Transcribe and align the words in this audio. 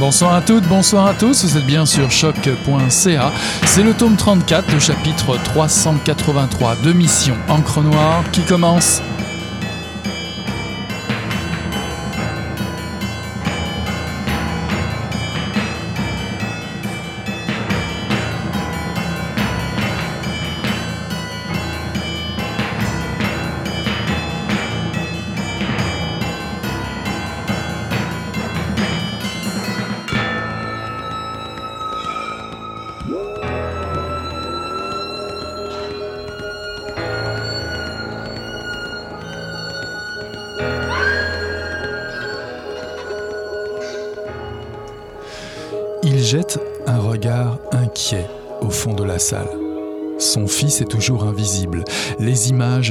Bonsoir 0.00 0.32
à 0.32 0.40
toutes, 0.40 0.64
bonsoir 0.66 1.04
à 1.04 1.12
tous, 1.12 1.44
vous 1.44 1.58
êtes 1.58 1.66
bien 1.66 1.84
sur 1.84 2.10
choc.ca. 2.10 3.32
C'est 3.66 3.82
le 3.82 3.92
tome 3.92 4.16
34, 4.16 4.72
le 4.72 4.78
chapitre 4.78 5.36
383 5.36 6.76
de 6.76 6.94
Mission 6.94 7.36
Encre 7.50 7.82
Noire 7.82 8.24
qui 8.32 8.40
commence 8.40 9.02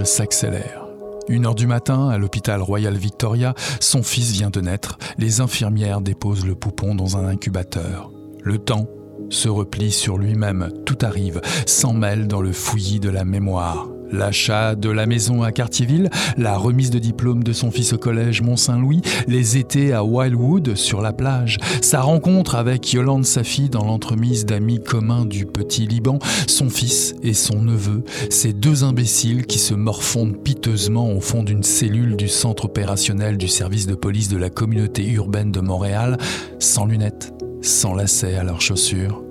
S'accélèrent. 0.04 0.86
Une 1.28 1.46
heure 1.46 1.56
du 1.56 1.68
matin, 1.68 2.10
à 2.10 2.18
l'hôpital 2.18 2.62
Royal 2.62 2.96
Victoria, 2.96 3.54
son 3.80 4.02
fils 4.02 4.32
vient 4.32 4.50
de 4.50 4.62
naître. 4.62 4.98
Les 5.18 5.42
infirmières 5.42 6.02
déposent 6.02 6.46
le 6.46 6.56
poupon 6.56 6.96
dans 6.96 7.18
un 7.18 7.28
incubateur. 7.28 8.12
Le 8.42 8.58
temps 8.58 8.88
se 9.30 9.50
replie 9.50 9.92
sur 9.92 10.18
lui-même. 10.18 10.72
Tout 10.86 10.98
arrive, 11.02 11.42
s'en 11.66 11.94
mêle 11.94 12.28
dans 12.28 12.42
le 12.42 12.52
fouillis 12.52 13.00
de 13.00 13.10
la 13.10 13.26
mémoire. 13.26 13.88
L'achat 14.12 14.76
de 14.76 14.90
la 14.90 15.06
maison 15.06 15.44
à 15.44 15.52
Cartierville, 15.52 16.10
la 16.38 16.58
remise 16.58 16.90
de 16.90 17.00
diplôme 17.00 17.44
de 17.44 17.54
son 17.54 17.72
fils 17.72 17.94
au 17.94 17.98
collège 17.98 18.42
Mont-Saint-Louis, 18.42 19.02
les 19.28 19.58
étés 19.58 19.94
à 19.94 20.04
Wildwood 20.04 20.76
sur 20.76 21.02
la 21.02 21.14
plage, 21.14 21.58
sa 21.82 22.02
rencontre 22.02 22.56
avec 22.56 22.92
Yolande 22.92 23.26
Safi 23.26 23.70
dans 23.70 23.86
l'entremise 23.86 24.46
d'amis 24.46 24.80
communs 24.80 25.26
du 25.26 25.46
petit 25.46 25.86
Liban, 25.86 26.20
son 26.48 26.70
fils 26.70 27.16
et 27.24 27.34
son 27.34 27.62
neveu, 27.62 28.04
ces 28.30 28.54
deux 28.54 28.84
imbéciles 28.84 29.46
qui 29.46 29.60
se 29.60 29.74
morfondent 29.74 30.38
piteusement 30.38 31.12
au 31.12 31.22
fond 31.22 31.44
d'une 31.44 31.64
cellule 31.64 32.16
du 32.16 32.28
centre 32.28 32.66
opérationnel 32.66 33.38
du 33.38 33.48
service 33.48 33.88
de 33.88 33.96
police 33.96 34.30
de 34.30 34.38
la 34.38 34.50
communauté 34.50 35.08
urbaine 35.08 35.52
de 35.52 35.60
Montréal, 35.60 36.18
sans 36.60 36.86
lunettes, 36.86 37.34
sans 37.62 37.94
lacets 37.94 38.36
à 38.36 38.44
leurs 38.44 38.62
chaussures. 38.62 39.24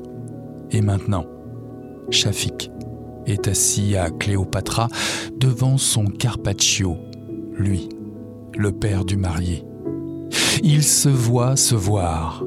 Et 0.71 0.83
maintenant, 0.83 1.27
Shafik 2.11 2.71
est 3.29 3.49
assis 3.49 3.97
à 3.97 4.11
Cléopatra 4.11 4.89
devant 5.37 5.79
son 5.79 6.07
Carpaccio, 6.07 6.97
lui, 7.57 7.89
le 8.57 8.73
père 8.73 9.05
du 9.05 9.17
marié. 9.17 9.65
Il 10.63 10.83
se 10.83 11.09
voit 11.09 11.57
se 11.57 11.75
voir, 11.75 12.45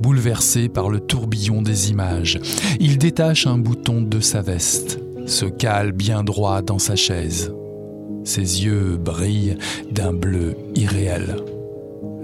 bouleversé 0.00 0.68
par 0.68 0.90
le 0.90 1.00
tourbillon 1.00 1.62
des 1.62 1.90
images. 1.90 2.38
Il 2.80 2.98
détache 2.98 3.46
un 3.46 3.58
bouton 3.58 4.02
de 4.02 4.20
sa 4.20 4.42
veste, 4.42 5.00
se 5.26 5.46
cale 5.46 5.92
bien 5.92 6.22
droit 6.22 6.62
dans 6.62 6.78
sa 6.78 6.96
chaise. 6.96 7.52
Ses 8.24 8.64
yeux 8.64 8.96
brillent 8.96 9.56
d'un 9.90 10.12
bleu 10.12 10.56
irréel. 10.74 11.36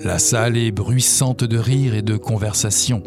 La 0.02 0.18
salle 0.18 0.56
est 0.56 0.70
bruissante 0.70 1.44
de 1.44 1.58
rire 1.58 1.94
et 1.94 2.02
de 2.02 2.16
conversation. 2.16 3.02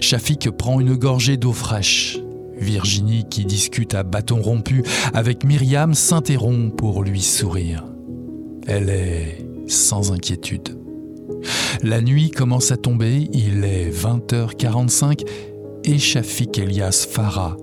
Shafik 0.00 0.50
prend 0.50 0.80
une 0.80 0.96
gorgée 0.96 1.36
d'eau 1.36 1.52
fraîche. 1.52 2.18
Virginie, 2.62 3.24
qui 3.28 3.44
discute 3.44 3.94
à 3.94 4.02
bâton 4.02 4.40
rompu 4.40 4.82
avec 5.12 5.44
Myriam, 5.44 5.94
s'interrompt 5.94 6.76
pour 6.76 7.02
lui 7.02 7.20
sourire. 7.20 7.84
Elle 8.66 8.88
est 8.88 9.46
sans 9.66 10.12
inquiétude. 10.12 10.78
La 11.82 12.00
nuit 12.00 12.30
commence 12.30 12.70
à 12.70 12.76
tomber, 12.76 13.28
il 13.32 13.64
est 13.64 13.90
20h45 13.90 15.26
et 15.84 15.98
Shafik 15.98 16.58
Elias 16.58 17.06
Farah 17.10 17.56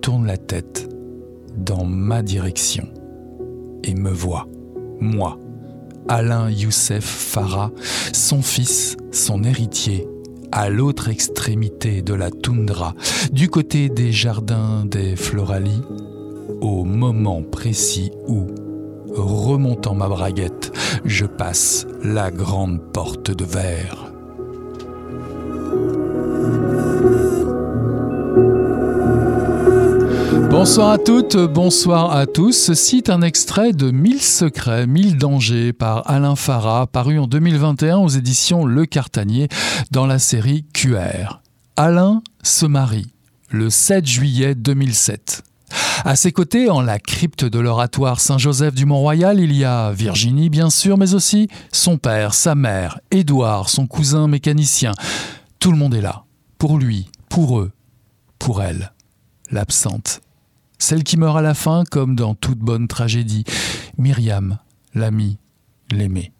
tourne 0.00 0.26
la 0.26 0.36
tête 0.36 0.88
dans 1.56 1.84
ma 1.84 2.22
direction 2.22 2.88
et 3.82 3.94
me 3.94 4.10
voit, 4.10 4.48
moi, 5.00 5.38
Alain 6.08 6.50
Youssef 6.50 7.04
Farah, 7.04 7.70
son 8.12 8.42
fils, 8.42 8.96
son 9.12 9.44
héritier, 9.44 10.06
à 10.54 10.70
l'autre 10.70 11.08
extrémité 11.08 12.00
de 12.00 12.14
la 12.14 12.30
toundra, 12.30 12.94
du 13.32 13.48
côté 13.48 13.88
des 13.88 14.12
jardins 14.12 14.84
des 14.84 15.16
Floralies, 15.16 15.82
au 16.60 16.84
moment 16.84 17.42
précis 17.42 18.12
où, 18.28 18.46
remontant 19.16 19.96
ma 19.96 20.08
braguette, 20.08 20.72
je 21.04 21.26
passe 21.26 21.88
la 22.04 22.30
grande 22.30 22.80
porte 22.92 23.32
de 23.32 23.44
verre. 23.44 24.03
Bonsoir 30.56 30.90
à 30.90 30.98
toutes, 30.98 31.36
bonsoir 31.36 32.12
à 32.12 32.26
tous. 32.26 32.52
Ceci 32.52 32.98
est 32.98 33.10
un 33.10 33.22
extrait 33.22 33.72
de 33.72 33.90
Mille 33.90 34.22
secrets, 34.22 34.86
mille 34.86 35.18
dangers 35.18 35.72
par 35.72 36.08
Alain 36.08 36.36
Farah, 36.36 36.86
paru 36.86 37.18
en 37.18 37.26
2021 37.26 37.96
aux 37.98 38.08
éditions 38.08 38.64
Le 38.64 38.86
Cartanier 38.86 39.48
dans 39.90 40.06
la 40.06 40.20
série 40.20 40.64
QR. 40.72 41.40
Alain 41.76 42.22
se 42.44 42.66
marie 42.66 43.08
le 43.50 43.68
7 43.68 44.06
juillet 44.06 44.54
2007. 44.54 45.42
À 46.04 46.14
ses 46.14 46.30
côtés, 46.30 46.70
en 46.70 46.82
la 46.82 47.00
crypte 47.00 47.44
de 47.44 47.58
l'oratoire 47.58 48.20
Saint-Joseph 48.20 48.76
du 48.76 48.86
Mont-Royal, 48.86 49.40
il 49.40 49.52
y 49.52 49.64
a 49.64 49.90
Virginie, 49.90 50.50
bien 50.50 50.70
sûr, 50.70 50.96
mais 50.96 51.14
aussi 51.14 51.48
son 51.72 51.98
père, 51.98 52.32
sa 52.32 52.54
mère, 52.54 53.00
Édouard, 53.10 53.68
son 53.68 53.88
cousin 53.88 54.28
mécanicien. 54.28 54.92
Tout 55.58 55.72
le 55.72 55.78
monde 55.78 55.96
est 55.96 56.00
là. 56.00 56.22
Pour 56.58 56.78
lui, 56.78 57.10
pour 57.28 57.58
eux, 57.58 57.72
pour 58.38 58.62
elle. 58.62 58.92
L'absente 59.50 60.20
celle 60.84 61.02
qui 61.02 61.16
meurt 61.16 61.36
à 61.36 61.42
la 61.42 61.54
fin, 61.54 61.84
comme 61.90 62.14
dans 62.14 62.34
toute 62.34 62.58
bonne 62.58 62.88
tragédie. 62.88 63.44
Myriam, 63.96 64.58
l'ami, 64.94 65.38
l'aimé. 65.90 66.32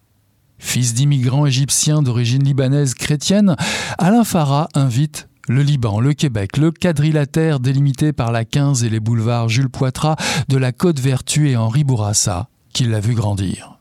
Fils 0.58 0.94
d'immigrants 0.94 1.46
égyptiens 1.46 2.02
d'origine 2.02 2.44
libanaise 2.44 2.94
chrétienne, 2.94 3.56
Alain 3.98 4.24
Farah 4.24 4.68
invite 4.74 5.28
le 5.48 5.62
Liban, 5.62 5.98
le 5.98 6.12
Québec, 6.12 6.56
le 6.56 6.70
quadrilatère 6.70 7.58
délimité 7.58 8.12
par 8.12 8.32
la 8.32 8.44
15 8.44 8.84
et 8.84 8.90
les 8.90 9.00
boulevards 9.00 9.48
Jules 9.48 9.68
Poitras 9.68 10.16
de 10.48 10.56
la 10.56 10.72
Côte 10.72 11.00
Vertu 11.00 11.50
et 11.50 11.56
Henri 11.56 11.84
Bourassa, 11.84 12.48
qui 12.72 12.84
l'a 12.84 13.00
vu 13.00 13.14
grandir. 13.14 13.78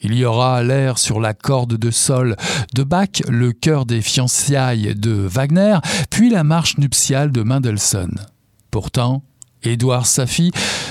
Il 0.00 0.14
y 0.14 0.24
aura 0.24 0.62
l'air 0.62 0.98
sur 0.98 1.20
la 1.20 1.34
corde 1.34 1.76
de 1.76 1.90
sol 1.90 2.36
de 2.74 2.82
Bach, 2.82 3.22
le 3.28 3.52
cœur 3.52 3.84
des 3.84 4.00
fiançailles 4.00 4.94
de 4.94 5.12
Wagner, 5.12 5.78
puis 6.08 6.30
la 6.30 6.44
marche 6.44 6.78
nuptiale 6.78 7.32
de 7.32 7.42
Mendelssohn. 7.42 8.14
Pourtant, 8.70 9.22
Édouard 9.62 10.06
Safi 10.06 10.50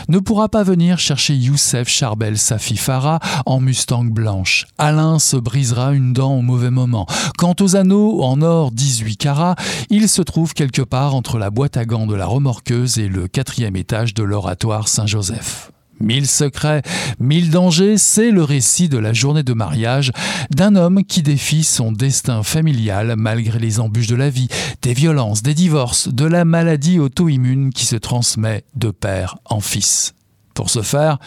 ne 0.10 0.20
pourra 0.20 0.50
pas 0.50 0.64
venir 0.64 1.00
chercher 1.00 1.36
Youssef 1.36 1.88
Charbel 1.88 2.38
Safi 2.38 2.78
Farah 2.78 3.20
en 3.46 3.60
Mustang 3.60 4.06
blanche. 4.06 4.66
Alain 4.78 5.20
se 5.20 5.38
brisera 5.38 5.94
une 5.94 6.14
dent 6.14 6.36
au 6.36 6.42
mauvais 6.42 6.72
moment. 6.72 7.06
Quant 7.38 7.56
aux 7.60 7.76
anneaux 7.76 8.24
en 8.24 8.42
or 8.42 8.72
18 8.72 9.18
carats, 9.18 9.56
ils 9.90 10.10
se 10.10 10.22
trouvent 10.22 10.54
quelque 10.54 10.82
part 10.82 11.16
entre 11.16 11.38
la 11.38 11.50
boîte 11.50 11.78
à 11.78 11.86
gants 11.86 12.08
de 12.08 12.16
la 12.16 12.26
remorqueuse 12.26 13.00
et 13.00 13.08
le 13.08 13.28
quatrième 13.28 13.76
étage 13.76 14.14
de 14.14 14.24
l'oratoire 14.24 14.88
Saint-Joseph. 14.88 15.72
Mille 16.00 16.28
secrets, 16.28 16.84
mille 17.20 17.50
dangers, 17.50 17.98
c'est 17.98 18.32
le 18.32 18.44
récit 18.44 18.88
de 18.88 19.00
la 19.00 19.14
journée 19.14 19.44
de 19.44 19.54
mariage 19.54 20.12
d'un 20.52 20.76
homme 20.76 21.04
qui 21.04 21.24
défie 21.24 21.64
son 21.64 21.92
destin 21.92 22.44
familial 22.44 23.16
malgré 23.18 23.58
les 23.58 23.80
embûches 23.80 24.08
de 24.08 24.16
la 24.16 24.30
vie, 24.30 24.48
des 24.84 24.94
violences, 24.94 25.42
des 25.42 25.56
divorces, 25.56 26.08
de 26.10 26.26
la 26.26 26.46
maladie 26.46 27.00
auto-immune 27.00 27.72
qui 27.72 27.86
se 27.86 27.96
transmet 27.96 28.64
de 28.76 28.92
père 28.92 29.38
en 29.46 29.60
fils. 29.60 30.14
Pour 30.54 30.70
ce 30.70 30.82
faire, 30.82 31.18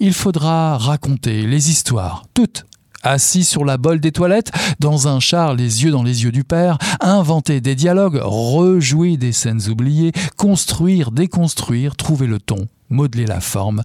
il 0.00 0.12
faudra 0.12 0.76
raconter 0.78 1.46
les 1.46 1.70
histoires, 1.70 2.24
toutes, 2.34 2.66
assis 3.02 3.44
sur 3.44 3.64
la 3.64 3.78
bolle 3.78 4.00
des 4.00 4.12
toilettes, 4.12 4.50
dans 4.80 5.08
un 5.08 5.20
char 5.20 5.54
les 5.54 5.84
yeux 5.84 5.90
dans 5.90 6.02
les 6.02 6.24
yeux 6.24 6.32
du 6.32 6.44
père, 6.44 6.78
inventer 7.00 7.60
des 7.60 7.74
dialogues, 7.74 8.20
rejouer 8.22 9.16
des 9.16 9.32
scènes 9.32 9.68
oubliées, 9.68 10.12
construire, 10.36 11.12
déconstruire, 11.12 11.96
trouver 11.96 12.26
le 12.26 12.40
ton, 12.40 12.66
modeler 12.90 13.26
la 13.26 13.40
forme, 13.40 13.82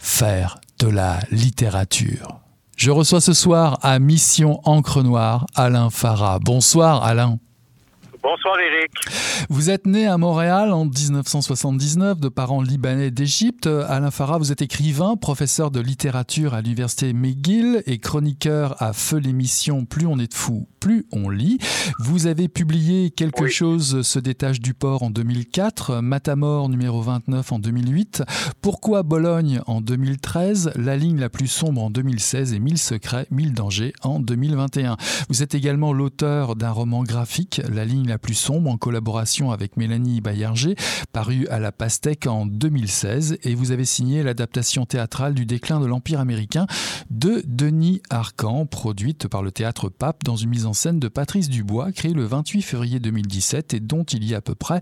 faire 0.00 0.58
de 0.78 0.88
la 0.88 1.20
littérature. 1.30 2.40
Je 2.76 2.90
reçois 2.90 3.20
ce 3.20 3.34
soir 3.34 3.78
à 3.82 3.98
Mission 3.98 4.60
Encre 4.64 5.02
Noire 5.02 5.46
Alain 5.54 5.90
Farah. 5.90 6.38
Bonsoir 6.38 7.04
Alain. 7.04 7.38
Bonsoir 8.22 8.58
Eric. 8.58 8.90
Vous 9.50 9.70
êtes 9.70 9.86
né 9.86 10.06
à 10.06 10.16
Montréal 10.16 10.72
en 10.72 10.86
1979 10.86 12.18
de 12.18 12.28
parents 12.28 12.62
libanais 12.62 13.10
d'Égypte. 13.10 13.66
Alain 13.66 14.10
Farah, 14.10 14.38
vous 14.38 14.52
êtes 14.52 14.62
écrivain, 14.62 15.16
professeur 15.16 15.70
de 15.70 15.80
littérature 15.80 16.54
à 16.54 16.62
l'université 16.62 17.12
McGill 17.12 17.82
et 17.86 17.98
chroniqueur 17.98 18.82
à 18.82 18.94
Feu 18.94 19.18
l'émission 19.18 19.84
Plus 19.84 20.06
on 20.06 20.18
est 20.18 20.30
de 20.30 20.34
fou, 20.34 20.66
plus 20.80 21.06
on 21.12 21.28
lit. 21.28 21.58
Vous 21.98 22.26
avez 22.26 22.48
publié 22.48 23.10
Quelque 23.10 23.46
chose 23.46 24.02
se 24.02 24.18
détache 24.18 24.60
du 24.60 24.72
port 24.72 25.02
en 25.02 25.10
2004, 25.10 26.00
Matamor 26.00 26.68
numéro 26.70 27.02
29 27.02 27.52
en 27.52 27.58
2008, 27.58 28.22
Pourquoi 28.62 29.02
Bologne 29.02 29.60
en 29.66 29.82
2013, 29.82 30.72
La 30.76 30.96
ligne 30.96 31.20
la 31.20 31.28
plus 31.28 31.46
sombre 31.46 31.82
en 31.82 31.90
2016 31.90 32.54
et 32.54 32.58
Mille 32.58 32.78
secrets, 32.78 33.26
mille 33.30 33.52
dangers 33.52 33.92
en 34.02 34.20
2021. 34.20 34.96
Vous 35.28 35.42
êtes 35.42 35.54
également 35.54 35.92
l'auteur 35.92 36.56
d'un 36.56 36.70
roman 36.70 37.04
graphique, 37.04 37.60
La 37.70 37.84
ligne 37.84 38.08
la 38.08 38.18
plus 38.18 38.34
sombre, 38.34 38.70
en 38.70 38.78
collaboration 38.78 39.50
avec 39.50 39.76
Mélanie 39.76 40.22
Bayerger, 40.22 40.76
paru 41.12 41.46
à 41.48 41.58
la 41.58 41.72
Pastèque 41.72 42.26
en 42.26 42.46
2016, 42.46 43.38
et 43.42 43.54
vous 43.54 43.70
avez 43.70 43.84
signé 43.84 44.22
l'adaptation 44.22 44.86
théâtrale 44.86 45.34
du 45.34 45.44
déclin 45.44 45.78
de 45.78 45.86
l'Empire 45.86 46.20
américain 46.20 46.66
de 47.10 47.42
Denis 47.46 48.00
Arcan, 48.08 48.64
produite 48.64 49.28
par 49.28 49.42
le 49.42 49.52
théâtre 49.52 49.90
Pape 49.90 50.24
dans 50.24 50.36
une 50.36 50.50
mise 50.50 50.66
en 50.66 50.69
scène 50.72 50.98
de 50.98 51.08
Patrice 51.08 51.48
Dubois, 51.48 51.92
créée 51.92 52.12
le 52.12 52.24
28 52.24 52.62
février 52.62 53.00
2017 53.00 53.74
et 53.74 53.80
dont 53.80 54.04
il 54.04 54.24
y 54.24 54.34
a 54.34 54.38
à 54.38 54.40
peu 54.40 54.54
près 54.54 54.80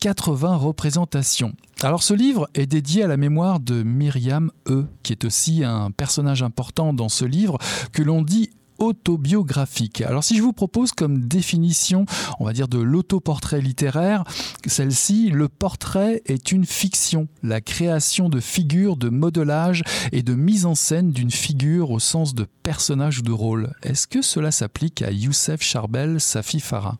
80 0.00 0.56
représentations. 0.56 1.52
Alors 1.82 2.02
ce 2.02 2.14
livre 2.14 2.48
est 2.54 2.66
dédié 2.66 3.02
à 3.02 3.06
la 3.06 3.16
mémoire 3.16 3.60
de 3.60 3.82
Myriam 3.82 4.50
E, 4.68 4.86
qui 5.02 5.12
est 5.12 5.24
aussi 5.24 5.64
un 5.64 5.90
personnage 5.90 6.42
important 6.42 6.92
dans 6.92 7.08
ce 7.08 7.24
livre 7.24 7.58
que 7.92 8.02
l'on 8.02 8.22
dit 8.22 8.50
autobiographique. 8.82 10.00
Alors 10.00 10.24
si 10.24 10.36
je 10.36 10.42
vous 10.42 10.52
propose 10.52 10.90
comme 10.92 11.28
définition, 11.28 12.04
on 12.40 12.44
va 12.44 12.52
dire 12.52 12.66
de 12.66 12.78
l'autoportrait 12.78 13.60
littéraire, 13.60 14.24
celle-ci, 14.66 15.30
le 15.30 15.48
portrait 15.48 16.20
est 16.26 16.50
une 16.50 16.66
fiction, 16.66 17.28
la 17.44 17.60
création 17.60 18.28
de 18.28 18.40
figures, 18.40 18.96
de 18.96 19.08
modelage 19.08 19.82
et 20.10 20.22
de 20.22 20.34
mise 20.34 20.66
en 20.66 20.74
scène 20.74 21.12
d'une 21.12 21.30
figure 21.30 21.92
au 21.92 22.00
sens 22.00 22.34
de 22.34 22.44
personnage 22.64 23.20
ou 23.20 23.22
de 23.22 23.30
rôle. 23.30 23.72
Est-ce 23.84 24.08
que 24.08 24.20
cela 24.20 24.50
s'applique 24.50 25.00
à 25.02 25.12
Youssef 25.12 25.62
Charbel, 25.62 26.20
Safi 26.20 26.58
Farah? 26.58 26.98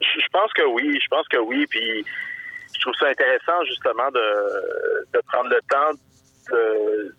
Je 0.00 0.28
pense 0.32 0.52
que 0.54 0.66
oui, 0.74 0.98
je 1.02 1.08
pense 1.08 1.28
que 1.28 1.38
oui, 1.38 1.66
puis 1.68 2.04
je 2.74 2.80
trouve 2.80 2.94
ça 2.98 3.08
intéressant 3.08 3.62
justement 3.68 4.10
de, 4.10 5.12
de 5.12 5.22
prendre 5.26 5.50
le 5.50 5.60
temps 5.70 5.98
de 6.50 7.14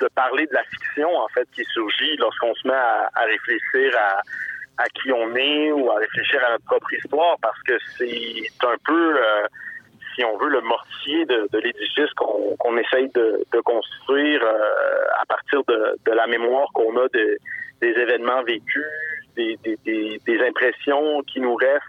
de 0.00 0.08
parler 0.14 0.46
de 0.46 0.54
la 0.54 0.62
fiction, 0.64 1.14
en 1.16 1.28
fait, 1.28 1.48
qui 1.54 1.64
surgit 1.64 2.16
lorsqu'on 2.18 2.54
se 2.54 2.66
met 2.68 2.74
à, 2.74 3.10
réfléchir 3.26 3.96
à, 3.98 4.20
à, 4.82 4.88
qui 4.88 5.12
on 5.12 5.34
est 5.34 5.72
ou 5.72 5.90
à 5.90 5.96
réfléchir 5.96 6.42
à 6.44 6.52
notre 6.52 6.64
propre 6.64 6.92
histoire, 6.92 7.36
parce 7.40 7.60
que 7.62 7.78
c'est 7.96 8.66
un 8.66 8.76
peu, 8.84 9.16
euh, 9.16 9.46
si 10.14 10.24
on 10.24 10.36
veut, 10.38 10.48
le 10.50 10.60
mortier 10.60 11.24
de, 11.26 11.48
de 11.52 11.58
l'édifice 11.58 12.12
qu'on 12.14 12.48
qu'on 12.58 12.76
essaye 12.76 13.08
de, 13.10 13.60
construire 13.64 14.42
euh, 14.42 15.20
à 15.20 15.26
partir 15.26 15.62
de, 15.68 15.96
de 16.04 16.12
la 16.12 16.26
mémoire 16.26 16.68
qu'on 16.72 16.96
a 16.96 17.08
de, 17.08 17.38
des 17.80 17.88
événements 17.88 18.42
vécus, 18.42 18.84
des, 19.36 19.58
des, 19.64 20.40
impressions 20.46 21.22
qui 21.22 21.40
nous 21.40 21.54
restent, 21.54 21.84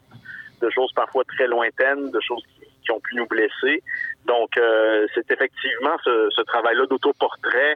de 0.61 0.69
choses 0.69 0.91
parfois 0.93 1.23
très 1.23 1.47
lointaines, 1.47 2.11
de 2.11 2.19
choses 2.21 2.43
qui, 2.83 2.91
ont 2.91 2.99
pu 3.01 3.15
nous 3.17 3.27
blesser. 3.27 3.83
Donc, 4.25 4.57
euh, 4.57 5.05
c'est 5.13 5.29
effectivement 5.31 5.95
ce, 6.03 6.41
travail-là 6.41 6.87
d'autoportrait 6.87 7.75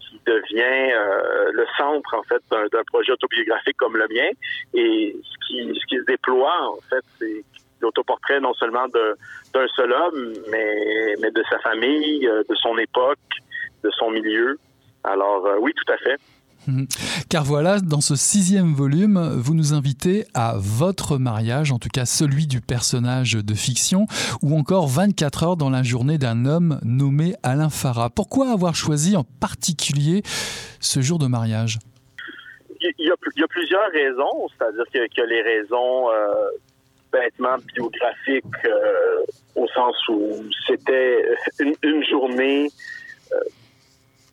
qui 0.00 0.20
devient 0.26 0.92
euh, 0.92 1.50
le 1.52 1.66
centre 1.76 2.14
en 2.14 2.22
fait 2.24 2.42
d'un 2.50 2.84
projet 2.84 3.12
autobiographique 3.12 3.76
comme 3.76 3.96
le 3.96 4.06
mien. 4.08 4.30
Et 4.74 5.16
ce 5.22 5.46
qui, 5.46 5.80
ce 5.80 5.86
qui 5.86 5.96
se 5.98 6.04
déploie 6.04 6.68
en 6.68 6.80
fait, 6.88 7.04
c'est 7.18 7.44
l'autoportrait 7.80 8.40
non 8.40 8.54
seulement 8.54 8.86
d'un 8.88 9.66
seul 9.74 9.92
homme, 9.92 10.34
mais, 10.50 11.14
mais 11.20 11.30
de 11.30 11.42
sa 11.50 11.58
famille, 11.60 12.26
euh, 12.28 12.42
de 12.48 12.54
son 12.56 12.76
époque, 12.78 13.18
de 13.82 13.90
son 13.90 14.10
milieu. 14.10 14.58
Alors 15.04 15.46
oui, 15.60 15.72
tout 15.74 15.92
à 15.92 15.96
fait. 15.96 16.20
Mhm. 16.66 16.86
Car 17.28 17.44
voilà, 17.44 17.80
dans 17.80 18.00
ce 18.00 18.14
sixième 18.14 18.72
volume, 18.74 19.18
vous 19.36 19.54
nous 19.54 19.74
invitez 19.74 20.26
à 20.34 20.54
votre 20.56 21.18
mariage, 21.18 21.72
en 21.72 21.78
tout 21.78 21.88
cas 21.92 22.04
celui 22.04 22.46
du 22.46 22.60
personnage 22.60 23.32
de 23.32 23.54
fiction, 23.54 24.06
ou 24.42 24.56
encore 24.56 24.86
24 24.86 25.42
heures 25.42 25.56
dans 25.56 25.70
la 25.70 25.82
journée 25.82 26.18
d'un 26.18 26.46
homme 26.46 26.78
nommé 26.84 27.34
Alain 27.42 27.70
Farah. 27.70 28.10
Pourquoi 28.10 28.50
avoir 28.52 28.74
choisi 28.74 29.16
en 29.16 29.24
particulier 29.24 30.22
ce 30.80 31.00
jour 31.00 31.18
de 31.18 31.26
mariage? 31.26 31.78
Il 32.80 33.06
y, 33.06 33.10
a, 33.10 33.46
plusieurs 33.46 33.90
raisons, 33.92 34.48
c'est-à-dire 34.58 34.84
qu'il 34.90 35.00
y, 35.18 35.20
a 35.20 35.26
les 35.26 35.42
raisons 35.42 36.10
euh, 36.10 36.34
bêtement 37.12 37.56
biographiques, 37.74 38.44
euh, 38.64 39.22
au 39.54 39.68
sens 39.68 39.96
où 40.08 40.42
c'était 40.66 41.24
une, 41.60 42.04
journée 42.04 42.68
euh, 43.32 43.36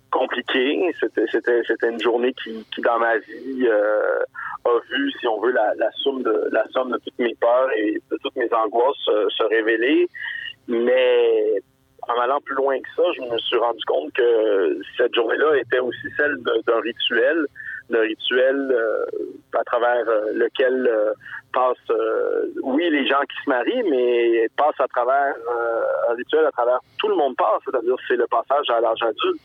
compliqué. 0.10 0.92
C'était, 1.00 1.26
c'était, 1.32 1.90
une 1.90 2.02
journée 2.02 2.34
qui, 2.44 2.66
qui 2.74 2.82
dans 2.82 3.00
ma 3.00 3.18
vie, 3.18 3.68
euh, 3.68 4.20
a 4.66 4.80
vu, 4.90 5.12
si 5.20 5.28
on 5.28 5.40
veut, 5.40 5.52
la, 5.52 5.74
la 5.78 5.92
somme 6.04 6.24
de 6.24 6.50
la 6.52 6.66
somme 6.74 6.92
de 6.92 6.98
toutes 6.98 7.20
mes 7.20 7.36
peurs 7.36 7.70
et 7.78 8.02
de 8.12 8.18
toutes 8.22 8.36
mes 8.36 8.52
angoisses 8.54 9.08
euh, 9.10 9.28
se 9.30 9.44
révéler. 9.44 10.08
Mais 10.68 11.62
en 12.08 12.20
allant 12.22 12.40
plus 12.42 12.56
loin 12.56 12.80
que 12.80 12.90
ça, 12.96 13.04
je 13.16 13.22
me 13.22 13.38
suis 13.40 13.58
rendu 13.58 13.84
compte 13.86 14.12
que 14.14 14.80
cette 14.98 15.14
journée-là 15.14 15.58
était 15.58 15.80
aussi 15.80 16.08
celle 16.18 16.38
d'un 16.44 16.80
rituel, 16.82 17.46
d'un 17.90 18.02
rituel 18.02 18.72
euh, 18.72 19.06
à 19.58 19.64
travers 19.64 20.06
lequel 20.34 20.90
passent, 21.54 21.98
oui, 22.62 22.88
les 22.92 23.08
gens 23.08 23.22
qui 23.22 23.44
se 23.44 23.50
marient, 23.50 23.84
mais 23.90 24.48
passent 24.56 24.80
à 24.80 24.88
travers 24.88 25.34
un 26.10 26.14
rituel 26.14 26.46
à 26.46 26.52
travers 26.52 26.80
tout 27.00 27.08
le 27.08 27.16
monde 27.16 27.36
passe, 27.36 27.62
c'est-à-dire 27.66 27.96
c'est 28.08 28.16
le 28.16 28.28
passage 28.28 28.70
à 28.70 28.80
l'âge 28.80 29.02
adulte. 29.02 29.42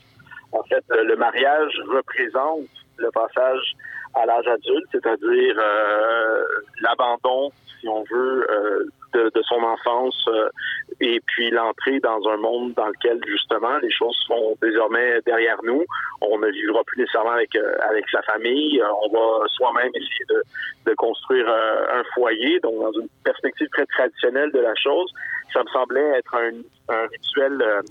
En 0.54 0.62
fait, 0.62 0.84
euh, 0.92 1.02
le 1.04 1.16
mariage 1.16 1.72
représente 1.88 2.68
le 2.96 3.10
passage 3.10 3.74
à 4.14 4.24
l'âge 4.24 4.46
adulte, 4.46 4.86
c'est-à-dire 4.92 5.56
euh, 5.58 6.44
l'abandon, 6.80 7.50
si 7.80 7.88
on 7.88 8.04
veut, 8.04 8.46
euh, 8.48 8.84
de, 9.14 9.30
de, 9.34 9.42
son 9.42 9.62
enfance 9.62 10.28
et 11.00 11.20
puis 11.26 11.50
l'entrée 11.50 12.00
dans 12.00 12.20
un 12.28 12.36
monde 12.36 12.72
dans 12.74 12.86
lequel 12.88 13.20
justement 13.24 13.78
les 13.78 13.90
choses 13.90 14.16
sont 14.26 14.56
désormais 14.60 15.20
derrière 15.24 15.58
nous. 15.62 15.84
On 16.20 16.38
ne 16.38 16.48
vivra 16.48 16.82
plus 16.84 17.00
nécessairement 17.00 17.32
avec 17.32 17.54
avec 17.88 18.08
sa 18.10 18.22
famille. 18.22 18.82
On 18.82 19.12
va 19.12 19.46
soi-même 19.48 19.90
essayer 19.94 20.24
de, 20.28 20.42
de 20.86 20.94
construire 20.94 21.48
un 21.48 22.02
foyer, 22.14 22.60
donc 22.60 22.80
dans 22.80 22.92
une 22.92 23.08
perspective 23.24 23.68
très 23.72 23.86
traditionnelle 23.86 24.50
de 24.52 24.60
la 24.60 24.74
chose. 24.74 25.10
Ça 25.52 25.62
me 25.62 25.68
semblait 25.68 26.18
être 26.18 26.34
un, 26.34 27.06
rituel 27.06 27.82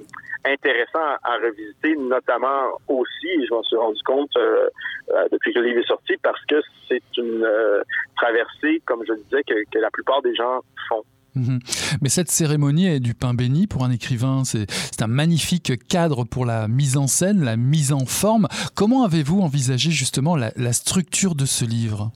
intéressant 0.45 1.17
à, 1.23 1.37
revisiter, 1.37 1.95
notamment 1.95 2.77
aussi, 2.87 3.45
je 3.47 3.53
m'en 3.53 3.63
suis 3.63 3.77
rendu 3.77 4.01
compte 4.05 4.35
euh, 4.37 4.67
euh, 5.13 5.25
depuis 5.31 5.53
que 5.53 5.59
le 5.59 5.67
livre 5.67 5.79
est 5.79 5.87
sorti, 5.87 6.13
parce 6.21 6.43
que 6.45 6.55
c'est 6.87 7.03
une 7.17 7.43
euh, 7.43 7.81
traversée, 8.17 8.81
comme 8.85 9.03
je 9.07 9.13
le 9.13 9.19
disais, 9.23 9.43
que, 9.43 9.79
la 9.79 9.89
plupart 9.91 10.21
des 10.21 10.35
gens 10.35 10.61
font. 10.89 11.03
Mhm. 11.35 11.59
Mais 12.01 12.09
cette 12.09 12.29
cérémonie 12.29 12.87
est 12.87 12.99
du 12.99 13.15
pain 13.15 13.33
béni 13.33 13.65
pour 13.65 13.83
un 13.83 13.91
écrivain. 13.91 14.43
C'est 14.43 15.01
un 15.01 15.07
magnifique 15.07 15.87
cadre 15.87 16.25
pour 16.25 16.45
la 16.45 16.67
mise 16.67 16.95
en 16.95 17.07
scène, 17.07 17.43
la 17.43 17.57
mise 17.57 17.91
en 17.91 18.05
forme. 18.05 18.47
Comment 18.75 19.03
avez-vous 19.03 19.41
envisagé 19.41 19.89
justement 19.89 20.35
la, 20.35 20.73
structure 20.73 21.33
de 21.33 21.45
ce 21.45 21.65
livre? 21.65 22.11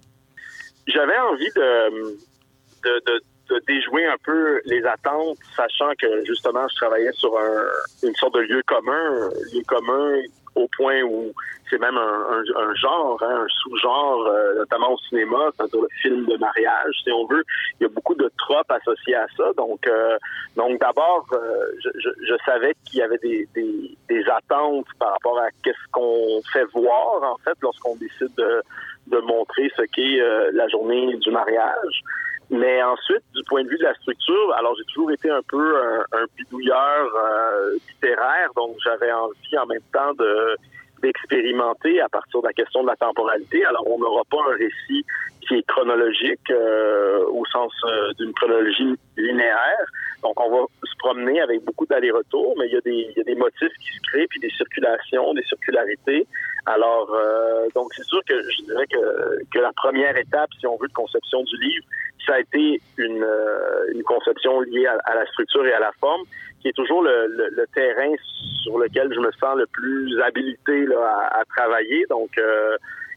J'avais 0.88 1.18
envie 1.18 1.52
de, 1.56 2.18
de, 2.84 3.02
de 3.06 3.22
de 3.50 3.62
déjouer 3.68 4.06
un 4.06 4.18
peu 4.24 4.62
les 4.66 4.84
attentes, 4.86 5.38
sachant 5.56 5.92
que 6.00 6.26
justement 6.26 6.68
je 6.70 6.76
travaillais 6.76 7.12
sur 7.14 7.38
un, 7.38 7.64
une 8.04 8.16
sorte 8.16 8.36
de 8.36 8.42
lieu 8.42 8.62
commun, 8.66 9.30
lieu 9.54 9.64
commun 9.68 10.22
au 10.58 10.68
point 10.76 11.02
où 11.04 11.34
c'est 11.70 11.80
même 11.80 11.98
un, 11.98 12.76
genre, 12.76 13.22
hein, 13.22 13.44
un 13.44 13.48
sous-genre, 13.48 14.26
euh, 14.28 14.56
notamment 14.56 14.94
au 14.94 14.98
cinéma, 15.10 15.50
c'est-à-dire 15.56 15.82
le 15.82 15.90
film 16.02 16.26
de 16.26 16.38
mariage, 16.38 16.96
si 17.04 17.12
on 17.12 17.26
veut. 17.26 17.44
Il 17.80 17.84
y 17.84 17.86
a 17.86 17.90
beaucoup 17.90 18.16
de 18.16 18.30
tropes 18.38 18.72
associées 18.72 19.16
à 19.16 19.28
ça. 19.36 19.52
Donc, 19.58 19.86
euh, 19.88 20.18
donc 20.56 20.80
d'abord, 20.80 21.26
euh, 21.34 21.72
je, 21.84 22.36
savais 22.46 22.74
qu'il 22.86 23.00
y 23.00 23.02
avait 23.02 23.18
des, 23.18 23.48
des, 23.54 23.98
des, 24.08 24.24
attentes 24.30 24.88
par 25.00 25.12
rapport 25.14 25.38
à 25.40 25.50
qu'est-ce 25.64 25.92
qu'on 25.92 26.42
fait 26.52 26.66
voir, 26.74 27.24
en 27.24 27.38
fait, 27.44 27.58
lorsqu'on 27.62 27.96
décide 27.96 28.34
de, 28.38 28.62
de 29.08 29.20
montrer 29.20 29.72
ce 29.76 29.84
qu'est 29.84 30.22
la 30.54 30.68
journée 30.70 31.16
du 31.18 31.32
mariage. 31.32 32.04
Mais 32.50 32.82
ensuite, 32.82 33.24
du 33.36 33.44
point 33.44 33.64
de 33.64 33.70
vue 33.70 33.78
de 33.78 33.84
la 33.84 33.94
structure, 33.96 34.54
alors 34.58 34.74
j'ai 34.78 34.86
toujours 34.86 35.12
été 35.12 35.30
un 35.30 35.42
peu 35.50 35.78
un, 35.82 36.06
un 36.14 36.26
bidouilleur 36.38 37.16
euh, 37.16 37.74
littéraire, 37.90 38.50
donc 38.56 38.78
j'avais 38.84 39.12
envie 39.12 39.58
en 39.58 39.66
même 39.66 39.82
temps 39.92 40.14
de 40.14 40.56
d'expérimenter 41.02 42.02
à 42.02 42.10
partir 42.10 42.42
de 42.42 42.48
la 42.48 42.54
question 42.54 42.82
de 42.82 42.88
la 42.88 42.96
temporalité. 42.96 43.64
Alors, 43.66 43.86
on 43.88 44.00
n'aura 44.00 44.24
pas 44.32 44.40
un 44.50 44.56
récit 44.56 45.06
qui 45.42 45.56
est 45.56 45.68
chronologique 45.68 46.50
euh, 46.52 47.24
au 47.28 47.46
sens 47.46 47.72
euh, 47.86 48.12
d'une 48.14 48.34
chronologie 48.34 48.96
linéaire. 49.16 49.86
Donc, 50.24 50.40
on 50.40 50.50
va 50.50 50.66
se 50.84 50.98
promener 50.98 51.40
avec 51.42 51.64
beaucoup 51.64 51.86
d'allers-retours, 51.86 52.56
mais 52.58 52.66
il 52.68 52.74
y, 52.74 52.78
a 52.78 52.82
des, 52.82 53.08
il 53.12 53.18
y 53.18 53.22
a 53.22 53.24
des 53.24 53.36
motifs 53.36 53.74
qui 53.80 53.96
se 53.96 54.02
créent, 54.10 54.28
puis 54.28 54.40
des 54.40 54.50
circulations, 54.50 55.34
des 55.34 55.44
circularités. 55.44 56.26
Alors, 56.66 57.14
euh, 57.14 57.68
donc, 57.76 57.94
c'est 57.94 58.04
sûr 58.06 58.20
que 58.28 58.42
je 58.42 58.64
dirais 58.64 58.88
que, 58.88 59.44
que 59.54 59.60
la 59.60 59.72
première 59.74 60.18
étape, 60.18 60.50
si 60.60 60.66
on 60.68 60.78
veut, 60.78 60.88
de 60.88 60.94
conception 60.94 61.44
du 61.44 61.58
livre, 61.58 61.86
ça 62.26 62.36
a 62.36 62.40
été 62.40 62.82
une, 62.98 63.26
une 63.94 64.04
conception 64.04 64.62
liée 64.62 64.88
à, 64.88 65.16
la 65.16 65.26
structure 65.28 65.66
et 65.66 65.74
à 65.74 65.80
la 65.80 65.92
forme, 66.00 66.24
qui 66.62 66.70
est 66.70 66.76
toujours 66.76 67.04
le, 67.04 67.28
le, 67.28 67.66
terrain 67.74 68.14
sur 68.64 68.78
lequel 68.78 69.14
je 69.14 69.20
me 69.20 69.32
sens 69.34 69.58
le 69.58 69.66
plus 69.68 70.20
habilité 70.22 70.86
là, 70.86 71.30
à, 71.32 71.44
travailler. 71.46 72.06
Donc, 72.10 72.40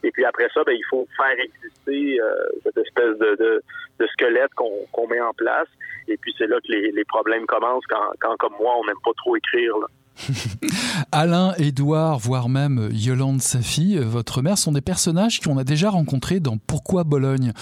et 0.02 0.10
puis 0.10 0.24
après 0.24 0.48
ça, 0.54 0.62
ben, 0.64 0.72
il 0.72 0.84
faut 0.88 1.06
faire 1.16 1.38
exister 1.38 2.18
cette 2.62 2.76
espèce 2.76 3.18
de, 3.18 3.36
de, 3.36 3.62
de 3.98 4.06
squelette 4.08 4.52
qu'on 4.54 5.06
met 5.08 5.20
en 5.20 5.32
place. 5.32 5.68
Et 6.08 6.16
puis 6.16 6.34
c'est 6.36 6.46
là 6.46 6.56
que 6.60 6.72
les, 6.72 6.92
les 6.92 7.04
problèmes 7.04 7.46
commencent 7.46 7.86
quand, 7.86 8.12
quand, 8.20 8.36
comme 8.36 8.54
moi, 8.60 8.74
on 8.78 8.84
n'aime 8.84 9.00
pas 9.04 9.12
trop 9.16 9.36
écrire. 9.36 9.76
Là. 9.78 9.86
Alain, 11.12 11.54
Édouard, 11.58 12.18
voire 12.18 12.48
même 12.48 12.88
Yolande, 12.92 13.40
sa 13.40 13.60
fille, 13.60 13.98
votre 13.98 14.42
mère, 14.42 14.58
sont 14.58 14.72
des 14.72 14.80
personnages 14.80 15.40
qu'on 15.40 15.58
a 15.58 15.64
déjà 15.64 15.90
rencontrés 15.90 16.40
dans 16.40 16.58
Pourquoi 16.58 17.04
Bologne. 17.04 17.52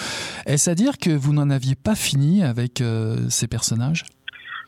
Est-ce 0.46 0.70
à 0.70 0.74
dire 0.74 0.98
que 0.98 1.10
vous 1.10 1.32
n'en 1.32 1.50
aviez 1.50 1.74
pas 1.74 1.94
fini 1.94 2.42
avec 2.42 2.80
euh, 2.80 3.16
ces 3.30 3.48
personnages? 3.48 4.04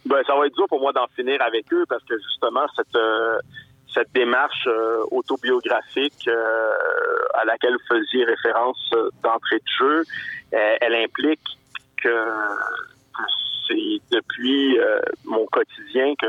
Ben, 0.07 0.19
Ça 0.27 0.37
va 0.37 0.47
être 0.47 0.55
dur 0.55 0.67
pour 0.69 0.81
moi 0.81 0.93
d'en 0.93 1.07
finir 1.15 1.41
avec 1.43 1.73
eux 1.73 1.85
parce 1.89 2.03
que 2.05 2.15
justement, 2.19 2.67
cette, 2.77 2.95
euh, 2.97 3.39
cette 3.95 4.13
démarche 4.15 4.67
euh, 4.67 5.05
autobiographique 5.11 6.29
à 7.35 7.45
laquelle 7.45 7.75
vous 7.75 7.97
faisiez 7.97 8.25
référence 8.25 8.91
d'entrée 9.23 9.59
de 9.59 9.73
jeu, 9.79 10.05
elle 10.53 10.95
implique 10.95 11.41
que, 12.03 12.27
c'est 13.69 14.01
depuis 14.11 14.79
mon 15.25 15.47
quotidien 15.47 16.15
que 16.21 16.27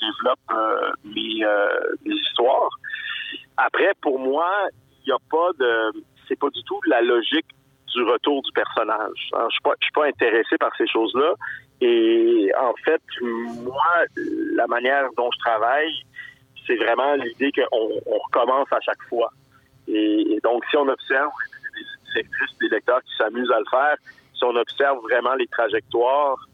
développe 0.00 0.38
euh, 0.50 0.90
euh, 1.04 1.96
mes, 2.04 2.14
histoires. 2.14 2.70
Après, 3.56 3.92
pour 4.00 4.18
moi, 4.18 4.50
il 5.04 5.08
n'y 5.08 5.12
a 5.12 5.18
pas 5.30 5.50
de, 5.58 6.02
c'est 6.26 6.38
pas 6.38 6.50
du 6.50 6.62
tout 6.64 6.80
la 6.86 7.00
logique 7.00 7.46
du 7.94 8.02
retour 8.02 8.42
du 8.42 8.52
personnage. 8.52 9.30
je 9.32 9.50
suis 9.50 9.60
pas, 9.62 9.72
suis 9.80 9.92
pas 9.92 10.06
intéressé 10.06 10.56
par 10.58 10.70
ces 10.76 10.86
choses-là. 10.86 11.34
Et 11.80 12.50
en 12.58 12.74
fait, 12.84 13.02
moi, 13.20 14.04
la 14.54 14.66
manière 14.66 15.08
dont 15.16 15.30
je 15.32 15.38
travaille, 15.38 15.92
c'est 16.66 16.76
vraiment 16.76 17.14
l'idée 17.14 17.52
qu'on 17.52 17.88
on 18.06 18.18
recommence 18.18 18.68
à 18.72 18.80
chaque 18.80 19.02
fois. 19.08 19.30
Et, 19.86 20.38
donc, 20.44 20.64
si 20.70 20.76
on 20.76 20.88
observe 20.88 21.30
des 22.14 22.22
des 22.60 22.68
lecteurs 22.68 23.02
qui 23.02 23.16
s'amusent 23.16 23.50
à 23.50 23.58
le 23.58 23.64
faire, 23.70 23.96
si 24.34 24.44
on 24.44 24.54
observe 24.56 24.98
vraiment 25.02 25.34
les 25.34 25.46
trajectoires 25.46 26.47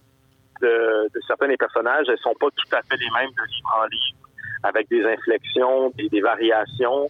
de, 0.60 1.10
certains 1.26 1.48
des 1.48 1.56
personnages, 1.56 2.06
elles 2.08 2.18
sont 2.18 2.34
pas 2.38 2.48
tout 2.50 2.76
à 2.76 2.82
fait 2.82 2.96
les 2.96 3.10
mêmes 3.10 3.30
de 3.30 3.54
livre 3.54 3.76
en 3.76 3.86
livre, 3.86 4.28
avec 4.62 4.88
des 4.88 5.04
inflexions, 5.04 5.92
des, 5.96 6.20
variations. 6.20 7.08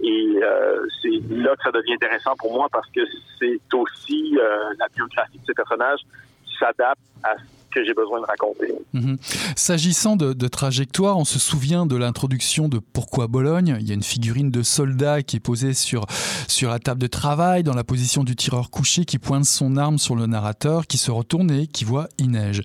Et 0.00 0.38
euh, 0.42 0.86
c'est 1.00 1.20
là 1.30 1.56
que 1.56 1.62
ça 1.62 1.72
devient 1.72 1.94
intéressant 1.94 2.36
pour 2.36 2.52
moi 2.52 2.68
parce 2.70 2.88
que 2.90 3.00
c'est 3.38 3.74
aussi 3.74 4.38
euh, 4.38 4.74
la 4.78 4.88
biographie 4.94 5.38
de 5.38 5.44
ces 5.46 5.54
personnages 5.54 6.00
qui 6.44 6.54
s'adapte 6.58 7.00
à 7.22 7.34
j'ai 7.84 7.94
besoin 7.94 8.20
de 8.20 8.26
raconter. 8.26 8.72
Mhm. 8.92 9.18
S'agissant 9.56 10.16
de, 10.16 10.48
trajectoire, 10.48 11.18
on 11.18 11.24
se 11.24 11.38
souvient 11.38 11.86
de 11.86 11.96
l'introduction 11.96 12.68
de 12.68 12.78
Pourquoi 12.78 13.26
Bologne 13.26 13.76
Il 13.80 13.88
y 13.88 13.90
a 13.90 13.94
une 13.94 14.02
figurine 14.02 14.50
de 14.50 14.62
soldat 14.62 15.22
qui 15.22 15.36
est 15.36 15.40
posée 15.40 15.74
sur, 15.74 16.06
sur 16.48 16.70
la 16.70 16.78
table 16.78 17.00
de 17.00 17.06
travail, 17.06 17.62
dans 17.62 17.74
la 17.74 17.84
position 17.84 18.24
du 18.24 18.36
tireur 18.36 18.70
couché, 18.70 19.04
qui 19.04 19.18
pointe 19.18 19.44
son 19.44 19.76
arme 19.76 19.98
sur 19.98 20.16
le 20.16 20.26
narrateur, 20.26 20.86
qui 20.86 20.98
se 20.98 21.10
retourne 21.10 21.50
et 21.50 21.66
qui 21.66 21.84
voit 21.84 22.08
Inej. 22.18 22.62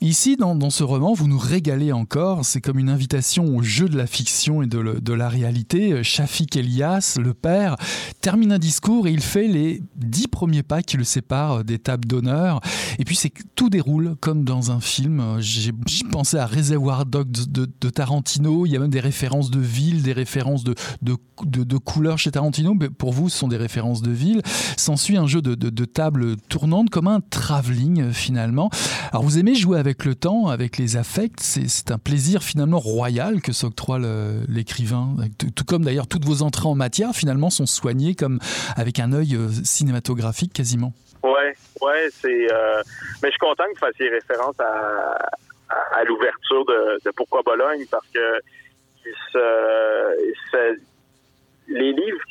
Ici, 0.00 0.36
dans, 0.36 0.70
ce 0.70 0.84
roman, 0.84 1.12
vous 1.12 1.26
nous 1.26 1.38
régalez 1.38 1.90
encore. 1.90 2.44
C'est 2.44 2.60
comme 2.60 2.78
une 2.78 2.88
invitation 2.88 3.56
au 3.56 3.62
jeu 3.62 3.88
de 3.88 3.96
la 3.96 4.06
fiction 4.06 4.62
et 4.62 4.66
de, 4.66 5.12
la 5.12 5.28
réalité. 5.28 6.04
Shafik 6.04 6.56
Elias, 6.56 7.18
le 7.20 7.34
père, 7.34 7.76
termine 8.20 8.52
un 8.52 8.58
discours 8.58 9.08
et 9.08 9.10
il 9.10 9.20
fait 9.20 9.48
les 9.48 9.82
dix 9.96 10.28
premiers 10.28 10.62
pas 10.62 10.82
qui 10.82 10.96
le 10.96 11.04
séparent 11.04 11.64
des 11.64 11.80
tables 11.80 12.06
d'honneur. 12.06 12.60
Et 13.00 13.04
puis, 13.04 13.16
c'est 13.16 13.32
tout 13.56 13.70
déroule 13.70 14.14
comme 14.20 14.27
dans 14.34 14.70
un 14.70 14.80
film. 14.80 15.38
J'ai 15.40 15.72
pensé 16.10 16.36
à 16.36 16.46
Reservoir 16.46 17.06
Dogs 17.06 17.50
de, 17.50 17.90
Tarantino. 17.90 18.66
Il 18.66 18.72
y 18.72 18.76
a 18.76 18.78
même 18.78 18.90
des 18.90 19.00
références 19.00 19.50
de 19.50 19.60
villes, 19.60 20.02
des 20.02 20.12
références 20.12 20.62
de, 20.64 20.74
de, 21.02 21.76
couleurs 21.78 22.18
chez 22.18 22.30
Tarantino. 22.30 22.74
Mais 22.74 22.88
pour 22.88 23.12
vous, 23.12 23.28
ce 23.28 23.38
sont 23.38 23.48
des 23.48 23.56
références 23.56 24.02
de 24.02 24.10
villes. 24.10 24.42
S'ensuit 24.76 25.16
un 25.16 25.26
jeu 25.26 25.42
de, 25.42 25.84
table 25.84 26.36
tournante 26.48 26.90
comme 26.90 27.08
un 27.08 27.20
travelling 27.20 28.12
finalement. 28.12 28.70
Alors, 29.10 29.24
vous 29.24 29.38
aimez 29.38 29.54
jouer 29.54 29.78
avec 29.78 29.88
avec 29.88 30.04
le 30.04 30.14
temps, 30.14 30.48
avec 30.48 30.76
les 30.76 30.98
affects. 30.98 31.40
C'est 31.40 31.90
un 31.90 31.96
plaisir 31.96 32.42
finalement 32.42 32.78
royal 32.78 33.40
que 33.40 33.52
s'octroie 33.52 33.98
l'écrivain. 34.46 35.16
Tout, 35.38 35.64
comme 35.64 35.82
d'ailleurs 35.82 36.06
toutes 36.06 36.26
vos 36.26 36.42
entrées 36.42 36.68
en 36.68 36.74
matière 36.74 37.16
finalement 37.16 37.48
sont 37.48 37.64
soignées 37.64 38.14
comme 38.14 38.38
avec 38.76 39.00
un 39.00 39.14
œil 39.14 39.34
euh, 39.34 39.48
cinématographique 39.64 40.52
quasiment. 40.52 40.92
Ouais, 41.22 41.54
ouais, 41.80 42.08
c'est. 42.10 42.52
Euh, 42.52 42.82
mais 43.22 43.28
je 43.28 43.32
suis 43.32 43.38
content 43.38 43.64
que 43.64 43.70
vous 43.70 43.86
fassiez 43.86 44.08
référence 44.08 44.58
à, 44.60 45.30
à, 45.92 46.04
l'ouverture 46.04 46.64
de, 46.64 46.98
de, 47.04 47.10
Pourquoi 47.10 47.42
Bologne 47.42 47.84
parce 47.90 48.06
que 48.08 48.40
les 51.68 51.92
livres, 51.92 52.24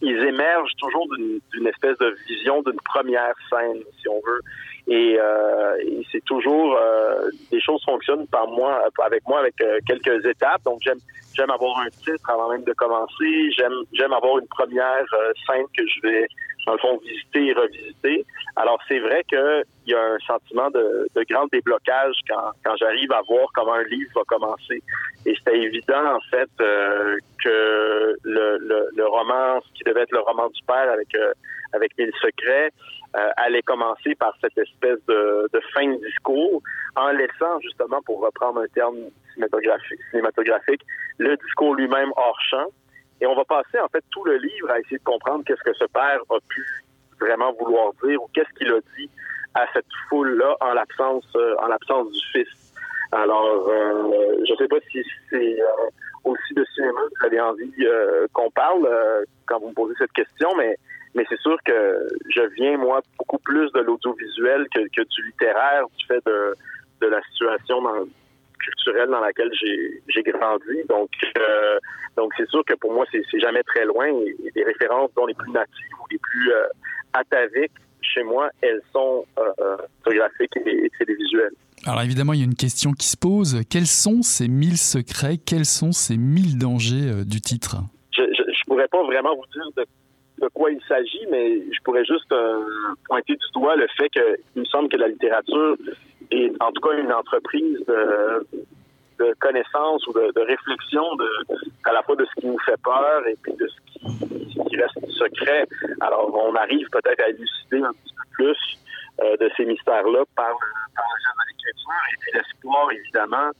ils 0.00 0.24
émergent 0.24 0.74
toujours 0.78 1.06
d'une 1.16 1.66
espèce 1.66 1.98
de 1.98 2.14
vision 2.28 2.62
d'une 2.62 2.80
première 2.84 3.34
scène, 3.50 3.82
si 4.00 4.08
on 4.08 4.20
veut. 4.24 4.40
Euh, 4.88 5.76
et, 5.80 6.02
c'est 6.10 6.24
toujours 6.24 6.76
euh, 6.76 7.30
des 7.50 7.60
choses 7.60 7.82
fonctionnent 7.84 8.26
par 8.26 8.48
moi, 8.48 8.84
avec 9.04 9.26
moi 9.28 9.40
avec 9.40 9.54
euh, 9.60 9.78
quelques 9.86 10.24
étapes. 10.26 10.62
Donc 10.64 10.80
j'aime 10.82 10.98
j'aime 11.34 11.50
avoir 11.50 11.78
un 11.78 11.88
titre 11.88 12.28
avant 12.28 12.50
même 12.50 12.64
de 12.64 12.72
commencer. 12.72 13.50
J'aime 13.56 13.84
j'aime 13.92 14.12
avoir 14.12 14.38
une 14.38 14.48
première 14.48 15.04
scène 15.46 15.66
que 15.76 15.84
je 15.86 16.08
vais 16.08 16.26
dans 16.66 16.72
le 16.74 16.78
fond 16.78 16.98
visiter 16.98 17.46
et 17.46 17.52
revisiter. 17.52 18.24
Alors 18.56 18.78
c'est 18.88 19.00
vrai 19.00 19.24
qu'il 19.28 19.64
y 19.86 19.94
a 19.94 20.00
un 20.00 20.18
sentiment 20.26 20.70
de, 20.70 21.08
de 21.14 21.24
grand 21.28 21.46
déblocage 21.52 22.14
quand, 22.28 22.52
quand 22.64 22.76
j'arrive 22.76 23.12
à 23.12 23.22
voir 23.22 23.48
comment 23.54 23.74
un 23.74 23.84
livre 23.84 24.10
va 24.14 24.22
commencer. 24.26 24.82
Et 25.26 25.34
c'était 25.36 25.58
évident 25.58 26.16
en 26.16 26.20
fait 26.30 26.50
que 26.58 28.16
le, 28.22 28.58
le, 28.58 28.88
le, 28.94 29.06
roman, 29.06 29.60
ce 29.60 29.72
qui 29.74 29.84
devait 29.84 30.02
être 30.02 30.12
le 30.12 30.20
roman 30.20 30.48
du 30.48 30.62
père 30.66 30.90
avec 30.90 31.08
avec 31.72 31.96
Mille 31.98 32.12
secrets, 32.20 32.70
euh, 33.16 33.28
allait 33.36 33.62
commencer 33.62 34.14
par 34.14 34.34
cette 34.40 34.56
espèce 34.56 34.98
de, 35.06 35.48
de, 35.52 35.60
fin 35.74 35.86
de 35.86 35.96
discours, 36.06 36.62
en 36.96 37.10
laissant 37.10 37.60
justement, 37.60 38.00
pour 38.02 38.20
reprendre 38.20 38.60
un 38.60 38.68
terme 38.68 38.96
cinématographique 39.34 40.80
le 41.18 41.36
discours 41.36 41.74
lui-même 41.74 42.10
hors 42.16 42.40
champ. 42.48 42.66
Et 43.22 43.26
on 43.26 43.36
va 43.36 43.44
passer 43.44 43.78
en 43.78 43.86
fait 43.86 44.02
tout 44.10 44.24
le 44.24 44.36
livre 44.36 44.68
à 44.68 44.80
essayer 44.80 44.98
de 44.98 45.04
comprendre 45.04 45.44
qu'est-ce 45.46 45.62
que 45.62 45.72
ce 45.74 45.84
père 45.84 46.18
a 46.28 46.38
pu 46.48 46.66
vraiment 47.20 47.52
vouloir 47.52 47.92
dire 48.02 48.20
ou 48.20 48.28
qu'est-ce 48.34 48.52
qu'il 48.58 48.68
a 48.72 48.80
dit 48.98 49.08
à 49.54 49.64
cette 49.72 49.86
foule-là 50.08 50.56
en 50.60 50.72
l'absence 50.72 51.24
euh, 51.36 51.54
en 51.62 51.68
l'absence 51.68 52.10
du 52.10 52.20
fils. 52.32 52.48
Alors, 53.12 53.68
euh, 53.68 54.42
je 54.44 54.52
ne 54.52 54.56
sais 54.56 54.66
pas 54.66 54.80
si 54.90 55.04
c'est 55.30 55.60
euh, 55.60 55.66
aussi 56.24 56.52
de 56.54 56.64
cinéma 56.74 56.98
que 57.00 57.20
vous 57.20 57.26
avez 57.26 57.40
envie 57.40 57.86
qu'on 58.32 58.50
parle 58.50 58.88
quand 59.46 59.60
vous 59.60 59.68
me 59.68 59.74
posez 59.74 59.94
cette 59.98 60.12
question, 60.12 60.48
mais 60.56 60.76
mais 61.14 61.24
c'est 61.28 61.38
sûr 61.40 61.58
que 61.64 62.08
je 62.28 62.42
viens, 62.54 62.76
moi, 62.78 63.02
beaucoup 63.18 63.38
plus 63.38 63.70
de 63.72 63.80
l'audiovisuel 63.80 64.66
que, 64.74 64.80
du 64.80 65.26
littéraire, 65.26 65.84
du 65.96 66.06
fait 66.06 66.24
de, 66.24 66.54
de 67.02 67.06
la 67.06 67.20
situation 67.24 67.82
culturelle 68.62 69.08
dans 69.10 69.20
laquelle 69.20 69.50
j'ai 69.52 70.22
grandi. 70.22 70.84
Donc, 70.88 71.10
euh, 71.38 71.78
donc 72.16 72.32
c'est 72.36 72.48
sûr 72.48 72.64
que 72.64 72.74
pour 72.74 72.92
moi, 72.92 73.04
c'est 73.10 73.40
jamais 73.40 73.62
très 73.62 73.84
loin. 73.84 74.06
Les 74.54 74.64
références, 74.64 75.10
dont 75.16 75.26
les 75.26 75.34
plus 75.34 75.50
natives 75.50 75.94
ou 76.02 76.06
les 76.10 76.18
plus 76.18 76.52
euh, 76.52 76.66
ataviques, 77.12 77.72
chez 78.00 78.22
moi, 78.22 78.50
elles 78.60 78.82
sont 78.92 79.24
euh, 79.38 79.76
photographiques 80.04 80.56
et, 80.66 80.90
télévisuelles. 80.98 81.52
Alors 81.86 82.02
évidemment, 82.02 82.32
il 82.32 82.40
y 82.40 82.42
a 82.42 82.46
une 82.46 82.54
question 82.54 82.92
qui 82.92 83.06
se 83.06 83.16
pose. 83.16 83.60
Quels 83.68 83.86
sont 83.86 84.22
ces 84.22 84.48
mille 84.48 84.78
secrets? 84.78 85.38
Quels 85.38 85.64
sont 85.64 85.92
ces 85.92 86.16
mille 86.16 86.58
dangers 86.58 87.24
du 87.24 87.40
titre? 87.40 87.76
Je 88.12 88.22
ne 88.22 88.64
pourrais 88.66 88.88
pas 88.88 89.02
vraiment 89.04 89.34
vous 89.34 89.46
dire 89.52 89.64
de 89.76 89.84
de 90.42 90.48
quoi 90.48 90.72
il 90.72 90.82
s'agit, 90.88 91.24
mais 91.30 91.60
je 91.72 91.80
pourrais 91.84 92.04
juste 92.04 92.30
euh, 92.32 92.64
pointer 93.06 93.36
du 93.36 93.46
doigt 93.54 93.76
le 93.76 93.86
fait 93.96 94.10
qu'il 94.10 94.62
me 94.62 94.64
semble 94.64 94.88
que 94.88 94.96
la 94.96 95.08
littérature 95.08 95.76
est 96.32 96.52
en 96.60 96.72
tout 96.72 96.80
cas 96.80 96.96
une 96.98 97.12
entreprise 97.12 97.78
de, 97.86 98.46
de 99.20 99.34
connaissance 99.38 100.04
ou 100.08 100.12
de, 100.12 100.40
réflexion 100.40 101.14
de, 101.14 101.28
à 101.84 101.92
la 101.92 102.02
fois 102.02 102.16
de 102.16 102.24
ce 102.24 102.40
qui 102.40 102.46
nous 102.48 102.58
fait 102.66 102.80
peur 102.82 103.26
et 103.28 103.36
puis 103.40 103.52
de 103.54 103.68
ce 103.68 104.68
qui, 104.68 104.76
reste 104.76 105.06
secret. 105.10 105.66
Alors, 106.00 106.34
on 106.34 106.54
arrive 106.56 106.88
peut-être 106.90 107.22
à 107.22 107.28
élucider 107.28 107.82
un 107.82 107.92
petit 107.92 108.14
peu 108.14 108.22
plus 108.32 108.78
euh, 109.22 109.36
de 109.36 109.50
ces 109.56 109.66
mystères-là 109.66 110.24
par, 110.34 110.56
par 110.96 111.04
le 111.14 111.34
de 111.34 111.48
l'écriture. 111.50 112.02
Et 112.12 112.16
puis 112.20 112.32
l'espoir, 112.34 112.90
évidemment, 112.90 113.50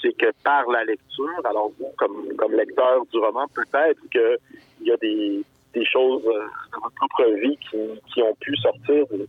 c'est 0.00 0.12
que 0.16 0.32
par 0.44 0.70
la 0.70 0.84
lecture, 0.84 1.40
alors 1.44 1.72
vous, 1.78 1.90
comme, 1.98 2.34
comme 2.36 2.52
lecteur 2.52 3.04
du 3.12 3.18
roman, 3.18 3.46
peut-être 3.48 4.00
qu'il 4.10 4.86
y 4.86 4.92
a 4.92 4.96
des, 4.98 5.42
des 5.72 5.84
choses 5.84 6.24
euh, 6.26 6.44
de 6.74 6.82
votre 6.82 6.94
propre 6.94 7.24
vie 7.40 7.56
qui, 7.56 7.78
qui 8.12 8.22
ont 8.22 8.34
pu 8.40 8.56
sortir 8.56 9.06
d'une 9.10 9.26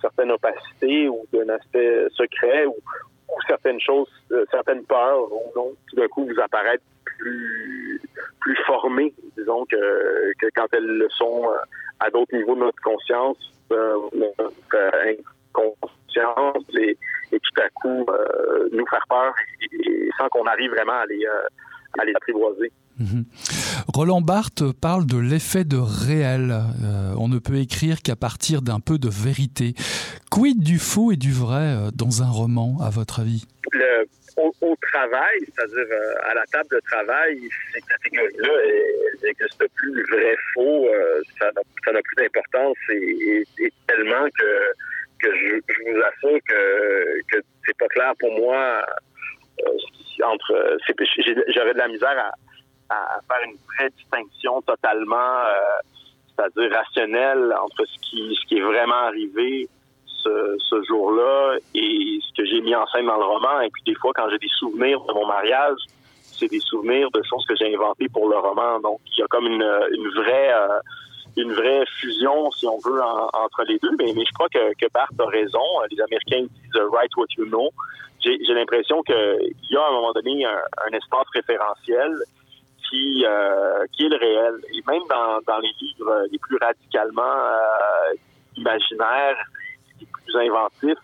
certaine 0.00 0.30
opacité 0.32 1.08
ou 1.08 1.26
d'un 1.32 1.48
aspect 1.48 2.06
secret 2.10 2.66
ou, 2.66 2.76
certaines 3.46 3.80
choses, 3.80 4.10
euh, 4.32 4.44
certaines 4.50 4.84
peurs 4.84 5.32
ou 5.32 5.52
non, 5.56 5.72
tout 5.88 5.96
d'un 5.96 6.08
coup 6.08 6.24
vous 6.24 6.40
apparaître 6.40 6.84
plus 7.04 8.00
plus 8.40 8.56
formées, 8.66 9.12
disons 9.36 9.64
que, 9.66 10.32
que 10.38 10.46
quand 10.54 10.66
elles 10.72 10.84
le 10.84 11.08
sont 11.10 11.44
euh, 11.44 11.56
à 12.00 12.10
d'autres 12.10 12.34
niveaux 12.34 12.54
de 12.54 12.60
notre 12.60 12.82
conscience 12.82 13.36
notre 13.70 14.52
inconscience 15.54 16.64
et, 16.76 16.98
tout 17.30 17.62
à 17.62 17.68
coup 17.70 18.04
nous 18.72 18.86
faire 18.86 19.04
peur 19.08 19.32
sans 20.18 20.28
qu'on 20.28 20.44
arrive 20.46 20.72
vraiment 20.72 20.98
à 20.98 21.06
les, 21.06 21.24
à 21.98 22.04
les 22.04 22.12
apprivoiser. 22.16 22.72
Mhm. 23.00 23.24
Roland 23.88 24.20
Barthes 24.20 24.62
parle 24.78 25.06
de 25.06 25.16
l'effet 25.16 25.64
de 25.64 25.78
réel. 25.78 26.50
Euh, 26.52 27.14
on 27.18 27.28
ne 27.28 27.38
peut 27.38 27.56
écrire 27.56 28.02
qu'à 28.02 28.14
partir 28.14 28.60
d'un 28.60 28.78
peu 28.78 28.98
de 28.98 29.08
vérité. 29.08 29.72
Quid 30.30 30.62
du 30.62 30.78
faux 30.78 31.10
et 31.10 31.16
du 31.16 31.32
vrai 31.32 31.74
euh, 31.74 31.90
dans 31.94 32.22
un 32.22 32.30
roman, 32.30 32.76
à 32.82 32.90
votre 32.90 33.20
avis? 33.20 33.46
Au, 34.36 34.76
travail, 34.80 35.38
c'est-à-dire 35.44 35.86
euh, 35.92 36.30
à 36.30 36.34
la 36.34 36.44
table 36.46 36.68
de 36.70 36.80
travail, 36.90 37.38
ces 37.72 37.80
catégories-là 37.80 38.52
n'existent 39.22 39.64
plus. 39.76 40.02
Vrai, 40.10 40.36
faux, 40.54 40.88
ça 41.38 41.50
n'a 41.92 42.02
plus 42.02 42.16
d'importance 42.16 42.76
et, 42.90 43.44
tellement 43.86 44.26
que, 44.38 44.72
que 45.22 45.36
je, 45.36 45.56
vous 45.56 46.00
assure 46.00 46.38
que, 46.48 47.20
que 47.30 47.42
c'est 47.66 47.76
pas 47.78 47.88
clair 47.88 48.12
pour 48.18 48.32
moi 48.38 48.82
entre 50.24 50.78
j'aurais 51.48 51.72
de 51.72 51.78
la 51.78 51.88
misère 51.88 52.18
à 52.18 52.32
à, 52.90 53.20
faire 53.26 53.48
une 53.48 53.56
vraie 53.66 53.90
distinction 53.90 54.60
totalement, 54.62 55.16
euh, 55.16 55.80
c'est-à-dire 56.28 56.76
rationnelle 56.76 57.54
entre 57.62 57.84
ce 57.86 57.98
qui, 58.10 58.56
est 58.56 58.60
vraiment 58.60 59.06
arrivé 59.06 59.68
ce, 60.06 60.82
jour-là 60.86 61.56
et 61.74 62.18
ce 62.20 62.36
que 62.36 62.46
j'ai 62.46 62.60
mis 62.60 62.74
en 62.74 62.86
scène 62.88 63.06
dans 63.06 63.16
le 63.16 63.24
roman. 63.24 63.60
Et 63.60 63.70
puis 63.70 63.82
des 63.86 63.94
fois, 63.94 64.12
quand 64.14 64.28
j'ai 64.30 64.38
des 64.38 64.50
souvenirs 64.58 65.00
de 65.00 65.12
mon 65.12 65.26
mariage, 65.26 65.78
c'est 66.22 66.48
des 66.48 66.60
souvenirs 66.60 67.10
de 67.12 67.22
choses 67.22 67.44
que 67.46 67.54
j'ai 67.56 67.74
inventées 67.74 68.08
pour 68.08 68.28
le 68.28 68.36
roman. 68.36 68.80
Donc, 68.80 69.00
il 69.06 69.20
y 69.20 69.22
a 69.22 69.26
comme 69.26 69.46
une, 69.46 69.62
euh, 69.62 70.10
vraie 71.54 71.84
fusion, 72.00 72.50
si 72.52 72.66
on 72.66 72.78
veut, 72.78 73.00
entre 73.02 73.64
les 73.68 73.78
deux. 73.78 73.94
Mais, 73.98 74.08
je 74.08 74.32
crois 74.34 74.48
que, 74.48 74.72
que 74.78 74.86
Bart 74.92 75.10
a 75.18 75.26
raison. 75.26 75.62
Les 75.90 76.00
Américains 76.00 76.42
disent 76.42 76.82
«write 76.92 77.16
what 77.16 77.26
you 77.36 77.44
know». 77.46 77.70
J'ai 78.22 78.54
l'impression 78.54 79.02
qu'il 79.02 79.54
y 79.70 79.76
a 79.76 79.82
à 79.82 79.88
un 79.88 79.92
moment 79.92 80.12
donné 80.12 80.44
un, 80.44 80.60
un 80.86 80.96
espace 80.96 81.26
référentiel 81.32 82.14
qui, 82.90 83.24
euh, 83.26 83.84
qui 83.92 84.06
est 84.06 84.08
le 84.08 84.16
réel. 84.16 84.54
Et 84.74 84.82
même 84.86 85.02
dans, 85.46 85.58
les 85.58 85.72
livres 85.80 86.26
les 86.30 86.38
plus 86.38 86.56
radicalement 86.60 87.22
euh, 87.22 88.14
imaginaires, 88.56 89.36
les 90.00 90.06
plus 90.06 90.36
inventifs, 90.36 90.98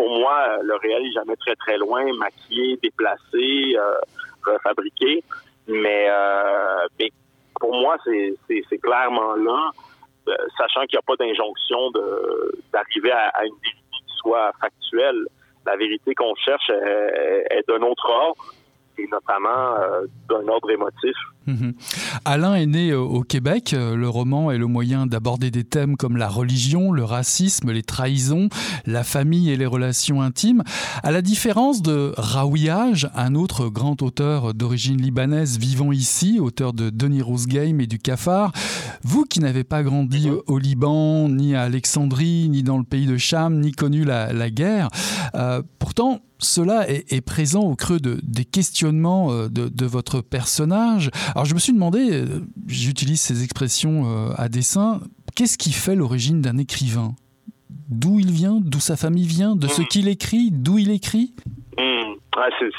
pour 0.00 0.18
moi, 0.18 0.56
le 0.62 0.76
réel 0.76 1.06
est 1.06 1.12
jamais 1.12 1.36
très 1.36 1.54
très 1.56 1.76
loin, 1.76 2.04
maquillé, 2.14 2.78
déplacé, 2.82 3.76
euh, 3.76 3.94
refabriqué. 4.46 5.22
Mais, 5.68 6.06
euh, 6.08 6.86
pour 7.60 7.74
moi, 7.74 7.96
c'est, 8.04 8.78
clairement 8.82 9.34
là, 9.34 9.70
euh, 10.28 10.34
sachant 10.56 10.86
qu'il 10.86 10.96
n'y 10.96 11.00
a 11.00 11.06
pas 11.06 11.16
d'injonction 11.16 11.90
d'arriver 12.72 13.12
à, 13.12 13.44
une 13.44 13.54
vérité 13.62 13.90
qui 13.92 14.16
soit 14.16 14.52
factuelle. 14.58 15.26
La 15.66 15.76
vérité 15.76 16.14
qu'on 16.14 16.34
cherche 16.36 16.70
est 16.70 17.68
d'un 17.68 17.82
autre 17.82 18.08
ordre 18.08 18.42
et 19.00 19.08
notamment 19.10 19.76
euh, 19.76 20.06
d'un 20.28 20.46
ordre 20.48 20.70
émotif. 20.70 21.16
Mhm. 21.50 21.72
Alain 22.24 22.54
est 22.54 22.66
né 22.66 22.94
au 22.94 23.22
Québec. 23.22 23.72
Euh, 23.74 23.96
le 23.96 24.08
roman 24.08 24.50
est 24.50 24.58
le 24.58 24.66
moyen 24.66 25.06
d'aborder 25.06 25.50
des 25.50 25.64
thèmes 25.64 25.96
comme 25.96 26.16
la 26.16 26.28
religion, 26.28 26.92
le 26.92 27.04
racisme, 27.04 27.72
les 27.72 27.82
trahisons, 27.82 28.48
la 28.86 29.04
famille 29.04 29.50
et 29.50 29.56
les 29.56 29.66
relations 29.66 30.22
intimes. 30.22 30.62
À 31.02 31.10
la 31.10 31.22
différence 31.22 31.82
de 31.82 32.12
Raouillage, 32.16 33.10
un 33.14 33.34
autre 33.34 33.68
grand 33.68 34.02
auteur 34.02 34.54
d'origine 34.54 35.00
libanaise 35.00 35.58
vivant 35.58 35.92
ici, 35.92 36.38
auteur 36.40 36.72
de 36.72 36.90
Denis 36.90 37.22
Rose 37.22 37.46
Game 37.46 37.80
et 37.80 37.86
du 37.86 37.98
Cafard, 37.98 38.52
vous 39.02 39.24
qui 39.24 39.40
n'avez 39.40 39.64
pas 39.64 39.82
grandi 39.82 40.28
au 40.46 40.58
Liban, 40.58 41.28
ni 41.28 41.54
à 41.54 41.62
Alexandrie, 41.62 42.48
ni 42.48 42.62
dans 42.62 42.78
le 42.78 42.84
pays 42.84 43.06
de 43.06 43.16
Cham, 43.16 43.60
ni 43.60 43.72
connu 43.72 44.04
la, 44.04 44.50
guerre, 44.50 44.88
euh, 45.34 45.62
pourtant 45.78 46.20
cela 46.42 46.88
est, 46.88 47.20
présent 47.20 47.60
au 47.60 47.76
creux 47.76 48.00
de, 48.00 48.18
des 48.22 48.44
questionnements 48.44 49.30
euh, 49.30 49.48
de, 49.48 49.86
votre 49.86 50.20
personnage. 50.20 51.10
Alors 51.34 51.39
je 51.44 51.54
me 51.54 51.58
suis 51.58 51.72
demandé, 51.72 52.10
euh, 52.10 52.26
j'utilise 52.66 53.20
ces 53.20 53.44
expressions 53.44 54.04
euh, 54.04 54.32
à 54.36 54.48
dessein, 54.48 55.00
qu'est-ce 55.34 55.58
qui 55.58 55.72
fait 55.72 55.94
l'origine 55.94 56.40
d'un 56.40 56.58
écrivain? 56.58 57.14
D'où 57.88 58.20
il 58.20 58.30
vient? 58.30 58.58
D'où 58.60 58.80
sa 58.80 58.96
famille 58.96 59.26
vient? 59.26 59.56
De 59.56 59.66
ce 59.66 59.82
hmm. 59.82 59.86
qu'il 59.86 60.08
écrit? 60.08 60.50
D'où 60.50 60.78
il 60.78 60.90
écrit? 60.90 61.34
Hmm. 61.78 62.14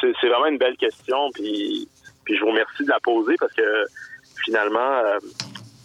C'est 0.02 0.28
vraiment 0.28 0.48
une 0.48 0.58
belle 0.58 0.78
question, 0.78 1.30
puis, 1.34 1.88
puis 2.24 2.36
je 2.36 2.42
vous 2.42 2.50
remercie 2.50 2.84
de 2.84 2.90
la 2.90 3.00
poser 3.00 3.36
parce 3.40 3.54
que 3.54 3.84
finalement, 4.46 5.02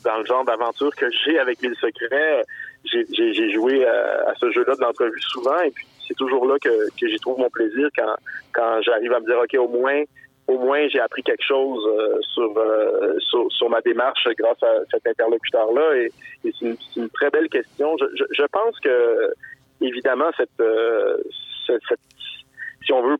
dans 0.04 0.18
le 0.18 0.24
genre 0.24 0.44
d'aventure 0.44 0.94
que 0.94 1.06
j'ai 1.24 1.38
avec 1.38 1.60
les 1.60 1.74
secrets, 1.74 2.42
j'ai 2.84 3.52
joué 3.52 3.84
à, 3.84 4.30
à 4.30 4.34
ce 4.40 4.50
jeu-là 4.52 4.76
de 4.76 4.80
l'entrevue 4.80 5.20
souvent, 5.20 5.58
et 5.60 5.70
puis 5.70 5.86
c'est 6.06 6.14
toujours 6.14 6.46
là 6.46 6.56
que, 6.62 6.68
que 6.98 7.08
j'y 7.08 7.18
trouve 7.18 7.38
mon 7.38 7.50
plaisir 7.50 7.88
quand, 7.96 8.14
quand 8.52 8.80
j'arrive 8.82 9.12
à 9.12 9.20
me 9.20 9.26
dire, 9.26 9.36
OK, 9.38 9.54
au 9.58 9.68
moins, 9.68 10.02
au 10.48 10.58
moins 10.58 10.86
j'ai 10.88 11.00
appris 11.00 11.22
quelque 11.22 11.42
chose 11.42 11.84
euh, 11.86 12.20
euh, 12.38 13.18
sur, 13.20 13.50
sur, 13.50 13.68
ma 13.68 13.80
démarche 13.80 14.26
grâce 14.38 14.62
à 14.62 14.84
cet 14.90 15.06
interlocuteur-là. 15.06 15.96
Et, 15.96 16.12
c'est 16.44 16.76
une, 16.96 17.10
très 17.10 17.30
belle 17.30 17.48
question. 17.48 17.96
Je, 17.98 18.24
je, 18.30 18.44
pense 18.44 18.78
que, 18.80 19.32
évidemment, 19.80 20.30
cette, 20.36 20.60
euh, 20.60 21.16
cette, 21.66 21.82
si 22.84 22.92
on 22.92 23.02
veut 23.02 23.16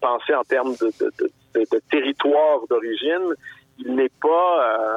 penser 0.00 0.34
en 0.34 0.44
termes 0.44 0.74
de, 0.76 0.90
de, 1.00 1.10
de, 1.54 1.80
territoire 1.90 2.60
d'origine, 2.68 3.34
il 3.78 3.94
n'est 3.94 4.12
pas, 4.22 4.96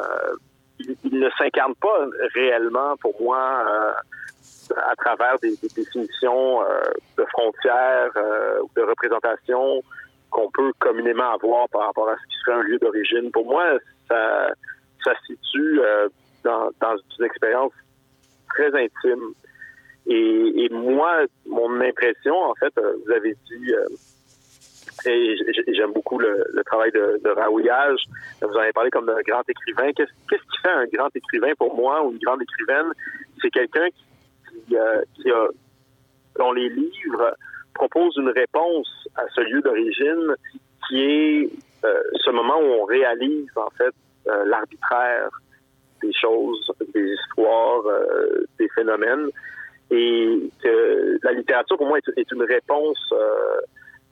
il, 0.79 0.95
il, 1.03 1.19
ne 1.19 1.29
s'incarne 1.31 1.73
pas 1.75 2.07
réellement 2.35 2.95
pour 2.97 3.19
moi 3.21 3.95
à 4.75 4.95
travers 4.95 5.37
des, 5.39 5.55
définitions 5.75 6.61
euh, 6.61 6.81
de 7.17 7.25
frontières 7.25 8.11
euh, 8.15 8.61
ou 8.61 8.69
de 8.75 8.81
représentation 8.81 9.83
qu'on 10.29 10.49
peut 10.51 10.71
communément 10.79 11.31
avoir 11.33 11.69
par 11.69 11.87
rapport 11.87 12.09
à 12.09 12.15
ce 12.15 12.27
qui 12.27 12.35
serait 12.43 12.57
un 12.57 12.63
lieu 12.63 12.77
d'origine. 12.79 13.31
Pour 13.31 13.45
moi, 13.45 13.77
ça, 14.07 14.49
ça 15.03 15.13
situe 15.25 15.79
euh, 15.81 16.07
dans, 16.43 16.69
dans 16.81 16.95
une 17.19 17.25
expérience 17.25 17.73
très 18.49 18.67
intime. 18.67 19.33
Et, 20.07 20.65
et, 20.65 20.69
moi, 20.69 21.25
mon 21.45 21.81
impression, 21.81 22.35
en 22.35 22.55
fait, 22.55 22.73
vous 22.77 23.11
avez 23.11 23.33
dit, 23.33 23.73
et 25.05 25.35
j'aime 25.73 25.91
beaucoup 25.91 26.17
le, 26.17 26.45
le, 26.53 26.63
travail 26.63 26.91
de, 26.91 27.19
de 27.23 27.29
Raouillage, 27.29 27.99
vous 28.41 28.47
en 28.47 28.59
avez 28.59 28.71
parlé 28.71 28.89
comme 28.89 29.05
d'un 29.05 29.21
grand 29.27 29.43
écrivain. 29.47 29.91
Qu'est-ce 29.93 30.35
qui 30.35 30.61
fait 30.63 30.69
un 30.69 30.85
grand 30.85 31.09
écrivain 31.13 31.51
pour 31.57 31.75
moi 31.75 32.03
ou 32.05 32.13
une 32.13 32.19
grande 32.19 32.41
écrivaine? 32.41 32.91
C'est 33.41 33.49
quelqu'un 33.49 33.89
qui 33.89 34.07
qui, 34.67 35.31
a, 35.31 35.47
dont 36.37 36.51
les 36.51 36.69
livres 36.69 37.35
proposent 37.77 38.17
une 38.17 38.29
réponse 38.29 38.89
à 39.15 39.23
ce 39.33 39.41
lieu 39.41 39.61
d'origine 39.61 40.35
qui 40.87 41.01
est 41.01 41.49
euh, 41.85 42.01
ce 42.25 42.31
moment 42.31 42.57
où 42.57 42.81
on 42.81 42.85
réalise 42.85 43.49
en 43.55 43.69
fait 43.77 43.93
euh, 44.27 44.45
l'arbitraire 44.45 45.29
des 46.01 46.13
choses, 46.13 46.71
des 46.93 47.13
histoires, 47.13 47.85
euh, 47.85 48.45
des 48.59 48.67
phénomènes, 48.69 49.29
et 49.91 50.49
que 50.63 51.19
la 51.23 51.31
littérature 51.33 51.77
pour 51.77 51.87
moi 51.87 51.99
est, 51.99 52.31
une 52.31 52.43
réponse 52.43 53.13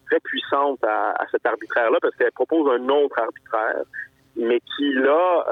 très 0.09 0.19
puissante 0.21 0.79
à, 0.83 1.25
cet 1.31 1.45
arbitraire-là 1.45 1.97
parce 2.01 2.15
qu'elle 2.15 2.31
propose 2.31 2.69
un 2.79 2.87
autre 2.87 3.19
arbitraire, 3.19 3.83
mais 4.37 4.61
qui 4.77 4.93
là 4.93 5.45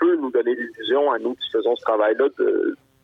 peut 0.00 0.16
nous 0.16 0.30
donner 0.30 0.54
l'illusion 0.54 1.12
à 1.12 1.18
nous 1.18 1.34
qui 1.34 1.50
faisons 1.50 1.76
ce 1.76 1.82
travail-là 1.82 2.28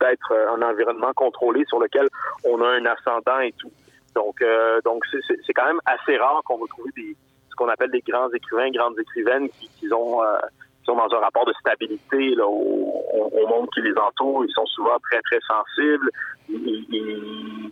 d'être 0.01 0.33
un 0.57 0.63
environnement 0.63 1.13
contrôlé 1.13 1.65
sur 1.67 1.81
lequel 1.81 2.09
on 2.45 2.63
a 2.63 2.69
un 2.69 2.87
ascendant 2.87 3.41
et 3.41 3.53
tout. 3.53 3.71
Donc, 4.15 4.41
euh, 4.43 4.81
donc 4.85 5.05
c'est 5.11 5.53
quand 5.53 5.67
même 5.67 5.81
assez 5.87 6.17
rare 6.17 6.43
qu'on 6.45 6.57
retrouve 6.57 6.87
des, 6.97 7.17
ce 7.51 7.55
qu'on 7.57 7.69
appelle 7.69 7.91
des 7.91 8.01
grands 8.01 8.31
écrivains, 8.31 8.71
grandes 8.71 8.99
écrivaines 8.99 9.49
qui, 9.51 9.69
qui 9.79 9.93
ont, 9.93 10.23
euh, 10.23 10.39
sont 10.85 10.97
dans 10.97 11.13
un 11.15 11.21
rapport 11.21 11.47
de 11.47 11.53
stabilité 11.61 12.35
là, 12.35 12.47
au, 12.47 13.05
au, 13.13 13.47
monde 13.47 13.69
qui 13.75 13.81
les 13.81 13.97
entoure. 13.97 14.45
Ils 14.45 14.53
sont 14.53 14.67
souvent 14.67 14.99
très, 15.11 15.21
très 15.23 15.41
sensibles. 15.47 16.11
Ils, 16.49 17.71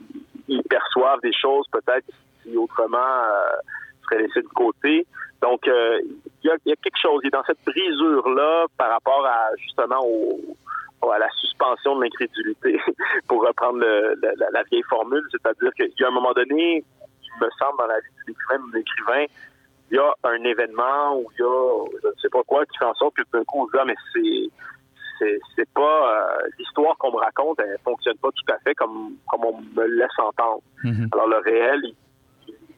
ils, 0.49 0.63
perçoivent 0.69 1.21
des 1.23 1.33
choses 1.33 1.67
peut-être 1.71 2.07
qui 2.43 2.57
autrement 2.57 2.99
euh, 2.99 3.57
seraient 4.13 4.23
laissées 4.23 4.43
de 4.43 4.49
côté. 4.49 5.07
Donc, 5.41 5.67
euh, 5.67 6.01
il 6.43 6.47
y, 6.47 6.51
a, 6.51 6.57
y, 6.67 6.73
a, 6.73 6.77
quelque 6.77 7.01
chose. 7.01 7.21
Il 7.25 7.29
est 7.29 7.31
dans 7.31 7.45
cette 7.45 7.65
brisure-là 7.65 8.67
par 8.79 8.91
rapport 8.91 9.27
à 9.27 9.49
justement 9.59 10.01
au, 10.05 10.39
à 11.11 11.19
la 11.19 11.29
suspension 11.41 11.97
de 11.97 12.05
l'incrédulité, 12.05 12.79
pour 13.29 13.45
reprendre 13.45 13.81
la, 13.81 14.63
vieille 14.71 14.85
formule. 14.89 15.27
C'est-à-dire 15.31 15.73
qu'il 15.75 15.93
y 15.99 16.05
a 16.05 16.09
un 16.09 16.13
moment 16.13 16.33
donné, 16.33 16.85
il 16.85 17.45
me 17.45 17.51
semble, 17.59 17.79
dans 17.79 17.87
la 17.87 17.99
vie 17.99 18.35
de 18.35 18.77
l'écrivain, 18.77 19.25
il 19.91 19.97
y 19.97 19.99
a 19.99 20.15
un 20.25 20.45
événement 20.45 21.17
où 21.19 21.27
il 21.37 21.41
y 21.41 21.45
a, 21.45 21.85
je 22.03 22.09
ne 22.09 22.13
sais 22.23 22.29
pas 22.31 22.43
quoi, 22.45 22.65
qui 22.67 22.79
fait 22.79 22.85
en 22.85 22.95
sorte 22.95 23.15
que 23.17 23.23
d'un 23.33 23.45
coup, 23.45 23.63
on 23.63 23.67
se 23.67 23.73
dit, 23.73 23.79
ah, 23.81 23.85
mais 23.85 23.95
c'est, 25.19 25.39
c'est, 25.57 25.69
pas 25.75 26.41
euh, 26.41 26.49
l'histoire 26.59 26.97
qu'on 26.99 27.13
me 27.13 27.19
raconte, 27.19 27.61
elle 27.61 27.79
fonctionne 27.85 28.17
pas 28.19 28.31
tout 28.31 28.53
à 28.53 28.59
fait 28.59 28.75
comme, 28.75 29.13
comme 29.29 29.45
on 29.45 29.61
me 29.61 29.87
laisse 29.87 30.19
entendre. 30.19 30.63
Mm-hmm. 30.83 31.09
Alors 31.13 31.29
le 31.29 31.39
réel, 31.39 31.81
il, 31.85 31.95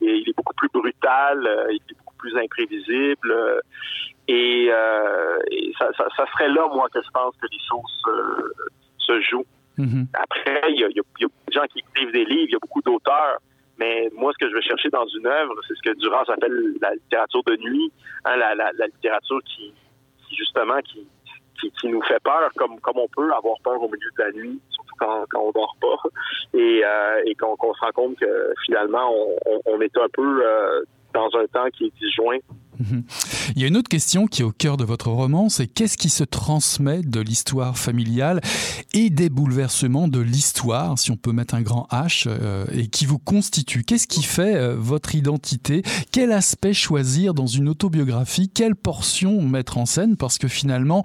est 0.09 0.37
beaucoup 0.37 0.55
plus 0.55 0.69
brutal, 0.73 1.47
euh, 1.47 1.67
il 1.71 1.77
est 1.77 1.99
beaucoup 1.99 2.17
plus 2.17 2.37
imprévisible. 2.37 3.31
Euh, 3.31 3.61
et, 4.29 4.69
euh, 4.71 5.39
ça, 5.79 5.89
ça, 5.97 6.07
ça, 6.17 6.25
serait 6.33 6.49
là, 6.49 6.67
moi, 6.73 6.89
que 6.93 7.01
je 7.03 7.11
pense 7.13 7.35
que 7.37 7.47
les 7.51 7.59
choses 7.69 8.03
se 8.99 9.21
jouent. 9.21 9.47
Mm-hmm. 9.79 10.07
Après, 10.15 10.63
il 10.71 10.81
y, 10.81 10.85
a, 10.85 10.89
beaucoup 10.89 11.35
de 11.49 11.53
gens 11.53 11.67
qui 11.73 11.81
écrivent 11.81 12.13
des 12.13 12.25
livres, 12.25 12.49
il 12.49 12.53
y 12.53 12.57
a 12.57 12.61
beaucoup 12.61 12.83
d'auteurs. 12.83 13.39
Mais 13.77 14.09
moi, 14.15 14.33
ce 14.33 14.45
que 14.45 14.49
je 14.49 14.55
veux 14.55 14.61
chercher 14.61 14.89
dans 14.89 15.07
une 15.07 15.27
œuvre, 15.27 15.55
c'est 15.67 15.75
ce 15.75 15.83
que 15.83 15.99
Duras 15.99 16.25
appelle 16.29 16.75
la 16.81 16.95
littérature 16.95 17.43
de 17.45 17.57
nuit, 17.57 17.93
hein, 18.25 18.37
la, 18.37 18.55
la, 18.55 18.87
littérature 18.87 19.41
qui, 19.45 19.75
justement, 20.37 20.79
qui, 20.83 21.07
qui, 21.61 21.89
nous 21.89 22.03
fait 22.03 22.23
peur, 22.23 22.51
comme, 22.57 22.81
comme 22.81 22.99
on 22.99 23.09
peut 23.09 23.33
avoir 23.33 23.57
peur 23.63 23.81
au 23.81 23.89
milieu 23.89 24.11
de 24.19 24.23
la 24.23 24.33
nuit, 24.33 24.61
surtout 24.71 24.95
quand, 24.99 25.25
quand 25.31 25.41
on 25.41 25.53
dort 25.53 25.77
pas, 25.81 26.09
et, 26.55 26.83
euh, 26.85 27.23
et 27.25 27.35
qu'on 27.35 27.57
se 27.57 27.81
rend 27.81 27.93
compte 27.95 28.19
que 28.19 28.53
finalement, 28.65 29.13
on, 29.47 29.61
on, 29.67 29.81
est 29.81 29.97
un 29.97 30.09
peu 30.13 30.45
euh, 30.45 30.83
dans 31.13 31.29
un 31.37 31.47
temps 31.47 31.69
qui 31.73 31.87
est 31.87 31.95
disjoint 31.99 32.39
il 33.55 33.63
y 33.63 33.65
a 33.65 33.69
une 33.69 33.77
autre 33.77 33.89
question 33.89 34.27
qui 34.27 34.43
est 34.43 34.45
au 34.45 34.53
cœur 34.53 34.77
de 34.77 34.85
votre 34.85 35.09
roman, 35.11 35.49
c'est 35.49 35.67
qu'est-ce 35.67 35.97
qui 35.97 36.11
se 36.11 36.25
transmet 36.25 37.03
de 37.03 37.21
l'histoire 37.21 37.79
familiale 37.79 38.41
et 38.93 39.11
des 39.11 39.29
bouleversements 39.29 40.09
de 40.09 40.21
l'histoire, 40.21 40.99
si 40.99 41.11
on 41.11 41.17
peut 41.17 41.33
mettre 41.33 41.55
un 41.55 41.63
grand 41.63 41.87
H, 41.91 42.25
euh, 42.27 42.65
et 42.73 42.89
qui 42.89 43.07
vous 43.07 43.19
constitue 43.19 43.85
Qu'est-ce 43.85 44.07
qui 44.07 44.23
fait 44.23 44.57
euh, 44.57 44.77
votre 44.79 45.15
identité? 45.15 45.83
Quel 46.13 46.33
aspect 46.33 46.73
choisir 46.73 47.35
dans 47.35 47.47
une 47.47 47.69
autobiographie? 47.69 48.49
Quelle 48.49 48.75
portion 48.75 49.43
mettre 49.43 49.79
en 49.79 49.87
scène? 49.87 50.17
Parce 50.17 50.39
que 50.39 50.49
finalement, 50.49 51.03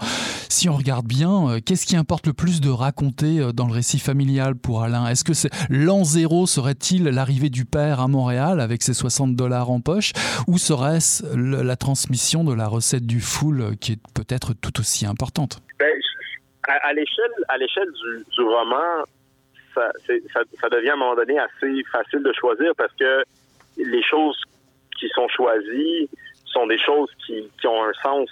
si 0.49 0.69
on 0.69 0.75
regarde 0.75 1.05
bien, 1.05 1.49
euh, 1.49 1.59
qu'est-ce 1.63 1.85
qui 1.85 1.95
importe 1.95 2.27
le 2.27 2.33
plus 2.33 2.61
de 2.61 2.69
raconter 2.69 3.51
dans 3.53 3.67
le 3.67 3.73
récit 3.73 3.99
familial 3.99 4.55
pour 4.55 4.83
Alain? 4.83 5.07
Est-ce 5.07 5.23
que 5.23 5.33
l'an 5.69 6.03
zéro 6.03 6.47
serait-il 6.47 7.03
l'arrivée 7.03 7.49
du 7.49 7.65
père 7.65 7.99
à 7.99 8.07
Montréal 8.07 8.59
avec 8.59 8.83
ses 8.83 8.93
60 8.93 9.35
dollars 9.35 9.69
en 9.69 9.81
poche? 9.81 10.13
Ou 10.47 10.57
serait-ce 10.57 11.23
le 11.35 11.58
la 11.63 11.75
transmission 11.75 12.43
de 12.43 12.53
la 12.53 12.67
recette 12.67 13.05
du 13.05 13.21
full 13.21 13.61
euh, 13.61 13.71
qui 13.79 13.93
est 13.93 14.01
peut-être 14.13 14.53
tout 14.53 14.79
aussi 14.79 15.05
importante. 15.05 15.61
Ben, 15.79 15.87
à, 16.83 16.93
l'échelle, 16.93 17.87
du, 18.35 18.41
roman, 18.41 19.03
ça, 19.73 19.89
devient 20.71 20.89
à 20.89 20.93
un 20.93 20.97
moment 20.97 21.15
donné 21.15 21.39
assez 21.39 21.83
facile 21.91 22.21
de 22.21 22.33
choisir 22.33 22.73
parce 22.77 22.93
que 22.93 23.23
les 23.77 24.03
choses 24.03 24.39
qui 24.99 25.09
sont 25.09 25.27
choisies 25.29 26.09
sont 26.45 26.67
des 26.67 26.77
choses 26.77 27.09
qui, 27.25 27.49
ont 27.65 27.83
un 27.83 27.93
sens 28.03 28.29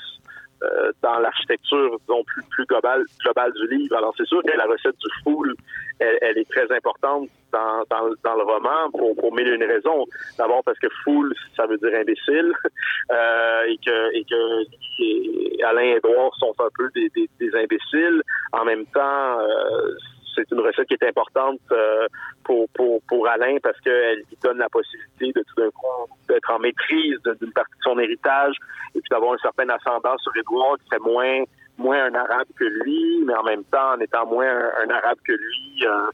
euh, 0.64 0.92
dans 1.02 1.20
l'architecture 1.20 1.98
plus, 2.26 2.44
plus 2.50 2.66
globale, 2.66 3.04
globale 3.24 3.54
du 3.54 3.78
livre. 3.78 3.96
Alors 3.96 4.14
c'est 4.18 4.28
sûr 4.28 4.42
que 4.44 4.58
la 4.58 4.66
recette 4.66 4.98
du 4.98 5.24
full, 5.24 5.56
elle, 6.00 6.18
elle 6.22 6.38
est 6.38 6.50
très 6.50 6.72
importante 6.76 7.30
dans, 7.52 7.84
dans, 7.90 8.10
dans, 8.24 8.36
le 8.36 8.44
roman 8.44 8.92
pour, 8.92 9.16
pour 9.16 9.34
mille 9.34 9.48
et 9.48 9.56
une 9.56 9.64
raisons. 9.64 10.06
D'abord 10.38 10.64
parce 10.64 10.78
que 10.80 10.88
fool, 11.04 11.34
ça 11.56 11.66
veut 11.66 11.78
dire 11.78 11.94
imbécile, 11.94 12.54
euh, 13.12 13.64
et 13.68 13.78
que 13.78 14.14
et 14.16 14.24
que 14.24 15.64
Alain 15.66 15.82
et 15.82 15.98
Edouard 15.98 16.36
sont 16.40 16.54
un 16.60 16.70
peu 16.76 16.90
des, 16.96 17.10
des, 17.16 17.30
des 17.40 17.56
imbéciles. 17.56 18.22
En 18.54 18.66
même 18.66 18.86
temps, 18.88 19.40
euh, 19.40 19.96
c'est 20.38 20.52
une 20.52 20.62
recette 20.62 20.88
qui 20.88 20.94
est 20.94 21.08
importante 21.08 21.60
euh, 21.72 22.08
pour, 22.44 22.70
pour, 22.70 23.02
pour 23.08 23.28
Alain 23.28 23.58
parce 23.62 23.80
qu'elle 23.82 24.20
lui 24.20 24.38
donne 24.42 24.60
la 24.60 24.70
possibilité 24.70 25.40
de 25.40 25.44
tout 25.44 25.62
d'un 25.62 25.70
coup 25.72 26.14
d'être 26.30 26.52
en 26.52 26.60
maîtrise 26.60 27.20
d'une 27.42 27.52
partie 27.52 27.78
de 27.78 27.84
son 27.84 28.00
héritage 28.00 28.56
et 28.96 29.00
puis 29.00 29.10
d'avoir 29.10 29.34
un 29.34 29.38
certain 29.38 29.68
ascendant 29.70 30.18
sur 30.20 30.32
Edouard 30.38 30.78
qui 30.78 30.86
serait 30.86 31.00
moins 31.00 31.44
moins 31.78 32.06
un 32.06 32.16
arabe 32.16 32.48
que 32.58 32.64
lui, 32.64 33.24
mais 33.26 33.36
en 33.36 33.44
même 33.44 33.64
temps 33.66 33.94
en 33.94 34.00
étant 34.00 34.26
moins 34.26 34.50
un, 34.50 34.90
arabe 34.90 35.18
que 35.26 35.34
lui. 35.34 35.86
Euh, 35.86 36.10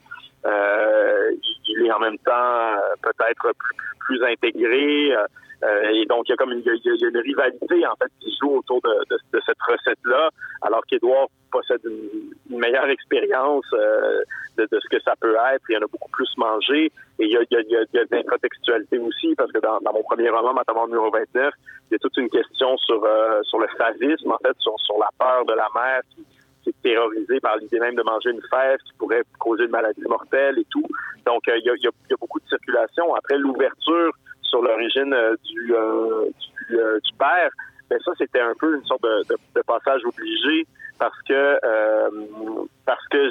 euh, 0.46 1.32
il 1.70 1.86
est 1.86 1.92
en 1.92 2.00
même 2.00 2.18
temps 2.18 2.76
peut-être 3.02 3.54
plus, 3.58 3.76
plus 4.00 4.24
intégré. 4.26 5.16
Euh, 5.64 5.90
et 5.94 6.06
donc, 6.06 6.28
il 6.28 6.32
y 6.32 6.34
a 6.34 6.36
comme 6.36 6.52
une, 6.52 6.62
y 6.62 6.70
a 6.70 7.10
une 7.10 7.18
rivalité 7.18 7.88
en 7.88 7.96
fait 7.96 8.12
qui 8.20 8.36
joue 8.42 8.58
autour 8.58 8.82
de, 8.82 8.90
de, 9.10 9.18
de 9.32 9.42
cette 9.46 9.62
recette-là, 9.66 10.30
alors 10.62 10.86
qu'Edouard 10.86 11.28
possède 11.52 11.82
une, 11.86 12.60
meilleure 12.60 12.90
expérience 12.90 13.66
euh, 13.74 14.22
de, 14.58 14.68
de, 14.72 14.80
ce 14.80 14.88
que 14.90 15.02
ça 15.04 15.14
peut 15.20 15.36
être. 15.54 15.64
Il 15.70 15.74
y 15.74 15.78
en 15.78 15.82
a 15.82 15.88
beaucoup 15.88 16.10
plus 16.12 16.30
mangé. 16.38 16.92
Et 17.20 17.26
il 17.26 17.32
y 17.32 17.38
a, 17.38 17.42
il 17.50 17.70
y 17.70 17.76
a, 17.76 17.82
y 17.94 17.98
a 17.98 18.06
de 18.06 19.00
aussi, 19.00 19.36
parce 19.36 19.52
que 19.52 19.60
dans, 19.60 19.80
dans, 19.80 19.94
mon 19.94 20.04
premier 20.04 20.30
roman, 20.30 20.54
Matamor 20.54 20.88
numéro 20.88 21.10
29, 21.12 21.54
il 21.90 21.94
y 21.94 21.96
a 21.96 22.00
toute 22.00 22.18
une 22.18 22.30
question 22.30 22.78
sur, 22.78 23.04
euh, 23.04 23.42
sur 23.44 23.60
le 23.60 23.68
phagisme, 23.78 24.32
en 24.32 24.38
fait, 24.38 24.56
sur, 24.60 24.76
sur 24.80 24.98
la 24.98 25.10
peur 25.18 25.46
de 25.46 25.54
la 25.54 25.68
mère 25.76 26.02
qui, 26.14 26.26
qui 26.64 26.70
est 26.70 26.82
terrorisée 26.82 27.40
par 27.40 27.58
l'idée 27.58 27.80
même 27.80 27.96
de 27.96 28.04
manger 28.04 28.32
une 28.32 28.42
fève 28.50 28.80
qui 28.86 28.94
pourrait 28.98 29.24
causer 29.40 29.66
une 29.66 29.72
maladie 29.72 30.02
mortelle 30.08 30.60
et 30.60 30.66
tout. 30.70 30.86
Donc, 31.26 31.44
il, 31.48 31.64
y 31.66 31.70
a, 31.70 31.74
il 31.76 31.84
y 31.84 31.88
a 31.88 32.18
beaucoup 32.20 32.40
de 32.40 32.48
circulation. 32.48 33.14
Après, 33.16 33.38
l'ouverture 33.38 34.14
sur 34.54 34.62
l'origine 34.62 35.12
euh, 35.14 35.36
du, 35.44 35.74
euh, 35.74 36.30
euh, 36.72 37.00
du, 37.00 37.14
père, 37.18 37.50
ben 37.90 38.00
ça 38.06 38.12
c'était 38.20 38.40
un 38.40 38.54
peu 38.60 38.76
une 38.76 38.86
sorte 38.86 39.02
de, 39.02 39.62
passage 39.66 40.02
obligé 40.06 40.68
parce 41.00 41.20
que 41.28 41.60
parce 42.86 43.06
que 43.08 43.30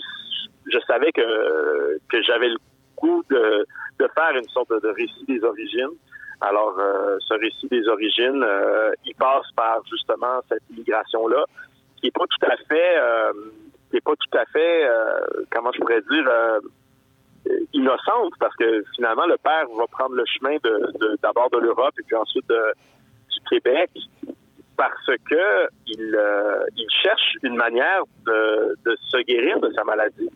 je 0.66 0.78
savais 0.87 1.12
que 1.12 1.98
que 2.11 2.22
j'avais 2.22 2.48
le 2.48 2.58
goût 2.96 3.22
de, 3.30 3.64
de 4.00 4.08
faire 4.16 4.35
une 4.35 4.48
sorte 4.48 4.70
de, 4.70 4.88
récit 4.88 5.24
des 5.28 5.42
origines. 5.44 5.94
Alors, 6.40 6.74
ce 7.20 7.35
récit 7.35 7.68
des 7.68 7.87
origines, 7.87 8.44
il 9.04 9.14
passe 9.14 9.46
par 9.54 9.80
justement 9.88 10.40
cette 10.48 10.62
immigration-là, 10.70 11.44
qui 11.96 12.08
est 12.08 12.11
pas 12.11 12.26
tout 12.26 12.46
à 12.46 12.56
fait, 12.68 12.94
qui 13.90 13.96
est 13.98 14.04
pas 14.04 14.16
tout 14.16 14.38
à 14.38 14.44
fait, 14.46 14.88
comment 15.52 15.70
je 15.72 15.78
pourrais 15.78 16.02
dire, 16.02 16.28
innocente 17.73 18.33
parce 18.38 18.55
que 18.57 18.85
finalement 18.95 19.27
le 19.27 19.37
père 19.38 19.65
va 19.77 19.87
prendre 19.87 20.15
le 20.15 20.25
chemin 20.27 20.57
de 20.62 21.17
d'abord 21.23 21.51
de, 21.51 21.59
l'Europe 21.59 21.95
et 21.99 22.03
puis 22.03 22.17
ensuite 22.17 22.49
du 22.49 23.41
Québec 23.49 23.91
parce 24.77 25.07
que 25.07 25.69
il, 25.87 26.15
euh, 26.17 26.65
il 26.77 26.87
cherche 27.03 27.37
une 27.43 27.57
manière 27.57 28.03
de, 28.27 28.77
de, 28.85 28.97
se 29.09 29.19
guérir 29.25 29.61
de 29.61 29.71
sa 29.75 29.85
maladie. 29.85 30.31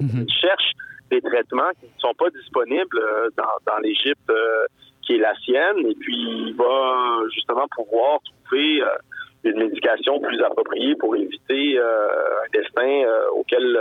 Mm-hmm. 0.00 0.24
Il 0.26 0.32
cherche 0.32 0.72
des 1.10 1.20
traitements 1.20 1.70
qui 1.80 1.86
ne 1.86 2.00
sont 2.00 2.14
pas 2.14 2.30
disponibles 2.30 2.98
euh, 2.98 3.28
dans, 3.36 3.56
dans 3.66 3.78
l'Égypte 3.78 4.30
euh, 4.30 4.66
qui 5.02 5.16
est 5.16 5.18
la 5.18 5.34
sienne 5.40 5.78
et 5.86 5.94
puis 5.94 6.16
il 6.16 6.54
va 6.56 7.20
justement 7.34 7.66
pouvoir 7.76 8.20
trouver 8.46 8.82
une 9.44 9.58
médication 9.58 10.20
plus 10.20 10.40
appropriée 10.42 10.94
pour 10.96 11.14
éviter 11.16 11.78
un 11.78 12.48
destin 12.52 13.04
auquel 13.32 13.78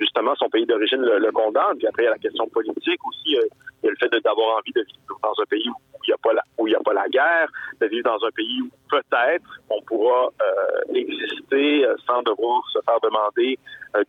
justement 0.00 0.34
son 0.36 0.48
pays 0.48 0.66
d'origine 0.66 1.00
le, 1.00 1.32
condamne. 1.32 1.76
Puis 1.78 1.86
après, 1.86 2.02
il 2.02 2.06
y 2.06 2.08
a 2.08 2.12
la 2.12 2.18
question 2.18 2.46
politique 2.48 3.00
aussi. 3.06 3.36
Euh, 3.36 3.46
il 3.82 3.86
y 3.86 3.88
a 3.88 3.90
le 3.90 3.96
fait 3.96 4.22
d'avoir 4.22 4.56
envie 4.56 4.72
de 4.72 4.80
vivre 4.80 5.18
dans 5.22 5.42
un 5.42 5.46
pays 5.48 5.68
où 5.68 5.98
il 6.04 6.10
n'y 6.10 6.14
a 6.14 6.18
pas 6.22 6.32
la, 6.32 6.42
où 6.58 6.66
il 6.66 6.72
y 6.72 6.74
a 6.74 6.80
pas 6.80 6.94
la 6.94 7.08
guerre, 7.08 7.48
de 7.80 7.86
vivre 7.86 8.04
dans 8.04 8.24
un 8.24 8.30
pays 8.30 8.62
où 8.62 8.70
peut-être 8.88 9.44
on 9.70 9.82
pourra 9.82 10.30
euh, 10.40 10.94
exister 10.94 11.84
euh, 11.84 11.94
sans 12.06 12.22
devoir 12.22 12.62
se 12.72 12.78
faire 12.84 13.00
demander 13.02 13.58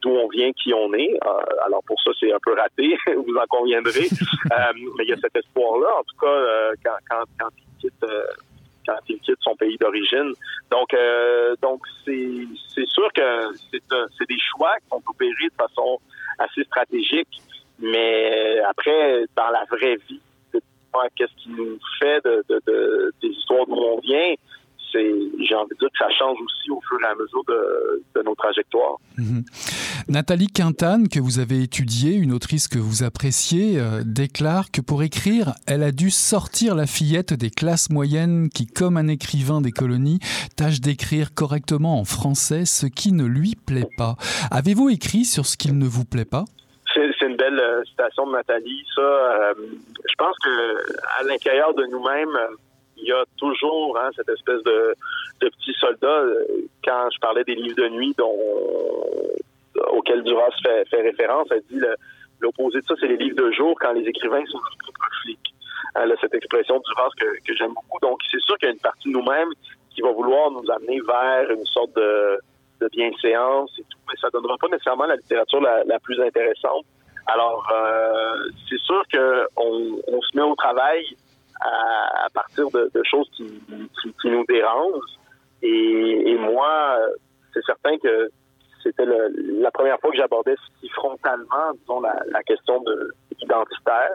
d'où 0.01 0.09
on 0.09 0.27
vient, 0.27 0.51
qui 0.51 0.73
on 0.73 0.93
est. 0.93 1.17
alors 1.65 1.81
pour 1.85 1.99
ça, 2.01 2.11
c'est 2.19 2.31
un 2.31 2.39
peu 2.43 2.53
raté, 2.53 2.97
vous 3.15 3.35
en 3.35 3.45
conviendrez. 3.47 4.07
mais 4.97 5.03
il 5.03 5.09
y 5.09 5.13
a 5.13 5.17
cet 5.17 5.35
espoir-là. 5.35 5.87
En 5.99 6.03
tout 6.03 6.17
cas, 6.19 6.71
quand, 6.83 6.97
quand, 7.09 7.23
quand 7.39 7.49
il 7.57 7.81
quitte 7.81 8.05
quand 8.87 8.97
il 9.09 9.19
quitte 9.19 9.39
son 9.41 9.55
pays 9.55 9.77
d'origine. 9.77 10.33
Donc, 10.71 10.93
euh, 10.93 11.55
donc 11.61 11.81
c'est, 12.05 12.85
sûr 12.87 13.11
que 13.13 13.55
c'est, 13.71 13.83
c'est 14.17 14.27
des 14.27 14.39
choix 14.39 14.75
qui 14.81 14.89
sont 14.89 15.03
opérés 15.07 15.49
de 15.49 15.55
façon 15.57 15.99
assez 16.39 16.63
stratégique, 16.63 17.41
mais 17.79 18.59
après, 18.67 19.25
dans 19.35 19.49
la 19.49 19.65
vraie 19.65 19.97
vie, 20.09 20.21
qu'est-ce 21.15 21.35
qui 21.43 21.49
nous 21.49 21.77
fait 21.99 22.23
de, 22.23 22.43
de, 22.49 23.13
des 23.21 23.29
histoires 23.29 23.65
d'où 23.67 23.75
on 23.75 23.99
vient, 23.99 24.33
j'ai 24.93 25.55
envie 25.55 25.69
de 25.69 25.79
dire 25.79 25.89
que 25.89 25.97
ça 25.97 26.09
change 26.17 26.37
aussi 26.41 26.71
au 26.71 26.79
fur 26.87 26.97
et 27.01 27.05
à 27.05 27.15
mesure 27.15 27.43
de, 27.47 28.21
nos 28.23 28.35
trajectoires. 28.35 28.97
Mhm. 29.17 29.43
Nathalie 30.09 30.47
Quintane, 30.47 31.07
que 31.07 31.19
vous 31.19 31.39
avez 31.39 31.61
étudiée, 31.61 32.15
une 32.15 32.33
autrice 32.33 32.67
que 32.67 32.79
vous 32.79 33.03
appréciez, 33.03 33.79
euh, 33.79 34.03
déclare 34.05 34.71
que 34.71 34.81
pour 34.81 35.03
écrire, 35.03 35.53
elle 35.67 35.83
a 35.83 35.91
dû 35.91 36.09
sortir 36.11 36.75
la 36.75 36.87
fillette 36.87 37.33
des 37.33 37.49
classes 37.49 37.89
moyennes 37.89 38.49
qui, 38.49 38.67
comme 38.67 38.97
un 38.97 39.07
écrivain 39.07 39.61
des 39.61 39.71
colonies, 39.71 40.19
tâche 40.55 40.81
d'écrire 40.81 41.33
correctement 41.33 41.99
en 41.99 42.05
français 42.05 42.65
ce 42.65 42.85
qui 42.85 43.11
ne 43.11 43.25
lui 43.25 43.55
plaît 43.55 43.89
pas. 43.97 44.15
Avez-vous 44.51 44.89
écrit 44.89 45.25
sur 45.25 45.45
ce 45.45 45.57
qu'il 45.57 45.77
ne 45.77 45.85
vous 45.85 46.05
plaît 46.05 46.25
pas? 46.25 46.45
C'est 46.93 47.27
une 47.27 47.35
belle 47.35 47.59
euh, 47.59 47.83
citation 47.85 48.25
de 48.25 48.31
Nathalie. 48.31 48.83
Ça, 48.95 49.01
euh, 49.01 49.53
je 50.09 50.15
pense 50.17 50.35
que 50.43 50.49
à 51.19 51.23
l'intérieur 51.23 51.73
de 51.75 51.85
nous-mêmes, 51.91 52.37
il 52.97 53.07
y 53.07 53.11
a 53.11 53.23
toujours 53.37 53.97
hein, 53.97 54.09
cette 54.15 54.29
espèce 54.29 54.61
de, 54.63 54.95
petit 55.39 55.73
soldat. 55.79 56.23
Quand 56.83 57.09
je 57.13 57.19
parlais 57.19 57.43
des 57.43 57.55
livres 57.55 57.75
de 57.75 57.89
nuit 57.89 58.13
dont 58.17 58.37
auxquels 59.91 60.23
Duras 60.23 60.49
fait, 60.63 61.01
référence, 61.01 61.47
elle 61.51 61.63
dit 61.69 61.79
l'opposé 62.39 62.79
de 62.79 62.85
ça, 62.85 62.95
c'est 62.99 63.07
les 63.07 63.17
livres 63.17 63.35
de 63.35 63.51
jour 63.51 63.75
quand 63.79 63.93
les 63.93 64.07
écrivains 64.07 64.45
sont 64.45 64.57
leurs 64.57 64.77
propres 64.79 65.15
flics. 65.23 65.53
Elle 65.95 66.11
a 66.11 66.15
cette 66.19 66.33
expression 66.33 66.77
de 66.77 66.83
Duras 66.83 67.09
que, 67.17 67.53
j'aime 67.55 67.73
beaucoup. 67.73 67.99
Donc, 68.01 68.19
c'est 68.31 68.41
sûr 68.41 68.57
qu'il 68.57 68.67
y 68.67 68.71
a 68.71 68.73
une 68.73 68.79
partie 68.79 69.09
de 69.09 69.13
nous-mêmes 69.13 69.49
qui 69.93 70.01
va 70.01 70.11
vouloir 70.11 70.51
nous 70.51 70.69
amener 70.71 70.99
vers 71.01 71.49
une 71.51 71.65
sorte 71.65 71.95
de, 71.95 72.39
de 72.81 72.87
bienséance 72.89 73.71
et 73.79 73.83
tout, 73.83 73.99
mais 74.07 74.15
ça 74.19 74.29
donnera 74.31 74.57
pas 74.57 74.67
nécessairement 74.67 75.05
la 75.05 75.15
littérature 75.15 75.61
la, 75.61 75.83
la 75.85 75.99
plus 75.99 76.19
intéressante. 76.21 76.85
Alors, 77.27 77.67
euh, 77.73 78.49
c'est 78.69 78.79
sûr 78.79 79.03
qu'on 79.11 79.99
on 80.07 80.21
se 80.21 80.35
met 80.35 80.43
au 80.43 80.55
travail 80.55 81.05
à, 81.61 82.27
partir 82.33 82.69
de, 82.71 82.89
choses 83.03 83.29
qui, 83.35 83.61
nous 84.25 84.45
dérangent. 84.47 85.17
Et, 85.61 86.35
moi, 86.37 86.97
c'est 87.53 87.63
certain 87.65 87.97
que 87.97 88.29
c'était 88.83 89.05
la 89.05 89.71
première 89.71 89.99
fois 89.99 90.11
que 90.11 90.17
j'abordais 90.17 90.55
si 90.79 90.89
frontalement, 90.89 91.73
disons, 91.79 92.01
la, 92.01 92.15
la 92.27 92.43
question 92.43 92.81
de 92.81 93.13
identitaire. 93.41 94.11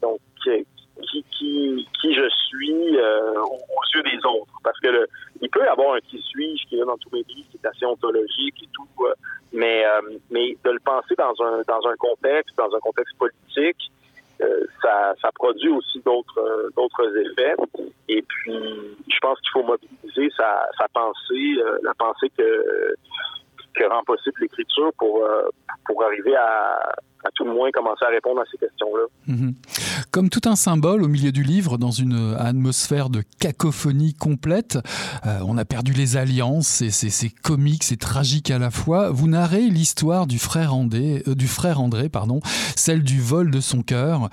Donc, 0.00 0.20
qui, 0.44 1.24
qui, 1.38 1.88
qui 2.00 2.14
je 2.14 2.28
suis 2.48 2.96
euh, 2.96 3.40
aux, 3.40 3.82
yeux 3.94 4.02
des 4.02 4.18
autres. 4.24 4.52
Parce 4.62 4.78
que 4.80 4.88
le, 4.88 5.06
il 5.40 5.48
peut 5.50 5.64
y 5.64 5.68
avoir 5.68 5.94
un 5.94 6.00
qui 6.00 6.18
suis-je 6.18 6.66
qui 6.68 6.78
est 6.78 6.84
dans 6.84 6.96
tous 6.98 7.10
mes 7.12 7.22
livres, 7.28 7.48
qui 7.50 7.58
est 7.62 7.66
assez 7.66 7.84
ontologique 7.84 8.62
et 8.62 8.68
tout, 8.72 9.04
euh, 9.04 9.14
mais, 9.52 9.84
euh, 9.84 10.18
mais 10.30 10.56
de 10.64 10.70
le 10.70 10.80
penser 10.80 11.14
dans 11.16 11.34
un, 11.44 11.62
dans 11.66 11.88
un 11.88 11.96
contexte, 11.96 12.56
dans 12.56 12.74
un 12.74 12.80
contexte 12.80 13.16
politique, 13.18 13.92
ça, 14.82 15.14
ça 15.20 15.30
produit 15.34 15.70
aussi 15.70 16.00
d'autres 16.00 16.70
d'autres 16.76 17.16
effets. 17.18 17.54
Et 18.08 18.22
puis, 18.22 18.52
je 18.52 19.18
pense 19.20 19.40
qu'il 19.40 19.50
faut 19.52 19.62
mobiliser 19.62 20.30
sa, 20.36 20.68
sa 20.78 20.88
pensée, 20.88 21.56
la 21.82 21.94
pensée 21.94 22.30
que, 22.36 22.94
que 23.74 23.84
rend 23.84 24.02
possible 24.04 24.40
l'écriture 24.40 24.92
pour, 24.98 25.26
pour 25.86 26.02
arriver 26.04 26.34
à, 26.36 26.78
à 27.24 27.30
tout 27.34 27.44
le 27.44 27.52
moins 27.52 27.70
commencer 27.70 28.04
à 28.04 28.10
répondre 28.10 28.40
à 28.40 28.44
ces 28.50 28.58
questions-là. 28.58 29.04
Mhm. 29.26 29.54
Comme 30.10 30.28
tout 30.28 30.46
un 30.46 30.56
symbole 30.56 31.02
au 31.02 31.08
milieu 31.08 31.32
du 31.32 31.42
livre, 31.42 31.78
dans 31.78 31.90
une 31.90 32.36
atmosphère 32.38 33.10
de 33.10 33.22
cacophonie 33.38 34.14
complète, 34.14 34.78
euh, 35.26 35.38
on 35.46 35.56
a 35.56 35.64
perdu 35.64 35.92
les 35.92 36.16
alliances, 36.16 36.82
c'est 36.90 37.28
comique, 37.30 37.84
c'est 37.84 37.98
tragique 37.98 38.50
à 38.50 38.58
la 38.58 38.70
fois. 38.70 39.10
Vous 39.10 39.28
narrez 39.28 39.68
l'histoire 39.68 40.26
du 40.26 40.38
frère 40.38 40.74
André, 40.74 41.22
euh, 41.28 41.34
du 41.34 41.46
frère 41.46 41.80
André, 41.80 42.08
pardon, 42.08 42.40
celle 42.76 43.02
du 43.02 43.20
vol 43.20 43.50
de 43.50 43.60
son 43.60 43.82
cœur. 43.82 44.28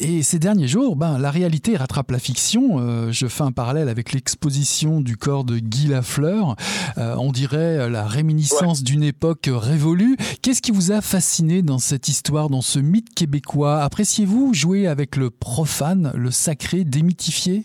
Et 0.00 0.22
ces 0.22 0.38
derniers 0.38 0.68
jours, 0.68 0.96
ben, 0.96 1.18
la 1.18 1.30
réalité 1.30 1.76
rattrape 1.76 2.10
la 2.10 2.18
fiction. 2.18 2.78
Euh, 2.80 3.12
je 3.12 3.26
fais 3.26 3.44
un 3.44 3.52
parallèle 3.52 3.88
avec 3.88 4.12
l'exposition 4.12 5.00
du 5.00 5.16
corps 5.16 5.44
de 5.44 5.58
Guy 5.58 5.88
Lafleur. 5.88 6.56
on 6.96 7.32
dirait 7.32 7.88
la 7.88 8.06
réminiscence 8.06 8.82
d'une 8.82 9.02
époque 9.02 9.48
révolue. 9.50 10.16
Qu'est-ce 10.42 10.62
qui 10.62 10.72
vous 10.72 10.92
a 10.92 11.00
fasciné 11.00 11.62
dans 11.62 11.78
cette 11.78 12.08
histoire 12.08 12.31
dans 12.32 12.62
ce 12.62 12.78
mythe 12.78 13.14
québécois. 13.14 13.82
Appréciez-vous 13.82 14.54
jouer 14.54 14.86
avec 14.86 15.16
le 15.16 15.28
profane, 15.28 16.12
le 16.16 16.30
sacré, 16.30 16.84
démythifié? 16.84 17.62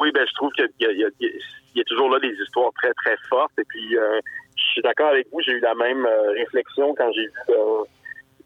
Oui, 0.00 0.10
ben, 0.12 0.24
je 0.26 0.34
trouve 0.34 0.50
qu'il 0.52 0.68
y, 0.80 1.80
a 1.80 1.84
toujours 1.84 2.10
là 2.10 2.18
des 2.20 2.34
histoires 2.42 2.72
très, 2.80 2.92
très 2.94 3.16
fortes. 3.28 3.52
Et 3.58 3.64
puis, 3.68 3.96
euh, 3.96 4.20
je 4.56 4.62
suis 4.72 4.82
d'accord 4.82 5.08
avec 5.08 5.26
vous, 5.30 5.40
j'ai 5.42 5.52
eu 5.52 5.60
la 5.60 5.74
même 5.74 6.06
euh, 6.06 6.32
réflexion 6.32 6.94
quand 6.94 7.12
j'ai 7.12 7.26
vu 7.26 7.32
euh, 7.50 7.84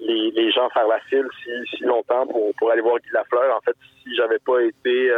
les, 0.01 0.51
gens 0.51 0.69
faire 0.71 0.89
la 0.89 0.99
file 1.09 1.27
si, 1.45 1.85
longtemps 1.85 2.27
pour, 2.27 2.53
pour 2.59 2.71
aller 2.73 2.83
voir 2.83 2.99
Guy 2.99 3.11
Lafleur. 3.13 3.57
En 3.57 3.61
fait, 3.61 3.77
si 4.03 4.15
j'avais 4.17 4.41
pas 4.41 4.61
été 4.63 5.11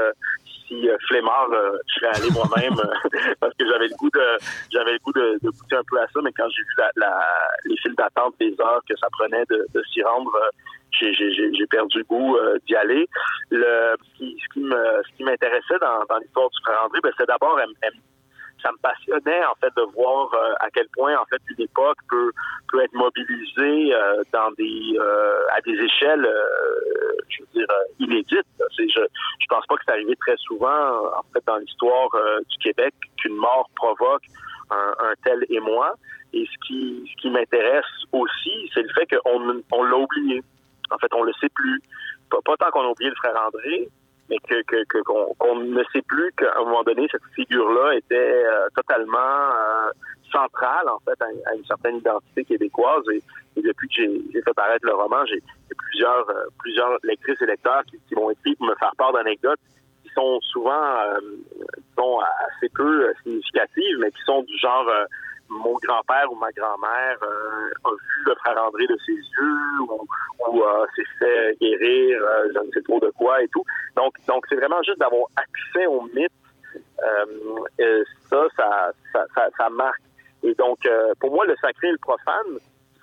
si 0.72 0.88
flemmard, 1.08 1.48
je 1.86 1.94
serais 1.94 2.16
allé 2.16 2.30
moi-même 2.30 2.76
parce 3.40 3.54
que 3.54 3.66
j'avais 3.66 3.88
le 3.88 3.96
goût 3.96 4.10
de 4.10 4.38
j'avais 4.70 4.92
le 4.92 4.98
goût 4.98 5.12
de, 5.12 5.38
goûter 5.42 5.76
un 5.76 5.82
peu 5.88 6.00
à 6.00 6.06
ça, 6.06 6.20
mais 6.22 6.32
quand 6.32 6.48
j'ai 6.48 6.62
vu 6.62 6.74
la, 6.96 7.20
les 7.64 7.76
files 7.76 7.94
d'attente 7.94 8.34
des 8.40 8.54
heures 8.60 8.80
que 8.88 8.96
ça 8.98 9.08
prenait 9.18 9.44
de, 9.50 9.82
s'y 9.92 10.02
rendre, 10.02 10.32
j'ai 10.92 11.66
perdu 11.70 12.04
goût 12.04 12.36
d'y 12.66 12.76
aller. 12.76 13.08
Le, 13.50 13.96
ce 14.18 15.14
qui, 15.14 15.24
m'intéressait 15.24 15.78
dans, 15.80 16.18
l'histoire 16.18 16.48
du 16.50 16.60
frère 16.64 16.82
André, 16.84 17.00
ben, 17.02 17.12
c'est 17.18 17.26
d'abord 17.26 17.58
ça 18.62 18.70
me 18.72 18.78
passionnait 18.78 19.44
en 19.44 19.54
fait 19.60 19.72
de 19.76 19.82
voir 19.94 20.32
euh, 20.34 20.54
à 20.60 20.70
quel 20.70 20.88
point 20.94 21.14
en 21.16 21.24
fait 21.26 21.40
une 21.50 21.64
époque 21.64 21.98
peut 22.08 22.30
peut 22.70 22.82
être 22.82 22.94
mobilisée 22.94 23.94
euh, 23.94 24.22
dans 24.32 24.50
des 24.52 24.96
euh, 24.98 25.56
à 25.56 25.60
des 25.60 25.72
échelles 25.72 26.28
je 27.28 27.42
veux 27.42 27.48
dire 27.54 27.66
inédites. 27.98 28.46
je 28.78 28.84
je 28.86 29.46
pense 29.48 29.66
pas 29.66 29.76
que 29.76 29.82
c'est 29.86 29.92
arrivé 29.92 30.16
très 30.16 30.36
souvent 30.38 31.08
en 31.16 31.22
fait 31.32 31.44
dans 31.46 31.56
l'histoire 31.56 32.08
du 32.48 32.58
Québec 32.58 32.94
qu'une 33.18 33.36
mort 33.36 33.68
provoque 33.76 34.24
un, 34.70 35.12
tel 35.24 35.44
émoi. 35.50 35.94
Et 36.32 36.46
ce 36.46 36.66
qui 36.66 37.04
ce 37.10 37.20
qui 37.20 37.28
m'intéresse 37.28 37.84
aussi, 38.12 38.70
c'est 38.72 38.82
le 38.82 38.88
fait 38.94 39.06
qu'on 39.06 39.62
on 39.70 39.82
l'a 39.82 39.96
oublié. 39.96 40.42
En 40.90 40.98
fait, 40.98 41.12
on 41.14 41.22
le 41.22 41.32
sait 41.34 41.50
plus. 41.50 41.82
Pas, 42.30 42.38
pas 42.42 42.56
tant 42.56 42.70
qu'on 42.70 42.82
a 42.82 42.88
oublié 42.88 43.10
le 43.10 43.16
frère 43.16 43.38
André, 43.46 43.88
mais 44.32 44.38
que 44.64 45.02
qu'on 45.02 45.56
ne 45.56 45.82
sait 45.92 46.02
plus 46.02 46.32
qu'à 46.36 46.58
un 46.58 46.64
moment 46.64 46.82
donné 46.82 47.06
cette 47.10 47.24
figure-là 47.34 47.94
était 47.96 48.16
euh, 48.16 48.68
totalement 48.74 49.18
euh, 49.18 49.90
centrale 50.30 50.88
en 50.88 50.98
fait 51.00 51.20
à, 51.22 51.54
une 51.54 51.64
certaine 51.66 51.96
identité 51.96 52.44
québécoise. 52.44 53.04
Et, 53.12 53.22
depuis 53.60 53.88
que 53.88 54.02
j'ai 54.32 54.42
fait 54.42 54.54
paraître 54.54 54.86
le 54.86 54.94
roman, 54.94 55.24
j'ai 55.26 55.42
plusieurs 55.76 56.28
euh, 56.30 56.46
plusieurs 56.58 56.98
lectrices 57.04 57.40
et 57.42 57.46
lecteurs 57.46 57.84
qui, 57.84 57.98
qui 58.08 58.14
m'ont 58.14 58.30
écrit 58.30 58.54
pour 58.56 58.66
me 58.66 58.74
faire 58.76 58.92
part 58.96 59.12
d'anecdotes 59.12 59.60
qui 60.02 60.10
sont 60.14 60.40
souvent 60.40 60.82
sont 61.96 62.20
assez 62.48 62.68
peu 62.70 63.12
significatives, 63.22 63.98
mais 64.00 64.10
qui 64.10 64.22
sont 64.24 64.42
du 64.42 64.56
genre 64.58 64.88
mon 65.52 65.74
grand-père 65.82 66.30
ou 66.30 66.36
ma 66.36 66.50
grand-mère 66.52 67.16
euh, 67.22 67.70
a 67.84 67.90
vu 67.90 68.22
le 68.26 68.34
frère 68.36 68.62
André 68.62 68.86
de 68.86 68.96
ses 69.04 69.12
yeux 69.12 69.80
ou, 70.48 70.62
euh, 70.62 70.86
s'est 70.96 71.02
fait 71.18 71.56
guérir, 71.60 72.20
euh, 72.22 72.48
je 72.54 72.66
ne 72.66 72.70
sais 72.72 72.82
trop 72.82 73.00
de 73.00 73.10
quoi 73.10 73.42
et 73.42 73.48
tout. 73.48 73.64
Donc, 73.96 74.14
donc 74.26 74.44
c'est 74.48 74.56
vraiment 74.56 74.82
juste 74.82 74.98
d'avoir 74.98 75.26
accès 75.36 75.86
au 75.86 76.02
mythe. 76.14 76.32
ça, 78.30 78.46
ça, 78.56 78.92
ça, 79.12 79.24
ça, 79.34 79.48
ça, 79.56 79.70
marque. 79.70 80.00
Et 80.42 80.54
donc, 80.54 80.78
pour 81.20 81.30
moi, 81.32 81.46
le 81.46 81.54
sacré 81.56 81.88
et 81.88 81.92
le 81.92 81.98
profane, 81.98 82.58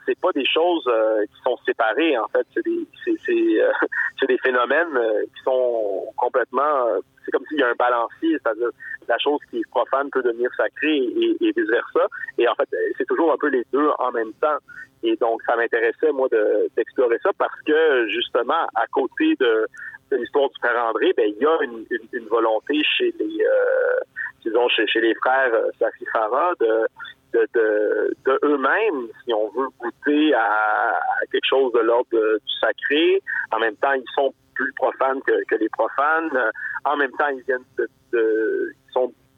c'est 0.10 0.20
pas 0.20 0.32
des 0.34 0.46
choses 0.46 0.90
qui 1.32 1.42
sont 1.44 1.58
séparées. 1.66 2.18
En 2.18 2.28
fait, 2.30 2.46
c'est 2.54 2.66
des, 2.66 2.88
c'est, 3.06 4.28
des 4.28 4.38
phénomènes 4.40 4.98
qui 5.36 5.44
sont 5.44 6.06
complètement. 6.18 7.00
c'est 7.24 7.32
comme 7.32 7.46
s'il 7.48 7.60
y 7.60 7.64
a 7.64 7.70
un 7.70 7.76
balancier, 7.78 8.38
c'est-à-dire 8.42 8.70
la 9.08 9.18
chose 9.18 9.40
qui 9.50 9.58
est 9.60 9.70
profane 9.70 10.10
peut 10.10 10.24
devenir 10.24 10.50
sacrée 10.56 10.98
et, 10.98 11.38
vice 11.42 11.70
versa. 11.70 12.08
Et 12.38 12.48
en 12.48 12.56
fait, 12.56 12.70
c'est 12.98 13.06
toujours 13.06 13.34
un 13.34 13.38
peu 13.38 13.50
les 13.50 13.66
deux 13.72 13.90
en 14.00 14.12
même 14.12 14.34
temps. 14.34 14.58
Et 15.04 15.16
donc, 15.16 15.42
ça 15.44 15.56
m'intéressait, 15.56 16.12
moi, 16.12 16.28
d'explorer 16.76 17.18
ça 17.24 17.32
parce 17.38 17.60
que, 17.66 18.08
justement, 18.10 18.68
à 18.76 18.86
côté 18.92 19.36
de, 19.40 19.68
l'histoire 20.12 20.50
du 20.50 20.56
frère 20.60 20.84
André, 20.86 21.14
ben, 21.16 21.30
il 21.30 21.42
y 21.42 21.46
a 21.46 21.58
une, 21.64 22.28
volonté 22.28 22.82
chez 22.98 23.14
les, 23.20 23.44
euh, 23.46 24.00
disons, 24.44 24.68
chez, 24.70 25.00
les 25.00 25.16
frères 25.16 25.54
euh, 25.54 25.70
Safi 25.80 26.06
Farah 26.12 26.54
de, 26.60 26.86
de, 27.34 28.40
eux-mêmes, 28.44 29.08
si 29.24 29.34
on 29.34 29.50
veut 29.50 29.68
goûter 29.80 30.34
à, 30.34 31.00
quelque 31.32 31.48
chose 31.48 31.72
de 31.74 31.80
l'ordre 31.80 32.10
du 32.12 32.54
sacré. 32.60 33.22
En 33.52 33.60
même 33.60 33.76
temps, 33.78 33.94
ils 33.94 34.04
sont 34.16 34.34
plus 34.56 34.74
profanes 34.74 35.22
que, 35.22 35.56
les 35.56 35.70
profanes. 35.70 36.52
En 36.86 36.98
même 36.98 37.12
temps, 37.12 37.28
ils 37.30 37.44
viennent 37.44 37.66
de, 37.78 37.90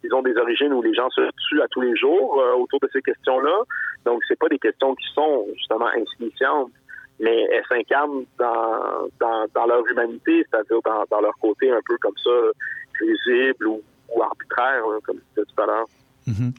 ils 0.04 0.14
ont 0.14 0.22
des 0.22 0.36
origines 0.38 0.74
où 0.74 0.82
les 0.82 0.94
gens 0.94 1.10
se 1.10 1.22
tuent 1.48 1.62
à 1.62 1.68
tous 1.70 1.82
les 1.82 1.96
jours 1.96 2.40
euh, 2.40 2.54
autour 2.56 2.80
de 2.80 2.90
ces 2.92 3.02
questions-là. 3.02 3.64
Donc, 4.06 4.22
c'est 4.28 4.38
pas 4.38 4.48
des 4.48 4.58
questions 4.58 4.96
qui 4.96 5.08
sont 5.14 5.48
justement 5.54 5.88
insignifiantes, 5.88 6.72
mais 7.20 7.48
elles 7.52 7.66
s'incarnent 7.70 8.26
dans, 8.40 9.68
leur 9.68 9.88
humanité, 9.88 10.46
c'est-à-dire 10.50 10.80
dans, 11.10 11.22
leur 11.22 11.38
côté 11.40 11.72
un 11.72 11.82
peu 11.86 11.98
comme 11.98 12.18
ça, 12.24 12.32
visible 13.00 13.68
ou, 13.68 13.82
arbitraire, 14.22 14.84
comme 15.04 15.18
je 15.18 15.42
disais 15.42 15.54
tout 15.56 15.62
à 15.62 15.66
l'heure. 15.66 15.86
Mhm. 16.28 16.54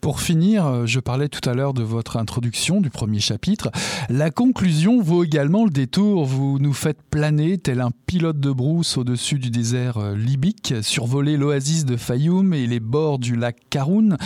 Pour 0.00 0.20
finir, 0.20 0.66
euh, 0.66 0.86
je 0.86 1.00
parlais 1.00 1.28
tout 1.28 1.46
à 1.48 1.54
l'heure 1.54 1.74
de 1.74 1.82
votre 1.82 2.16
introduction 2.16 2.80
du 2.80 2.90
premier 2.90 3.18
chapitre. 3.18 3.70
La 4.08 4.30
conclusion 4.30 5.00
vaut 5.00 5.24
également 5.24 5.64
le 5.64 5.70
détour. 5.70 6.24
Vous 6.24 6.58
nous 6.60 6.72
faites 6.72 7.02
planer 7.10 7.58
tel 7.58 7.80
un 7.80 7.90
pilote 8.06 8.38
de 8.38 8.52
brousse 8.52 8.96
au-dessus 8.96 9.38
du 9.38 9.50
désert 9.50 9.98
euh, 9.98 10.14
libyque, 10.14 10.74
survoler 10.82 11.36
l'oasis 11.36 11.84
de 11.84 11.96
Fayoum 11.96 12.54
et 12.54 12.66
les 12.66 12.80
bords 12.80 13.18
du 13.18 13.34
lac 13.34 13.56
Karoun. 13.70 14.16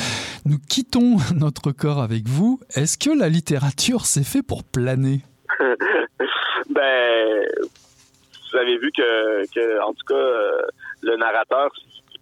Nous 0.44 0.59
quittons 0.59 1.16
notre 1.35 1.72
corps 1.72 2.02
avec 2.02 2.28
vous. 2.28 2.61
Est-ce 2.74 2.98
que 2.98 3.11
la 3.16 3.28
littérature 3.28 4.07
s'est 4.07 4.24
fait 4.24 4.42
pour 4.42 4.64
planer? 4.64 5.20
Ben, 6.70 7.44
vous 8.52 8.59
avez 8.59 8.78
vu 8.78 8.90
que, 8.96 9.83
en 9.83 9.92
tout 9.92 10.07
cas, 10.07 10.14
euh, 10.14 10.62
le 11.02 11.16
narrateur 11.16 11.70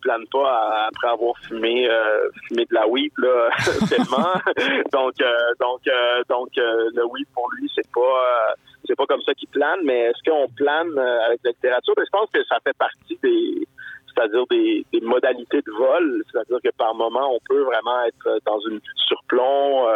plane 0.00 0.26
pas 0.32 0.86
après 0.88 1.08
avoir 1.08 1.34
fumé 1.46 1.88
euh, 1.88 2.28
fumé 2.48 2.64
de 2.64 2.74
la 2.74 2.86
weed 2.86 3.12
là 3.18 3.50
tellement. 3.88 4.34
donc 4.92 5.14
euh, 5.20 5.52
donc 5.60 5.80
euh, 5.86 6.22
donc 6.28 6.48
le 6.56 7.04
weed 7.06 7.26
pour 7.34 7.48
lui 7.52 7.70
c'est 7.74 7.90
pas 7.92 8.54
c'est 8.86 8.96
pas 8.96 9.06
comme 9.06 9.22
ça 9.22 9.34
qu'il 9.34 9.48
plane, 9.48 9.80
mais 9.84 10.10
est-ce 10.10 10.30
qu'on 10.30 10.48
plane 10.48 10.98
avec 10.98 11.40
la 11.44 11.50
littérature? 11.50 11.94
Je 11.98 12.10
pense 12.10 12.30
que 12.32 12.42
ça 12.44 12.56
fait 12.64 12.76
partie 12.76 13.18
des 13.22 13.66
c'est-à-dire 14.14 14.44
des, 14.50 14.84
des, 14.92 15.00
modalités 15.00 15.60
de 15.60 15.72
vol, 15.72 16.22
c'est-à-dire 16.30 16.58
que 16.62 16.70
par 16.76 16.94
moment 16.94 17.34
on 17.34 17.38
peut 17.48 17.62
vraiment 17.62 18.04
être 18.04 18.40
dans 18.44 18.58
une 18.60 18.80
surplomb, 18.96 19.86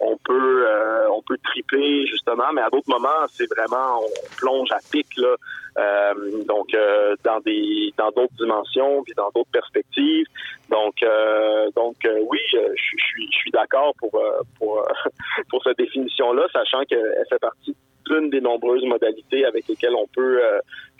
on 0.00 0.16
peut 0.24 0.66
on 1.10 1.22
peut 1.22 1.38
triper 1.44 2.06
justement, 2.06 2.52
mais 2.54 2.62
à 2.62 2.70
d'autres 2.70 2.88
moments 2.88 3.26
c'est 3.30 3.48
vraiment 3.54 4.00
on 4.00 4.36
plonge 4.36 4.70
à 4.72 4.78
pic 4.90 5.06
là, 5.16 5.36
euh, 5.76 6.44
donc 6.44 6.72
euh, 6.74 7.16
dans 7.24 7.40
des 7.40 7.92
dans 7.98 8.10
d'autres 8.10 8.34
dimensions 8.38 9.02
puis 9.02 9.14
dans 9.16 9.30
d'autres 9.34 9.50
perspectives. 9.50 10.26
Donc 10.70 11.02
euh, 11.02 11.70
donc 11.74 11.96
oui, 12.30 12.38
je 12.52 12.58
suis 12.76 13.28
je 13.30 13.36
suis 13.36 13.50
d'accord 13.50 13.92
pour 13.98 14.12
pour 14.58 14.86
pour 15.50 15.62
cette 15.64 15.78
définition 15.78 16.32
là, 16.32 16.46
sachant 16.52 16.84
qu'elle 16.84 17.24
fait 17.28 17.38
partie 17.38 17.76
d'une 18.06 18.30
des 18.30 18.40
nombreuses 18.40 18.84
modalités 18.84 19.44
avec 19.44 19.66
lesquelles 19.68 19.94
on 19.94 20.06
peut 20.14 20.40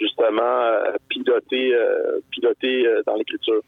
justement 0.01 0.71
piloter 1.09 1.75
piloter 2.31 2.87
dans 3.07 3.17
l'écriture. 3.17 3.63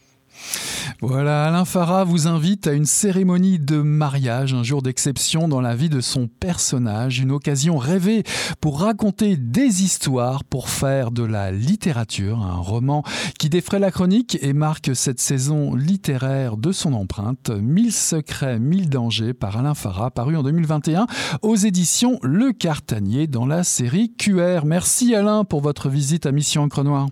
Voilà, 1.03 1.45
Alain 1.45 1.67
Farah 1.67 2.05
vous 2.05 2.27
invite 2.27 2.67
à 2.67 2.73
une 2.73 2.87
cérémonie 2.87 3.59
de 3.59 3.83
mariage, 3.83 4.55
un 4.55 4.63
jour 4.63 4.81
d'exception 4.81 5.47
dans 5.47 5.61
la 5.61 5.77
vie 5.77 5.91
de 5.91 6.01
son 6.01 6.27
personnage, 6.27 7.19
une 7.19 7.33
occasion 7.33 7.77
rêvée 7.77 8.23
pour 8.63 8.81
raconter 8.81 9.37
des 9.37 9.83
histoires, 9.85 10.43
pour 10.43 10.71
faire 10.71 11.11
de 11.11 11.23
la 11.23 11.53
littérature, 11.53 12.41
un 12.41 12.57
roman 12.57 13.03
qui 13.39 13.51
défraie 13.51 13.79
la 13.79 13.91
chronique 13.91 14.39
et 14.41 14.55
marque 14.55 14.97
cette 14.97 15.21
saison 15.21 15.75
littéraire 15.75 16.57
de 16.57 16.73
son 16.73 16.95
empreinte, 16.95 17.51
Mille 17.51 17.93
secrets, 17.93 18.59
mille 18.59 18.89
dangers 18.89 19.35
par 19.35 19.59
Alain 19.59 19.75
Farah, 19.75 20.11
paru 20.11 20.35
en 20.35 20.43
2021 20.43 21.07
aux 21.43 21.57
éditions 21.57 22.19
Le 22.23 22.53
Cartanier 22.53 23.27
dans 23.27 23.45
la 23.45 23.65
série 23.65 24.15
QR. 24.17 24.65
Merci 24.65 25.15
Alain 25.15 25.45
pour 25.45 25.61
votre 25.61 25.91
visite 25.91 26.25
à 26.25 26.33
Mission 26.33 26.63
Encre. 26.63 27.07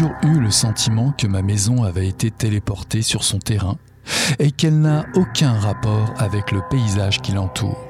Toujours 0.00 0.16
eu 0.22 0.40
le 0.40 0.50
sentiment 0.50 1.12
que 1.12 1.26
ma 1.26 1.42
maison 1.42 1.82
avait 1.82 2.08
été 2.08 2.30
téléportée 2.30 3.02
sur 3.02 3.22
son 3.22 3.38
terrain 3.38 3.76
et 4.38 4.50
qu'elle 4.50 4.80
n'a 4.80 5.04
aucun 5.14 5.52
rapport 5.52 6.14
avec 6.16 6.52
le 6.52 6.62
paysage 6.70 7.20
qui 7.20 7.32
l'entoure. 7.32 7.84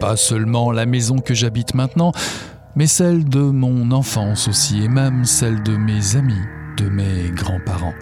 Pas 0.00 0.16
seulement 0.16 0.72
la 0.72 0.84
maison 0.84 1.20
que 1.20 1.34
j'habite 1.34 1.74
maintenant, 1.74 2.10
mais 2.74 2.88
celle 2.88 3.24
de 3.24 3.38
mon 3.38 3.92
enfance 3.92 4.48
aussi 4.48 4.82
et 4.82 4.88
même 4.88 5.24
celle 5.24 5.62
de 5.62 5.76
mes 5.76 6.16
amis, 6.16 6.42
de 6.76 6.88
mes 6.88 7.30
grands-parents. 7.30 7.94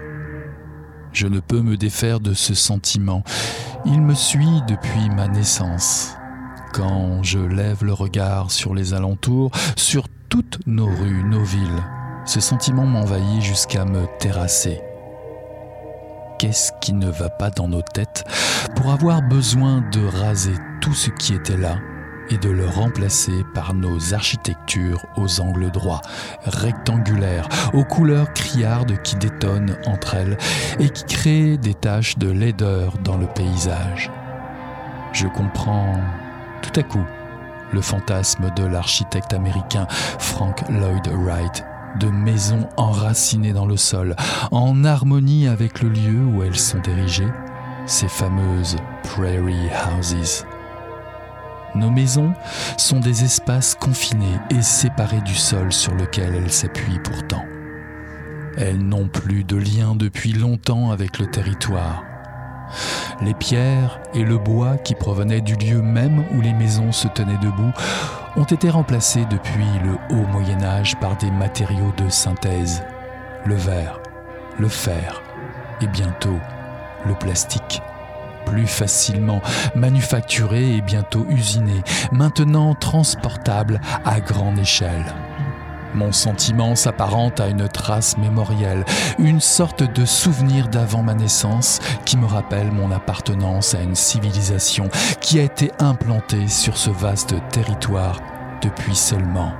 Je 1.12 1.26
ne 1.26 1.40
peux 1.40 1.60
me 1.60 1.76
défaire 1.76 2.20
de 2.20 2.32
ce 2.32 2.54
sentiment. 2.54 3.22
Il 3.84 4.00
me 4.00 4.14
suit 4.14 4.62
depuis 4.66 5.10
ma 5.14 5.28
naissance. 5.28 6.16
Quand 6.72 7.22
je 7.22 7.38
lève 7.38 7.84
le 7.84 7.92
regard 7.92 8.50
sur 8.50 8.74
les 8.74 8.94
alentours, 8.94 9.50
sur 9.76 10.08
toutes 10.30 10.60
nos 10.66 10.86
rues, 10.86 11.22
nos 11.22 11.44
villes, 11.44 11.82
ce 12.26 12.40
sentiment 12.40 12.84
m'envahit 12.84 13.40
jusqu'à 13.40 13.84
me 13.84 14.06
terrasser. 14.18 14.82
Qu'est-ce 16.38 16.72
qui 16.80 16.92
ne 16.92 17.08
va 17.08 17.30
pas 17.30 17.50
dans 17.50 17.68
nos 17.68 17.82
têtes 17.82 18.24
pour 18.74 18.90
avoir 18.90 19.22
besoin 19.22 19.82
de 19.92 20.04
raser 20.04 20.54
tout 20.80 20.92
ce 20.92 21.10
qui 21.10 21.34
était 21.34 21.56
là 21.56 21.78
et 22.28 22.36
de 22.36 22.50
le 22.50 22.66
remplacer 22.66 23.44
par 23.54 23.72
nos 23.72 24.12
architectures 24.12 25.06
aux 25.16 25.40
angles 25.40 25.70
droits, 25.70 26.02
rectangulaires, 26.44 27.48
aux 27.72 27.84
couleurs 27.84 28.32
criardes 28.32 29.00
qui 29.02 29.14
détonnent 29.14 29.78
entre 29.86 30.14
elles 30.14 30.36
et 30.80 30.90
qui 30.90 31.04
créent 31.04 31.56
des 31.56 31.74
taches 31.74 32.18
de 32.18 32.28
laideur 32.28 32.94
dans 33.04 33.16
le 33.16 33.28
paysage. 33.28 34.10
Je 35.12 35.28
comprends 35.28 36.00
tout 36.62 36.80
à 36.80 36.82
coup 36.82 37.04
le 37.72 37.80
fantasme 37.80 38.50
de 38.56 38.64
l'architecte 38.64 39.32
américain 39.32 39.86
Frank 40.18 40.68
Lloyd 40.68 41.06
Wright 41.06 41.64
de 41.98 42.08
maisons 42.08 42.68
enracinées 42.76 43.52
dans 43.52 43.66
le 43.66 43.76
sol, 43.76 44.16
en 44.50 44.84
harmonie 44.84 45.48
avec 45.48 45.82
le 45.82 45.88
lieu 45.88 46.24
où 46.24 46.42
elles 46.42 46.58
sont 46.58 46.82
érigées, 46.82 47.32
ces 47.86 48.08
fameuses 48.08 48.76
prairie 49.02 49.70
houses. 49.98 50.44
Nos 51.74 51.90
maisons 51.90 52.32
sont 52.78 53.00
des 53.00 53.24
espaces 53.24 53.74
confinés 53.74 54.38
et 54.50 54.62
séparés 54.62 55.20
du 55.20 55.34
sol 55.34 55.72
sur 55.72 55.94
lequel 55.94 56.34
elles 56.34 56.52
s'appuient 56.52 57.00
pourtant. 57.02 57.44
Elles 58.56 58.78
n'ont 58.78 59.08
plus 59.08 59.44
de 59.44 59.56
lien 59.56 59.94
depuis 59.94 60.32
longtemps 60.32 60.90
avec 60.90 61.18
le 61.18 61.26
territoire. 61.26 62.02
Les 63.20 63.34
pierres 63.34 64.00
et 64.14 64.24
le 64.24 64.38
bois 64.38 64.78
qui 64.78 64.94
provenaient 64.94 65.42
du 65.42 65.54
lieu 65.56 65.82
même 65.82 66.24
où 66.34 66.40
les 66.40 66.54
maisons 66.54 66.92
se 66.92 67.08
tenaient 67.08 67.38
debout 67.38 67.72
ont 68.36 68.44
été 68.44 68.70
remplacés 68.70 69.24
depuis 69.30 69.66
le 69.84 69.94
haut 70.10 70.26
Moyen 70.26 70.62
Âge 70.62 70.96
par 71.00 71.16
des 71.16 71.30
matériaux 71.30 71.92
de 71.96 72.08
synthèse, 72.08 72.82
le 73.44 73.54
verre, 73.54 74.00
le 74.58 74.68
fer 74.68 75.22
et 75.80 75.86
bientôt 75.86 76.38
le 77.06 77.14
plastique. 77.14 77.80
Plus 78.44 78.66
facilement 78.66 79.40
manufacturé 79.74 80.76
et 80.76 80.80
bientôt 80.80 81.26
usiné, 81.28 81.82
maintenant 82.12 82.74
transportable 82.74 83.80
à 84.04 84.20
grande 84.20 84.58
échelle. 84.58 85.04
Mon 85.96 86.12
sentiment 86.12 86.76
s'apparente 86.76 87.40
à 87.40 87.48
une 87.48 87.68
trace 87.68 88.18
mémorielle, 88.18 88.84
une 89.18 89.40
sorte 89.40 89.82
de 89.82 90.04
souvenir 90.04 90.68
d'avant 90.68 91.02
ma 91.02 91.14
naissance 91.14 91.78
qui 92.04 92.18
me 92.18 92.26
rappelle 92.26 92.70
mon 92.70 92.92
appartenance 92.92 93.74
à 93.74 93.80
une 93.80 93.94
civilisation 93.94 94.90
qui 95.22 95.40
a 95.40 95.42
été 95.42 95.72
implantée 95.78 96.48
sur 96.48 96.76
ce 96.76 96.90
vaste 96.90 97.34
territoire 97.50 98.20
depuis 98.60 98.94
seulement 98.94 99.54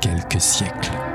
quelques 0.00 0.40
siècles. 0.40 1.09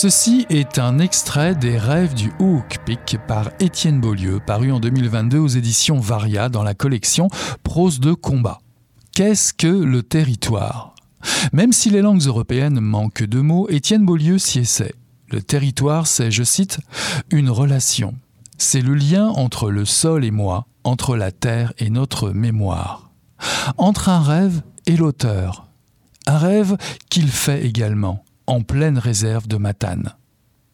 Ceci 0.00 0.46
est 0.48 0.78
un 0.78 1.00
extrait 1.00 1.56
des 1.56 1.76
Rêves 1.76 2.14
du 2.14 2.30
Hook 2.38 2.78
par 3.26 3.50
Étienne 3.58 4.00
Beaulieu, 4.00 4.38
paru 4.38 4.70
en 4.70 4.78
2022 4.78 5.38
aux 5.38 5.48
éditions 5.48 5.98
Varia 5.98 6.48
dans 6.48 6.62
la 6.62 6.74
collection 6.74 7.26
Prose 7.64 7.98
de 7.98 8.12
combat. 8.12 8.60
Qu'est-ce 9.10 9.52
que 9.52 9.66
le 9.66 10.04
territoire? 10.04 10.94
Même 11.52 11.72
si 11.72 11.90
les 11.90 12.00
langues 12.00 12.22
européennes 12.22 12.78
manquent 12.78 13.24
de 13.24 13.40
mots, 13.40 13.68
Étienne 13.70 14.06
Beaulieu 14.06 14.38
s'y 14.38 14.60
essaie. 14.60 14.94
Le 15.32 15.42
territoire, 15.42 16.06
c'est, 16.06 16.30
je 16.30 16.44
cite, 16.44 16.78
une 17.32 17.50
relation. 17.50 18.14
C'est 18.56 18.82
le 18.82 18.94
lien 18.94 19.26
entre 19.26 19.68
le 19.68 19.84
sol 19.84 20.24
et 20.24 20.30
moi, 20.30 20.68
entre 20.84 21.16
la 21.16 21.32
terre 21.32 21.72
et 21.76 21.90
notre 21.90 22.30
mémoire. 22.30 23.10
Entre 23.78 24.10
un 24.10 24.22
rêve 24.22 24.62
et 24.86 24.96
l'auteur. 24.96 25.66
Un 26.28 26.38
rêve 26.38 26.76
qu'il 27.10 27.26
fait 27.26 27.66
également 27.66 28.22
en 28.48 28.62
pleine 28.62 28.98
réserve 28.98 29.46
de 29.46 29.58
Matane. 29.58 30.14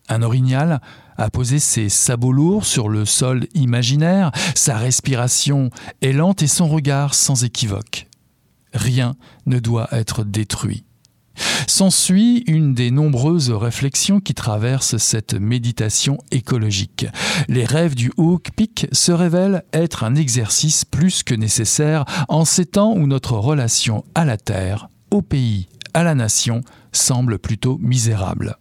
Un 0.09 0.23
orignal 0.23 0.81
a 1.17 1.31
posé 1.31 1.59
ses 1.59 1.89
sabots 1.89 2.33
lourds 2.33 2.67
sur 2.67 2.89
le 2.89 3.05
sol 3.05 3.47
imaginaire, 3.55 4.33
sa 4.55 4.77
respiration 4.77 5.71
est 6.01 6.13
lente 6.13 6.43
et 6.43 6.47
son 6.47 6.69
regard 6.69 7.15
sans 7.15 7.45
équivoque. 7.45 8.07
Rien 8.73 9.15
ne 9.47 9.59
doit 9.59 9.89
être 9.93 10.25
détruit. 10.25 10.85
S'ensuit 11.67 12.45
une 12.47 12.75
des 12.75 12.93
nombreuses 12.93 13.51
réflexions 13.51 14.21
qui 14.21 14.35
traversent 14.35 14.99
cette 14.99 15.35
méditation 15.35 16.19
écologique. 16.31 17.07
Les 17.49 17.65
rêves 17.65 17.97
du 17.97 18.13
Hawk 18.17 18.51
Peak 18.55 18.87
se 18.93 19.11
révèlent 19.11 19.65
être 19.73 20.05
un 20.05 20.15
exercice 20.15 20.85
plus 20.85 21.25
que 21.25 21.35
nécessaire 21.35 22.05
en 22.29 22.45
ces 22.45 22.67
temps 22.67 22.93
où 22.93 23.09
notre 23.09 23.33
relation 23.33 24.05
à 24.15 24.25
la 24.25 24.37
Terre, 24.37 24.89
au 25.11 25.23
pays, 25.23 25.67
à 25.93 26.05
la 26.05 26.15
nation 26.15 26.61
semble 26.97 27.39
plutôt 27.39 27.79
misérable. 27.79 28.57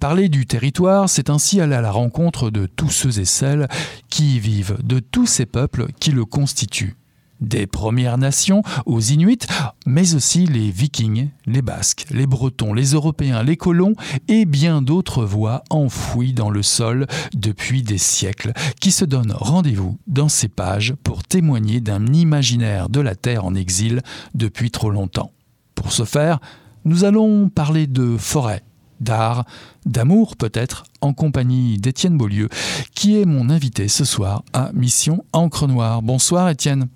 Parler 0.00 0.28
du 0.28 0.46
territoire, 0.46 1.08
c'est 1.08 1.30
ainsi 1.30 1.60
aller 1.60 1.74
à 1.74 1.80
la 1.80 1.90
rencontre 1.90 2.50
de 2.50 2.66
tous 2.66 2.90
ceux 2.90 3.20
et 3.20 3.24
celles 3.24 3.68
qui 4.08 4.36
y 4.36 4.38
vivent, 4.38 4.78
de 4.82 4.98
tous 4.98 5.26
ces 5.26 5.46
peuples 5.46 5.86
qui 6.00 6.10
le 6.10 6.24
constituent. 6.24 6.96
Des 7.40 7.66
Premières 7.66 8.18
Nations 8.18 8.62
aux 8.86 9.00
Inuits, 9.00 9.46
mais 9.84 10.14
aussi 10.14 10.46
les 10.46 10.70
Vikings, 10.70 11.30
les 11.46 11.60
Basques, 11.60 12.06
les 12.10 12.28
Bretons, 12.28 12.72
les 12.72 12.92
Européens, 12.92 13.42
les 13.42 13.56
colons 13.56 13.94
et 14.28 14.44
bien 14.44 14.80
d'autres 14.80 15.24
voix 15.24 15.64
enfouies 15.68 16.34
dans 16.34 16.50
le 16.50 16.62
sol 16.62 17.08
depuis 17.34 17.82
des 17.82 17.98
siècles 17.98 18.52
qui 18.80 18.92
se 18.92 19.04
donnent 19.04 19.34
rendez-vous 19.36 19.98
dans 20.06 20.28
ces 20.28 20.46
pages 20.46 20.94
pour 21.02 21.24
témoigner 21.24 21.80
d'un 21.80 22.06
imaginaire 22.12 22.88
de 22.88 23.00
la 23.00 23.16
Terre 23.16 23.44
en 23.44 23.56
exil 23.56 24.02
depuis 24.34 24.70
trop 24.70 24.90
longtemps. 24.90 25.32
Pour 25.74 25.90
ce 25.90 26.04
faire, 26.04 26.38
nous 26.84 27.04
allons 27.04 27.48
parler 27.48 27.86
de 27.86 28.16
forêt, 28.16 28.62
d'art, 29.00 29.44
d'amour 29.86 30.36
peut-être, 30.36 30.84
en 31.00 31.12
compagnie 31.12 31.78
d'Étienne 31.78 32.16
Beaulieu, 32.16 32.48
qui 32.94 33.20
est 33.20 33.24
mon 33.24 33.50
invité 33.50 33.88
ce 33.88 34.04
soir 34.04 34.42
à 34.52 34.70
Mission 34.72 35.24
Encre 35.32 35.66
Noire. 35.66 36.02
Bonsoir 36.02 36.48
Étienne. 36.48 36.88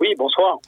Oui, 0.00 0.14
bonsoir. 0.16 0.58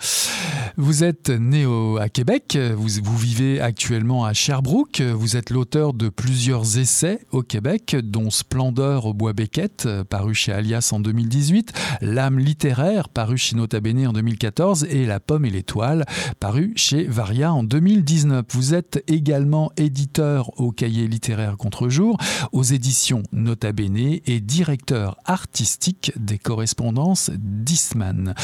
Vous 0.76 1.04
êtes 1.04 1.30
né 1.30 1.66
à 1.98 2.08
Québec, 2.10 2.58
vous, 2.76 2.88
vous, 3.02 3.16
vivez 3.16 3.60
actuellement 3.60 4.26
à 4.26 4.34
Sherbrooke, 4.34 5.00
vous 5.00 5.36
êtes 5.36 5.50
l'auteur 5.50 5.94
de 5.94 6.10
plusieurs 6.10 6.78
essais 6.78 7.20
au 7.30 7.42
Québec, 7.42 7.96
dont 8.02 8.30
Splendeur 8.30 9.06
au 9.06 9.14
bois 9.14 9.32
Beckett, 9.32 9.88
paru 10.10 10.34
chez 10.34 10.52
Alias 10.52 10.90
en 10.92 11.00
2018, 11.00 11.72
L'âme 12.02 12.38
littéraire, 12.38 13.08
paru 13.08 13.38
chez 13.38 13.56
Nota 13.56 13.80
Bene 13.80 14.06
en 14.06 14.12
2014, 14.12 14.86
et 14.90 15.06
La 15.06 15.20
pomme 15.20 15.46
et 15.46 15.50
l'étoile, 15.50 16.04
paru 16.40 16.72
chez 16.76 17.04
Varia 17.04 17.52
en 17.54 17.62
2019. 17.62 18.44
Vous 18.50 18.74
êtes 18.74 19.02
également 19.08 19.72
éditeur 19.76 20.58
au 20.60 20.72
cahier 20.72 21.06
littéraire 21.06 21.56
Contre-jour, 21.56 22.18
aux 22.52 22.64
éditions 22.64 23.22
Nota 23.32 23.72
Bene, 23.72 24.18
et 24.26 24.40
directeur 24.40 25.16
artistique 25.24 26.12
des 26.16 26.38
correspondances 26.38 27.30
d'Isman. 27.34 28.34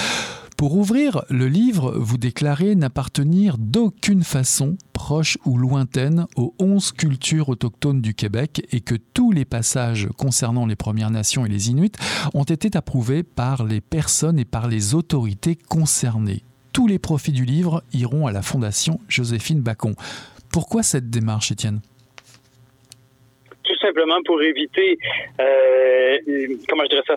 Pour 0.59 0.75
ouvrir 0.75 1.23
le 1.31 1.47
livre, 1.47 1.97
vous 1.97 2.19
déclarez 2.19 2.75
n'appartenir 2.75 3.59
d'aucune 3.59 4.25
façon, 4.25 4.77
proche 4.93 5.39
ou 5.45 5.57
lointaine, 5.57 6.27
aux 6.35 6.53
onze 6.59 6.91
cultures 6.91 7.49
autochtones 7.49 8.03
du 8.03 8.13
Québec 8.13 8.67
et 8.73 8.81
que 8.81 8.97
tous 8.97 9.31
les 9.31 9.45
passages 9.45 10.09
concernant 10.17 10.67
les 10.67 10.75
Premières 10.75 11.13
Nations 11.13 11.47
et 11.47 11.49
les 11.49 11.71
Inuits 11.71 11.93
ont 12.35 12.43
été 12.43 12.77
approuvés 12.77 13.23
par 13.23 13.63
les 13.63 13.81
personnes 13.81 14.41
et 14.41 14.45
par 14.45 14.67
les 14.67 14.97
autorités 14.97 15.55
concernées. 15.55 16.43
Tous 16.73 16.89
les 16.89 16.99
profits 16.99 17.31
du 17.31 17.45
livre 17.45 17.85
iront 17.93 18.27
à 18.27 18.33
la 18.33 18.43
Fondation 18.43 18.99
Joséphine 19.07 19.61
Bacon. 19.61 19.95
Pourquoi 20.51 20.83
cette 20.83 21.09
démarche, 21.09 21.53
Étienne? 21.53 21.81
Simplement 23.77 24.19
pour 24.25 24.43
éviter, 24.43 24.99
euh, 25.41 26.19
comment 26.69 26.85
je 26.85 26.89
dirais 26.89 27.03
ça, 27.07 27.17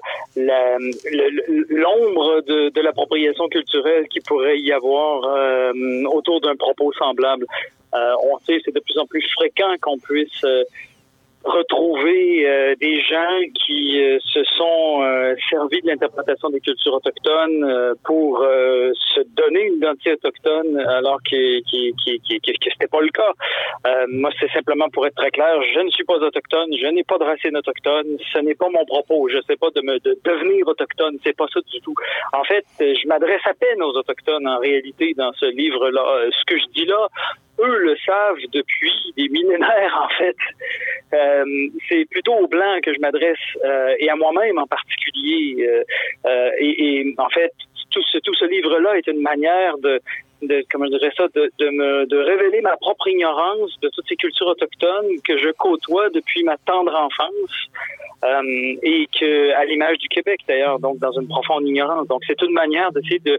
l'ombre 1.69 2.41
de, 2.41 2.69
de 2.69 2.81
l'appropriation 2.81 3.47
culturelle 3.49 4.07
qui 4.07 4.19
pourrait 4.21 4.59
y 4.59 4.71
avoir 4.71 5.23
euh, 5.23 5.71
autour 6.05 6.41
d'un 6.41 6.55
propos 6.55 6.91
semblable. 6.93 7.45
Euh, 7.93 8.13
on 8.23 8.37
sait 8.39 8.61
c'est 8.63 8.73
de 8.73 8.79
plus 8.79 8.97
en 8.97 9.05
plus 9.05 9.25
fréquent 9.33 9.75
qu'on 9.81 9.97
puisse 9.97 10.45
retrouver 11.43 12.47
euh, 12.47 12.75
des 12.79 13.01
gens 13.01 13.39
qui 13.55 13.99
euh, 13.99 14.19
se 14.21 14.43
sont 14.43 15.01
euh, 15.01 15.35
servis 15.49 15.81
de 15.81 15.87
l'interprétation 15.87 16.49
des 16.49 16.59
cultures 16.59 16.93
autochtones 16.93 17.95
pour 18.03 18.39
se 18.39 19.21
donner 19.35 19.67
une 19.67 19.75
identité 19.75 20.13
autochtone 20.13 20.77
alors 20.79 21.19
que, 21.23 21.59
qui, 21.61 21.93
qui, 22.03 22.19
qui, 22.19 22.39
que 22.39 22.69
c'était 22.71 22.87
pas 22.87 23.01
le 23.01 23.09
cas. 23.09 23.33
moi, 24.09 24.29
c'est 24.39 24.49
simplement 24.51 24.89
pour 24.89 25.05
être 25.05 25.15
très 25.15 25.31
clair, 25.31 25.61
je 25.73 25.79
ne 25.79 25.89
suis 25.89 26.03
pas 26.03 26.15
autochtone, 26.15 26.69
je 26.77 26.87
n'ai 26.87 27.03
pas 27.03 27.17
de 27.17 27.23
racine 27.23 27.55
autochtone, 27.57 28.17
ce 28.31 28.39
n'est 28.39 28.55
pas 28.55 28.69
mon 28.69 28.85
propos. 28.85 29.27
Je 29.29 29.37
sais 29.47 29.55
pas 29.55 29.69
de 29.75 29.81
me 29.81 29.99
de 29.99 30.17
devenir 30.23 30.67
autochtone, 30.67 31.17
c'est 31.23 31.35
pas 31.35 31.47
ça 31.53 31.59
du 31.71 31.81
tout. 31.81 31.95
En 32.33 32.43
fait, 32.43 32.65
je 32.79 33.07
m'adresse 33.07 33.41
à 33.45 33.53
peine 33.53 33.81
aux 33.81 33.93
autochtones 33.93 34.47
en 34.47 34.59
réalité 34.59 35.13
dans 35.15 35.31
ce 35.33 35.45
livre-là. 35.45 36.29
Ce 36.31 36.45
que 36.45 36.57
je 36.57 36.65
dis 36.73 36.85
là, 36.85 37.07
eux 37.61 37.77
le 37.77 37.95
savent 38.05 38.37
depuis 38.51 39.13
des 39.17 39.29
millénaires, 39.29 39.99
en 40.03 40.09
fait. 40.17 40.35
Euh, 41.13 41.45
c'est 41.89 42.05
plutôt 42.09 42.33
aux 42.33 42.47
Blancs 42.47 42.81
que 42.83 42.93
je 42.93 42.99
m'adresse, 42.99 43.37
euh, 43.63 43.95
et 43.99 44.09
à 44.09 44.15
moi-même 44.15 44.57
en 44.57 44.67
particulier. 44.67 45.67
Euh, 46.25 46.51
et, 46.57 46.99
et, 46.99 47.15
en 47.17 47.29
fait, 47.29 47.51
tout 47.91 48.01
ce, 48.03 48.17
tout 48.19 48.33
ce 48.33 48.45
livre-là 48.45 48.97
est 48.97 49.07
une 49.07 49.21
manière 49.21 49.77
de, 49.79 49.99
de 50.41 50.63
comment 50.71 50.85
je 50.85 50.97
dirais 50.97 51.11
ça, 51.15 51.27
de, 51.35 51.51
de, 51.59 51.69
me 51.69 52.05
de 52.05 52.17
révéler 52.17 52.61
ma 52.61 52.75
propre 52.77 53.07
ignorance 53.07 53.79
de 53.81 53.89
toutes 53.89 54.07
ces 54.07 54.15
cultures 54.15 54.47
autochtones 54.47 55.21
que 55.23 55.37
je 55.37 55.49
côtoie 55.51 56.09
depuis 56.09 56.43
ma 56.43 56.57
tendre 56.57 56.93
enfance 56.95 57.69
euh, 58.23 58.75
et 58.83 59.07
que 59.19 59.51
à 59.53 59.65
l'image 59.65 59.97
du 59.97 60.07
Québec 60.07 60.41
d'ailleurs, 60.47 60.79
donc 60.79 60.99
dans 60.99 61.11
une 61.11 61.27
profonde 61.27 61.67
ignorance. 61.67 62.07
Donc 62.07 62.21
c'est 62.27 62.41
une 62.41 62.53
manière 62.53 62.91
d'essayer 62.91 63.19
de 63.19 63.37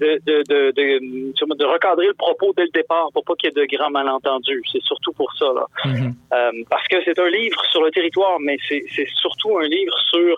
de, 0.00 0.20
de, 0.26 0.42
de, 0.48 0.70
de, 0.72 1.54
de 1.56 1.64
recadrer 1.64 2.06
le 2.06 2.14
propos 2.14 2.52
dès 2.56 2.64
le 2.64 2.70
départ 2.70 3.10
pour 3.12 3.24
pas 3.24 3.34
qu'il 3.34 3.50
y 3.50 3.52
ait 3.52 3.66
de 3.66 3.76
grands 3.76 3.90
malentendus. 3.90 4.62
C'est 4.72 4.82
surtout 4.82 5.12
pour 5.12 5.32
ça 5.38 5.46
là, 5.54 5.66
mm-hmm. 5.84 6.12
euh, 6.32 6.64
parce 6.70 6.86
que 6.88 6.96
c'est 7.04 7.18
un 7.18 7.28
livre 7.28 7.64
sur 7.66 7.82
le 7.82 7.90
territoire, 7.90 8.38
mais 8.40 8.56
c'est 8.68 9.08
surtout 9.14 9.58
un 9.58 9.66
livre 9.66 9.96
sur 10.10 10.36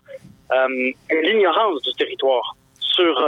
euh, 0.53 0.91
l'ignorance 1.23 1.83
du 1.83 1.93
territoire, 1.95 2.57
sur 2.79 3.19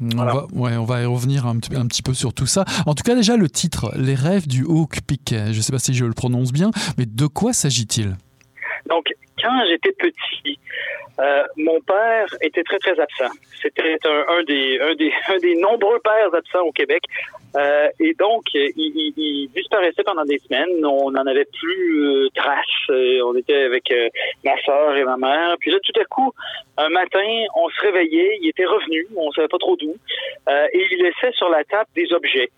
on, 0.00 0.16
va, 0.16 0.46
ouais, 0.52 0.76
on 0.76 0.84
va 0.84 1.02
y 1.02 1.06
revenir 1.06 1.46
un, 1.46 1.56
un, 1.56 1.86
petit 1.86 2.02
peu 2.02 2.14
sur 2.14 2.32
tout 2.32 2.46
ça. 2.46 2.64
En 2.86 2.94
tout 2.94 3.02
cas, 3.02 3.14
déjà 3.14 3.36
le 3.36 3.48
titre, 3.48 3.92
Les 3.96 4.14
rêves 4.14 4.46
du 4.46 4.64
Hawk 4.64 5.00
Peak. 5.06 5.30
Je 5.30 5.56
ne 5.56 5.60
sais 5.60 5.72
pas 5.72 5.78
si 5.78 5.94
je 5.94 6.04
le 6.04 6.12
prononce 6.12 6.52
bien, 6.52 6.70
mais 6.98 7.06
de 7.06 7.26
quoi 7.26 7.52
s'agit-il? 7.52 8.16
Donc, 8.88 9.04
quand 9.44 9.66
j'étais 9.68 9.92
petit, 9.92 10.58
euh, 11.20 11.44
mon 11.56 11.80
père 11.80 12.26
était 12.40 12.62
très 12.62 12.78
très 12.78 12.98
absent. 12.98 13.32
C'était 13.62 13.96
un, 14.04 14.42
des, 14.44 14.80
un, 14.80 14.94
des, 14.94 15.12
un 15.28 15.38
des 15.38 15.54
nombreux 15.56 16.00
pères 16.00 16.34
absents 16.34 16.62
au 16.62 16.72
Québec. 16.72 17.02
Euh, 17.56 17.88
et 18.00 18.14
donc, 18.14 18.42
il, 18.54 19.48
disparaissait 19.54 20.02
pendant 20.02 20.24
des 20.24 20.38
semaines. 20.38 20.84
On 20.84 21.10
n'en 21.10 21.26
avait 21.26 21.46
plus 21.60 22.00
euh, 22.00 22.28
trace. 22.34 22.88
on 22.88 23.36
était 23.36 23.64
avec 23.64 23.92
ma 24.44 24.56
soeur 24.64 24.96
et 24.96 25.04
ma 25.04 25.16
mère. 25.16 25.56
Puis 25.60 25.70
là, 25.70 25.78
tout 25.84 26.00
à 26.00 26.04
coup, 26.04 26.32
un 26.78 26.88
matin, 26.88 27.44
on 27.54 27.68
se 27.68 27.80
réveillait. 27.82 28.38
Il 28.40 28.48
était 28.48 28.64
revenu. 28.64 29.06
On 29.16 29.30
savait 29.32 29.48
pas 29.48 29.58
trop 29.58 29.76
d'où. 29.76 29.94
et 30.48 30.86
il 30.90 31.02
laissait 31.02 31.32
sur 31.36 31.48
la 31.50 31.62
table 31.64 31.88
des 31.94 32.12
objets. 32.12 32.50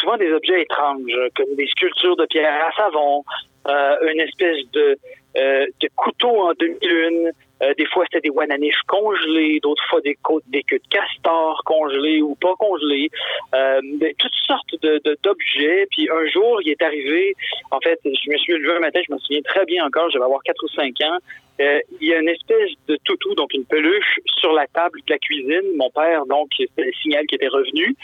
souvent 0.00 0.16
des 0.16 0.32
objets 0.32 0.62
étranges, 0.62 1.12
comme 1.36 1.54
des 1.54 1.66
sculptures 1.68 2.16
de 2.16 2.26
pierre 2.26 2.66
à 2.66 2.72
savon, 2.72 3.24
une 3.66 4.20
espèce 4.20 4.58
de, 4.72 4.98
de 5.34 5.88
couteau 5.96 6.50
en 6.50 6.52
demi-lune, 6.58 7.32
euh, 7.62 7.74
des 7.76 7.86
fois, 7.86 8.04
c'était 8.06 8.28
des 8.28 8.34
wananifs 8.34 8.82
congelés, 8.86 9.60
d'autres 9.60 9.84
fois 9.88 10.00
des 10.00 10.16
côtes, 10.22 10.44
des 10.46 10.62
queues 10.62 10.78
de 10.78 10.88
castor 10.88 11.62
congelées 11.64 12.22
ou 12.22 12.34
pas 12.34 12.54
congelées, 12.58 13.10
euh, 13.54 13.80
toutes 14.18 14.34
sortes 14.46 14.74
d'objets. 15.22 15.86
Puis 15.90 16.08
un 16.10 16.26
jour, 16.28 16.60
il 16.62 16.70
est 16.70 16.82
arrivé, 16.82 17.34
en 17.70 17.80
fait, 17.80 17.98
je 18.04 18.30
me 18.30 18.36
suis 18.38 18.54
levé 18.54 18.76
un 18.76 18.80
matin, 18.80 19.00
je 19.06 19.12
me 19.12 19.18
souviens 19.18 19.42
très 19.42 19.64
bien 19.66 19.84
encore, 19.84 20.10
je 20.10 20.18
vais 20.18 20.24
avoir 20.24 20.42
4 20.42 20.62
ou 20.64 20.68
5 20.68 21.00
ans, 21.02 21.18
euh, 21.60 21.78
il 22.00 22.08
y 22.08 22.14
a 22.14 22.20
une 22.20 22.28
espèce 22.30 22.70
de 22.88 22.96
toutou, 23.04 23.34
donc 23.34 23.52
une 23.52 23.66
peluche, 23.66 24.18
sur 24.38 24.52
la 24.52 24.66
table 24.68 24.98
de 25.06 25.12
la 25.12 25.18
cuisine. 25.18 25.76
Mon 25.76 25.90
père, 25.90 26.24
donc, 26.24 26.48
c'était 26.56 26.84
le 26.84 26.92
signal 27.02 27.26
qui 27.26 27.34
était 27.34 27.48
revenu. 27.48 27.94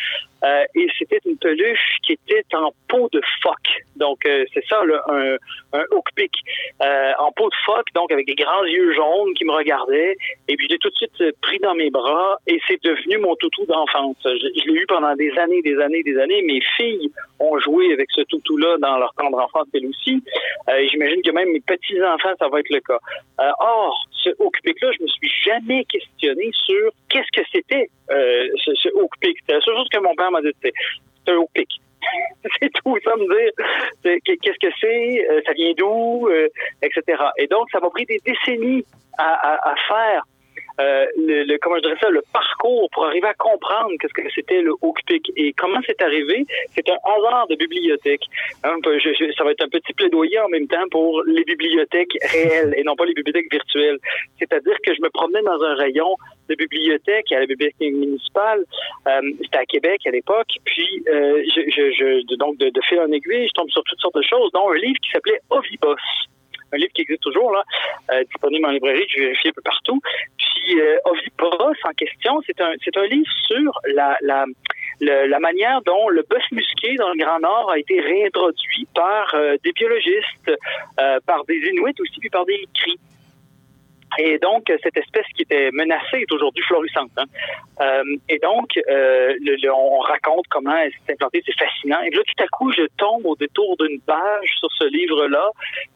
Et 0.77 0.87
c'était 0.97 1.19
une 1.25 1.37
peluche 1.39 1.97
qui 2.05 2.13
était 2.13 2.45
en 2.55 2.71
peau 2.87 3.09
de 3.13 3.21
phoque. 3.43 3.83
Donc, 3.97 4.19
c'est 4.23 4.65
ça, 4.69 4.85
là, 4.85 5.03
un, 5.09 5.37
un 5.73 5.85
hook 5.91 6.07
pick. 6.15 6.31
en 6.81 7.33
peau 7.33 7.49
de 7.49 7.55
phoque, 7.65 7.89
donc 7.95 8.13
avec 8.13 8.27
des 8.27 8.37
grands 8.37 8.65
yeux 8.65 8.95
jaunes 8.95 9.35
qui 9.35 9.46
me 9.47 9.53
regardaient. 9.53 10.17
Et 10.49 10.57
puis, 10.57 10.67
j'ai 10.71 10.79
tout 10.79 10.91
de 10.91 10.95
suite 10.95 11.13
pris 11.41 11.59
dans 11.61 11.75
mes 11.75 11.91
bras 11.91 12.39
et 12.47 12.59
c'est 12.69 12.83
devenu 12.83 13.19
mon 13.19 13.35
toutou 13.37 13.65
d'enfance. 13.67 14.17
Je, 14.25 14.31
je 14.31 14.69
l'ai 14.69 14.81
eu 14.81 14.87
pendant 14.87 15.15
des 15.15 15.33
années, 15.39 15.63
des 15.63 15.79
années, 15.79 16.03
des 16.03 16.19
années. 16.19 16.43
Mes 16.43 16.61
filles 16.77 17.11
ont 17.41 17.59
joué 17.59 17.93
avec 17.93 18.09
ce 18.11 18.23
toutou-là 18.23 18.77
dans 18.79 18.99
leur 18.99 19.15
camp 19.15 19.31
d'enfance, 19.31 19.67
elles 19.75 19.87
aussi. 19.87 20.23
et 20.77 20.89
j'imagine 20.89 21.23
que 21.23 21.31
même 21.31 21.51
mes 21.53 21.61
petits-enfants, 21.61 22.35
ça 22.39 22.49
va 22.49 22.61
être 22.61 22.71
le 22.71 22.81
cas. 22.81 22.99
Euh, 23.41 23.51
or, 23.59 24.07
ce 24.13 24.31
Hawk-Pick-là, 24.39 24.91
je 24.99 25.03
me 25.03 25.09
suis 25.09 25.31
jamais 25.45 25.85
questionné 25.85 26.51
sur 26.53 26.91
qu'est-ce 27.09 27.41
que 27.41 27.47
c'était 27.53 27.89
euh, 28.11 28.49
ce, 28.65 28.75
ce 28.75 28.89
Hawk-Pick. 28.89 29.39
C'est 29.47 29.55
la 29.55 29.61
seule 29.61 29.77
chose 29.77 29.89
que 29.93 29.99
mon 29.99 30.15
père 30.15 30.31
m'a 30.31 30.41
dit, 30.41 30.53
c'est 30.63 30.73
un 31.29 31.37
Hawk-Pick. 31.37 31.69
c'est 32.61 32.71
tout 32.73 32.97
ça 33.05 33.17
me 33.17 33.27
dire 33.27 34.21
qu'est-ce 34.25 34.59
que 34.59 34.73
c'est, 34.81 35.31
euh, 35.31 35.41
ça 35.47 35.53
vient 35.53 35.73
d'où, 35.77 36.29
etc. 36.83 37.23
Et 37.39 37.47
donc, 37.47 37.71
ça 37.71 37.81
m'a 37.81 37.91
pris 37.91 38.05
des 38.07 38.21
décennies 38.25 38.85
à, 39.19 39.71
à 39.71 39.75
faire 39.89 40.23
euh, 40.81 41.07
le, 41.17 41.57
comment 41.59 41.77
je 41.77 41.83
dirais 41.83 41.97
ça, 42.01 42.09
le 42.11 42.23
parcours 42.33 42.89
pour 42.93 43.07
arriver 43.07 43.29
à 43.29 43.35
comprendre 43.35 43.93
qu'est-ce 44.01 44.13
que 44.13 44.23
c'était 44.35 44.63
le 44.63 44.73
Pick 45.07 45.33
et 45.37 45.53
comment 45.53 45.81
c'est 45.87 46.01
arrivé. 46.03 46.47
C'est 46.75 46.89
un 46.91 46.97
hasard 47.05 47.47
de 47.49 47.57
bibliothèque. 47.57 48.23
Hein, 48.65 48.77
ça 49.37 49.45
va 49.45 49.51
être 49.53 49.63
un 49.63 49.69
petit 49.69 49.93
plaidoyer 49.93 50.39
en 50.41 50.49
même 50.49 50.67
temps 50.67 50.89
pour 50.91 51.23
les 51.27 51.45
bibliothèques 51.45 52.17
réelles 52.23 52.75
et 52.77 52.83
non 52.83 52.97
pas 52.97 53.05
les 53.05 53.15
bibliothèques 53.15 53.51
virtuelles. 53.51 53.99
C'est-à-dire 54.39 54.77
que 54.83 54.95
je 54.95 55.01
me 55.01 55.11
promenais 55.11 55.43
dans 55.43 55.63
un 55.63 55.75
rayon 55.75 56.17
de 56.49 56.55
bibliothèque 56.55 57.31
à 57.33 57.41
la 57.41 57.47
bibliothèque 57.47 57.81
municipale. 57.81 58.65
Euh, 59.09 59.21
C'était 59.43 59.59
à 59.59 59.67
Québec 59.67 60.01
à 60.07 60.11
l'époque. 60.11 60.49
Puis, 60.65 61.03
euh, 61.09 61.43
je, 61.55 61.61
je, 61.71 62.37
donc, 62.37 62.59
de, 62.59 62.71
de 62.71 62.81
fil 62.83 63.01
en 63.01 63.11
aiguille, 63.13 63.49
je 63.49 63.53
tombe 63.55 63.71
sur 63.71 63.83
toutes 63.85 64.01
sortes 64.01 64.17
de 64.17 64.23
choses, 64.23 64.51
dont 64.53 64.71
un 64.71 64.77
livre 64.77 64.99
qui 65.03 65.11
s'appelait 65.11 65.41
Ovibos 65.51 65.97
un 66.73 66.77
livre 66.77 66.93
qui 66.93 67.03
existe 67.03 67.23
toujours, 67.23 67.53
là, 67.53 67.63
euh, 68.13 68.25
disponible 68.25 68.67
en 68.67 68.71
librairie, 68.71 69.07
que 69.07 69.13
j'ai 69.15 69.21
vérifié 69.21 69.51
un 69.51 69.53
peu 69.55 69.63
partout. 69.63 70.01
Puis 70.39 70.81
euh, 70.81 70.97
Ovipos 71.05 71.75
en 71.85 71.93
question, 71.97 72.41
c'est 72.47 72.61
un, 72.61 72.73
c'est 72.85 72.97
un 72.97 73.07
livre 73.07 73.31
sur 73.47 73.81
la, 73.95 74.17
la, 74.21 74.47
la 75.01 75.39
manière 75.39 75.83
dont 75.83 76.09
le 76.09 76.23
bœuf 76.29 76.43
musqué 76.53 76.97
dans 76.97 77.09
le 77.11 77.19
Grand 77.19 77.41
Nord 77.41 77.71
a 77.71 77.79
été 77.79 78.01
réintroduit 78.01 78.87
par 78.95 79.35
euh, 79.35 79.57
des 79.65 79.73
biologistes, 79.73 80.51
euh, 81.01 81.19
par 81.27 81.45
des 81.45 81.57
Inuits 81.57 81.95
aussi, 82.01 82.19
puis 82.21 82.31
par 82.31 82.45
des 82.45 82.67
cris. 82.75 82.99
Et 84.19 84.39
donc, 84.39 84.73
cette 84.83 84.97
espèce 84.97 85.27
qui 85.35 85.43
était 85.43 85.71
menacée 85.73 86.19
est 86.21 86.33
aujourd'hui 86.33 86.63
florissante. 86.65 87.11
Hein. 87.17 87.25
Euh, 87.81 88.17
et 88.29 88.39
donc, 88.39 88.79
euh, 88.89 89.35
on 89.75 89.99
raconte 89.99 90.47
comment 90.49 90.77
elle 90.77 90.91
s'est 90.93 91.13
implantée, 91.13 91.43
c'est 91.45 91.59
fascinant. 91.59 92.01
Et 92.01 92.11
là, 92.11 92.23
tout 92.25 92.43
à 92.43 92.47
coup, 92.47 92.73
je 92.73 92.87
tombe 92.97 93.27
au 93.27 93.37
détour 93.37 93.77
d'une 93.79 94.01
page 94.01 94.49
sur 94.59 94.69
ce 94.73 94.85
livre-là 94.85 95.51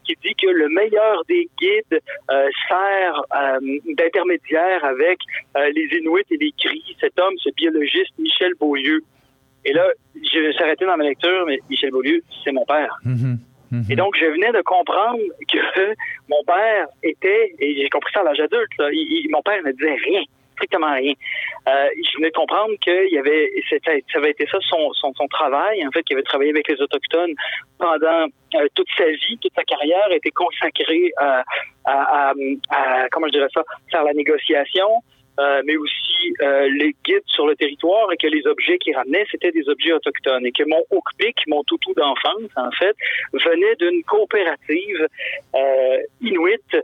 qui 0.04 0.16
dit 0.22 0.34
que 0.34 0.48
le 0.48 0.68
meilleur 0.68 1.24
des 1.28 1.48
guides 1.58 2.00
euh, 2.30 2.48
sert 2.68 3.22
d'intermédiaire 3.96 4.84
avec 4.84 5.18
les 5.56 5.88
Inuits 5.98 6.24
et 6.30 6.36
les 6.36 6.52
Cris. 6.58 6.96
Cet 7.00 7.18
homme, 7.18 7.34
ce 7.38 7.50
biologiste 7.50 8.12
Michel 8.18 8.52
Beaulieu. 8.58 9.02
Et 9.64 9.72
là, 9.72 9.86
je 10.14 10.38
vais 10.38 10.52
s'arrêter 10.54 10.84
dans 10.84 10.96
ma 10.96 11.04
lecture, 11.04 11.44
mais 11.46 11.58
Michel 11.68 11.90
Beaulieu, 11.90 12.22
c'est 12.44 12.52
mon 12.52 12.64
père. 12.64 12.98
Mhm. 13.70 13.84
Et 13.90 13.96
donc, 13.96 14.16
je 14.18 14.26
venais 14.26 14.52
de 14.52 14.62
comprendre 14.62 15.20
que 15.52 15.58
mon 16.28 16.42
père 16.44 16.86
était, 17.02 17.54
et 17.58 17.76
j'ai 17.76 17.88
compris 17.88 18.12
ça 18.12 18.20
à 18.20 18.24
l'âge 18.24 18.40
adulte, 18.40 18.70
là, 18.78 18.88
mon 19.30 19.42
père 19.42 19.62
ne 19.64 19.72
disait 19.72 19.94
rien, 19.94 20.22
strictement 20.54 20.92
rien. 20.94 21.12
Euh, 21.68 21.88
je 21.96 22.16
venais 22.18 22.30
de 22.30 22.34
comprendre 22.34 22.74
qu'il 22.80 23.08
y 23.10 23.18
avait, 23.18 23.50
ça 23.70 24.18
avait 24.18 24.30
été 24.30 24.46
ça 24.50 24.58
son, 24.60 25.28
travail, 25.28 25.86
en 25.86 25.90
fait, 25.90 26.02
qu'il 26.02 26.16
avait 26.16 26.24
travaillé 26.24 26.50
avec 26.50 26.68
les 26.68 26.80
Autochtones 26.80 27.34
pendant 27.78 28.26
euh, 28.54 28.66
toute 28.74 28.88
sa 28.96 29.06
vie, 29.06 29.38
toute 29.40 29.54
sa 29.54 29.64
carrière 29.64 30.10
était 30.10 30.30
à, 31.84 32.32
à- 32.70 33.08
comment 33.10 33.26
je 33.26 33.32
dirais 33.32 33.48
ça, 33.54 33.62
faire 33.90 34.04
la 34.04 34.12
négociation, 34.12 35.02
euh, 35.38 35.62
mais 35.64 35.76
aussi 35.76 36.34
euh, 36.42 36.68
les 36.76 36.94
guides 37.04 37.22
sur 37.26 37.46
le 37.46 37.56
territoire 37.56 38.12
et 38.12 38.16
que 38.16 38.26
les 38.26 38.46
objets 38.46 38.78
qu'il 38.78 38.94
ramenait, 38.94 39.24
c'était 39.30 39.52
des 39.52 39.68
objets 39.68 39.92
autochtones. 39.92 40.44
Et 40.46 40.52
que 40.52 40.64
mon 40.64 40.82
Hookpick, 40.90 41.46
mon 41.46 41.62
toutou 41.64 41.94
d'enfance, 41.94 42.50
en 42.56 42.70
fait, 42.72 42.96
venait 43.32 43.76
d'une 43.76 44.02
coopérative 44.04 45.06
euh, 45.54 45.98
inuite 46.20 46.76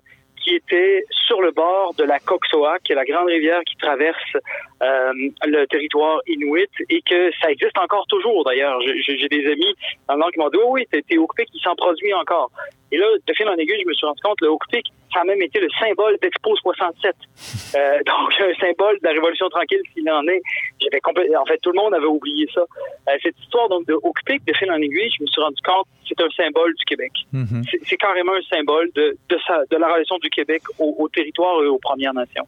qui 0.43 0.55
était 0.55 1.05
sur 1.11 1.43
le 1.43 1.51
bord 1.51 1.95
de 1.95 2.05
la 2.05 2.21
Coxoa, 2.21 2.79
qui 2.79 2.93
est 2.93 2.95
la 2.95 3.05
grande 3.05 3.27
rivière 3.27 3.61
qui 3.67 3.77
traverse 3.77 4.37
euh, 4.81 5.13
le 5.45 5.65
territoire 5.67 6.21
inuit 6.29 6.71
et 6.89 7.03
que 7.03 7.33
ça 7.43 7.51
existe 7.51 7.77
encore 7.79 8.07
toujours 8.07 8.45
d'ailleurs. 8.45 8.81
J'ai- 8.81 9.27
des 9.27 9.51
amis 9.51 9.75
dans 10.09 10.15
le 10.15 10.21
Nord 10.21 10.31
qui 10.31 10.39
m'ont 10.39 10.49
dit, 10.51 10.59
oh 10.63 10.69
oui, 10.71 10.87
t'es 10.91 11.03
t'es 11.03 11.19
Hookpick, 11.19 11.49
il 11.53 11.61
s'en 11.61 11.75
produit 11.75 12.15
encore. 12.15 12.53
Et 12.97 12.99
là, 12.99 13.07
de 13.27 13.33
fil 13.35 13.47
en 13.47 13.57
aiguille, 13.57 13.83
je 13.85 13.89
me 13.89 13.93
suis 13.93 14.07
rendu 14.07 14.23
compte, 14.23 14.41
le 14.41 14.49
Hookpick, 14.51 14.87
ça 15.13 15.21
a 15.21 15.25
même 15.25 15.43
été 15.43 15.61
le 15.61 15.69
symbole 15.79 16.17
d'Expo 16.23 16.57
67. 16.57 17.15
Euh, 17.75 17.99
donc, 18.07 18.33
un 18.41 18.55
symbole 18.59 18.97
de 19.01 19.05
la 19.05 19.11
Révolution 19.13 19.49
tranquille, 19.51 19.83
s'il 19.93 20.09
en 20.11 20.27
est. 20.29 20.41
J'avais 20.81 21.01
En 21.37 21.45
fait, 21.45 21.59
tout 21.59 21.73
le 21.73 21.77
monde 21.77 21.93
avait 21.93 22.07
oublié 22.07 22.47
ça. 22.55 22.63
Euh, 22.63 23.13
cette 23.23 23.39
histoire 23.39 23.69
donc 23.69 23.87
de 23.87 23.95
Hookpick, 24.03 24.45
de 24.47 24.55
fil 24.55 24.71
en 24.71 24.77
aiguille, 24.81 25.11
je 25.19 25.23
me 25.23 25.27
suis 25.27 25.43
rendu 25.43 25.61
compte, 25.63 25.87
c'est 26.09 26.19
un 26.23 26.31
symbole 26.31 26.73
du 26.75 26.85
Québec. 26.87 27.13
Mhm. 27.33 27.63
C'est- 27.71 27.81
C'est 27.85 27.97
carrément 27.99 28.33
un 28.33 28.43
symbole 28.57 28.91
de, 28.95 29.17
de, 29.29 29.39
sa, 29.47 29.59
de 29.71 29.77
la 29.77 29.93
relation 29.93 30.17
du 30.19 30.31
Québec 30.31 30.63
au, 30.79 30.97
au 30.99 31.09
territoire 31.11 31.63
et 31.63 31.67
aux 31.67 31.79
Premières 31.79 32.15
Nations. 32.15 32.47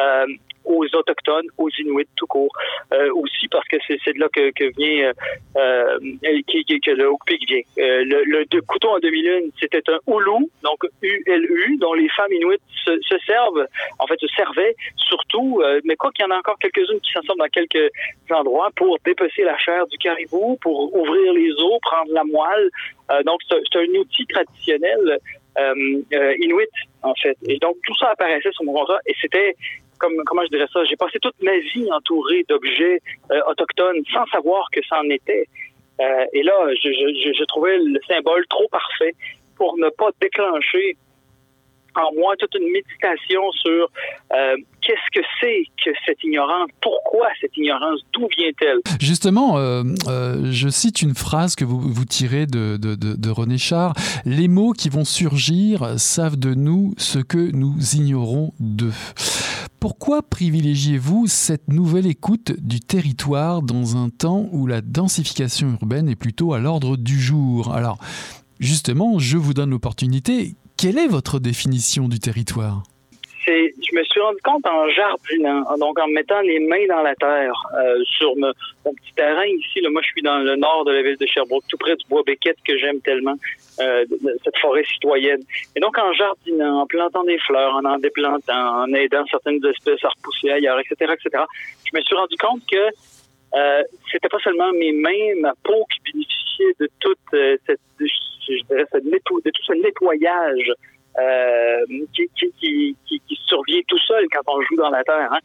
Euh, 0.00 0.26
aux 0.66 0.84
Autochtones, 0.94 1.46
aux 1.58 1.70
Inuits 1.78 2.08
tout 2.16 2.26
court. 2.26 2.52
Euh, 2.92 3.10
aussi 3.14 3.48
parce 3.48 3.66
que 3.68 3.76
c'est 3.86 4.12
de 4.12 4.20
là 4.20 4.28
que, 4.32 4.66
vient, 4.76 5.12
euh, 5.56 5.98
euh, 6.24 6.40
qui- 6.46 6.64
que 6.80 6.90
le 6.90 7.10
Hookpick 7.10 7.42
vient. 7.48 7.62
Euh, 7.78 8.04
le, 8.04 8.24
le 8.24 8.60
couteau 8.62 8.88
en 8.90 8.98
demi-lune, 8.98 9.50
c'était 9.60 9.82
un 9.90 9.98
Oulu, 10.06 10.46
donc 10.62 10.78
U-L-U, 11.02 11.76
dont 11.78 11.94
les 11.94 12.08
femmes 12.10 12.32
Inuits 12.32 12.60
se, 12.84 12.92
se 13.00 13.18
servent, 13.26 13.66
en 13.98 14.06
fait 14.06 14.18
se 14.20 14.26
servaient 14.28 14.74
surtout, 14.96 15.62
mais 15.84 15.96
quoi 15.96 16.10
qu'il 16.12 16.24
y 16.24 16.28
en 16.28 16.32
a 16.32 16.38
encore 16.38 16.58
quelques-unes 16.58 17.00
qui 17.00 17.12
s'en 17.12 17.22
sortent 17.22 17.38
dans 17.38 17.48
quelques 17.48 17.90
endroits 18.30 18.70
pour 18.76 18.98
dépecer 19.04 19.42
la 19.42 19.56
chair 19.58 19.86
du 19.86 19.98
caribou, 19.98 20.56
pour 20.60 20.94
ouvrir 20.94 21.32
les 21.32 21.50
os, 21.52 21.78
prendre 21.82 22.12
la 22.12 22.24
moelle. 22.24 22.70
Donc 23.24 23.40
c'est 23.48 23.78
un- 23.78 23.94
outil 24.00 24.26
traditionnel 24.26 25.18
inuit, 26.40 26.68
en 27.06 27.14
fait. 27.14 27.36
Et 27.48 27.58
donc, 27.58 27.76
tout 27.84 27.96
ça 27.96 28.10
apparaissait 28.10 28.52
sur 28.52 28.64
mon 28.64 28.72
contrat 28.72 28.98
et 29.06 29.14
c'était, 29.20 29.54
comme 29.98 30.14
comment 30.26 30.42
je 30.44 30.50
dirais 30.50 30.68
ça, 30.72 30.84
j'ai 30.84 30.96
passé 30.96 31.18
toute 31.20 31.40
ma 31.42 31.56
vie 31.58 31.90
entouré 31.92 32.44
d'objets 32.48 33.00
euh, 33.30 33.40
autochtones 33.48 34.02
sans 34.12 34.26
savoir 34.26 34.68
que 34.70 34.80
ça 34.88 35.00
en 35.00 35.08
était. 35.10 35.46
Euh, 36.00 36.26
et 36.32 36.42
là, 36.42 36.54
je, 36.82 36.90
je, 36.90 37.32
je 37.32 37.44
trouvais 37.44 37.78
le 37.78 38.00
symbole 38.08 38.46
trop 38.48 38.68
parfait 38.68 39.14
pour 39.56 39.78
ne 39.78 39.88
pas 39.88 40.10
déclencher 40.20 40.96
en 41.98 42.14
moi 42.14 42.34
toute 42.38 42.54
une 42.54 42.70
méditation 42.70 43.50
sur 43.52 43.90
euh, 44.32 44.56
qu'est-ce 44.82 45.20
que 45.20 45.24
c'est 45.40 45.64
que 45.84 45.90
cette 46.06 46.22
ignorance, 46.24 46.68
pourquoi 46.80 47.28
cette 47.40 47.56
ignorance, 47.56 48.00
d'où 48.12 48.28
vient-elle? 48.36 48.78
Justement, 49.00 49.58
euh, 49.58 49.82
euh, 50.08 50.50
je 50.50 50.68
cite 50.68 51.02
une 51.02 51.14
phrase 51.14 51.56
que 51.56 51.64
vous, 51.64 52.04
tirez 52.04 52.46
de, 52.46 52.76
de 52.76 53.30
René 53.30 53.58
Char. 53.58 53.94
Les 54.24 54.48
mots 54.48 54.72
qui 54.72 54.88
vont 54.88 55.04
surgir 55.04 55.98
savent 55.98 56.38
de 56.38 56.54
nous 56.54 56.94
ce 56.98 57.18
que 57.18 57.50
nous 57.52 57.74
ignorons 57.94 58.52
d'eux. 58.60 58.92
Pourquoi 59.80 60.22
privilégiez-vous 60.22 61.26
cette 61.26 61.68
nouvelle 61.68 62.06
écoute 62.06 62.52
du 62.58 62.80
territoire 62.80 63.62
dans 63.62 63.96
un 63.96 64.08
temps 64.08 64.48
où 64.50 64.66
la 64.66 64.80
densification 64.80 65.76
urbaine 65.80 66.08
est 66.08 66.16
plutôt 66.16 66.54
à 66.54 66.58
l'ordre 66.58 66.96
du 66.96 67.20
jour? 67.20 67.72
Alors, 67.72 67.98
justement, 68.58 69.18
je 69.18 69.36
vous 69.36 69.54
donne 69.54 69.70
l'opportunité. 69.70 70.54
Quelle 70.78 70.98
est 70.98 71.06
votre 71.06 71.38
définition 71.38 72.06
du 72.06 72.18
territoire? 72.18 72.82
Je 73.46 73.94
me 73.94 74.02
suis 74.04 74.20
rendu 74.20 74.38
compte 74.42 74.66
en 74.66 74.88
jardinant, 74.88 75.64
donc 75.78 75.98
en 76.00 76.08
mettant 76.08 76.40
les 76.40 76.58
mains 76.58 76.86
dans 76.88 77.02
la 77.02 77.14
terre 77.14 77.54
euh, 77.78 78.02
sur 78.04 78.34
me, 78.36 78.52
mon 78.84 78.92
petit 78.92 79.12
terrain 79.14 79.46
ici. 79.46 79.80
Moi, 79.88 80.02
je 80.02 80.08
suis 80.08 80.22
dans 80.22 80.38
le 80.38 80.56
nord 80.56 80.84
de 80.84 80.92
la 80.92 81.02
ville 81.02 81.16
de 81.16 81.26
Sherbrooke, 81.26 81.62
tout 81.68 81.78
près 81.78 81.94
du 81.94 82.04
bois 82.08 82.22
Béquette 82.26 82.58
que 82.66 82.76
j'aime 82.76 83.00
tellement, 83.00 83.36
euh, 83.80 84.04
cette 84.44 84.58
forêt 84.58 84.84
citoyenne. 84.84 85.42
Et 85.76 85.80
donc, 85.80 85.96
en 85.96 86.12
jardinant, 86.12 86.80
en 86.80 86.86
plantant 86.86 87.22
des 87.22 87.38
fleurs, 87.38 87.76
en 87.76 87.84
en 87.84 87.98
déplantant, 87.98 88.82
en 88.82 88.92
aidant 88.92 89.24
certaines 89.30 89.64
espèces 89.64 90.04
à 90.04 90.08
repousser 90.08 90.50
ailleurs, 90.50 90.80
etc., 90.80 91.14
etc., 91.14 91.44
je 91.84 91.96
me 91.96 92.02
suis 92.02 92.16
rendu 92.16 92.36
compte 92.36 92.62
que 92.70 92.90
euh, 93.54 93.82
c'était 94.10 94.28
pas 94.28 94.40
seulement 94.40 94.72
mes 94.72 94.92
mains, 94.92 95.40
ma 95.40 95.52
peau 95.62 95.86
qui 95.92 96.12
bénéficiait 96.12 96.74
de 96.80 96.90
toute 96.98 97.18
euh, 97.34 97.56
cette, 97.64 97.80
de 98.48 99.50
tout 99.50 99.62
ce 99.64 99.72
nettoyage 99.72 100.72
euh, 101.18 101.84
qui, 102.14 102.96
qui 103.06 103.38
survient 103.46 103.80
tout 103.88 103.98
seul 103.98 104.26
quand 104.32 104.42
on 104.54 104.60
joue 104.62 104.76
dans 104.76 104.90
la 104.90 105.02
terre. 105.04 105.32
Hein. 105.32 105.40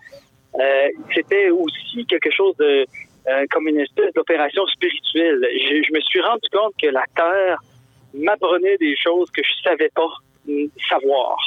Euh, 0.60 0.88
c'était 1.16 1.50
aussi 1.50 2.06
quelque 2.06 2.32
chose 2.32 2.56
de 2.58 2.86
euh, 3.28 3.46
comme 3.52 3.68
une 3.68 3.80
espèce 3.80 4.14
d'opération 4.14 4.66
spirituelle. 4.68 5.40
Je, 5.42 5.84
je 5.88 5.94
me 5.94 6.02
suis 6.02 6.22
rendu 6.22 6.48
compte 6.52 6.74
que 6.82 6.88
la 6.88 7.06
terre 7.16 7.60
m'apprenait 8.14 8.78
des 8.78 8.96
choses 8.98 9.30
que 9.32 9.42
je 9.44 9.70
savais 9.70 9.90
pas 9.96 10.10
mm, 10.46 10.66
savoir. 10.90 11.38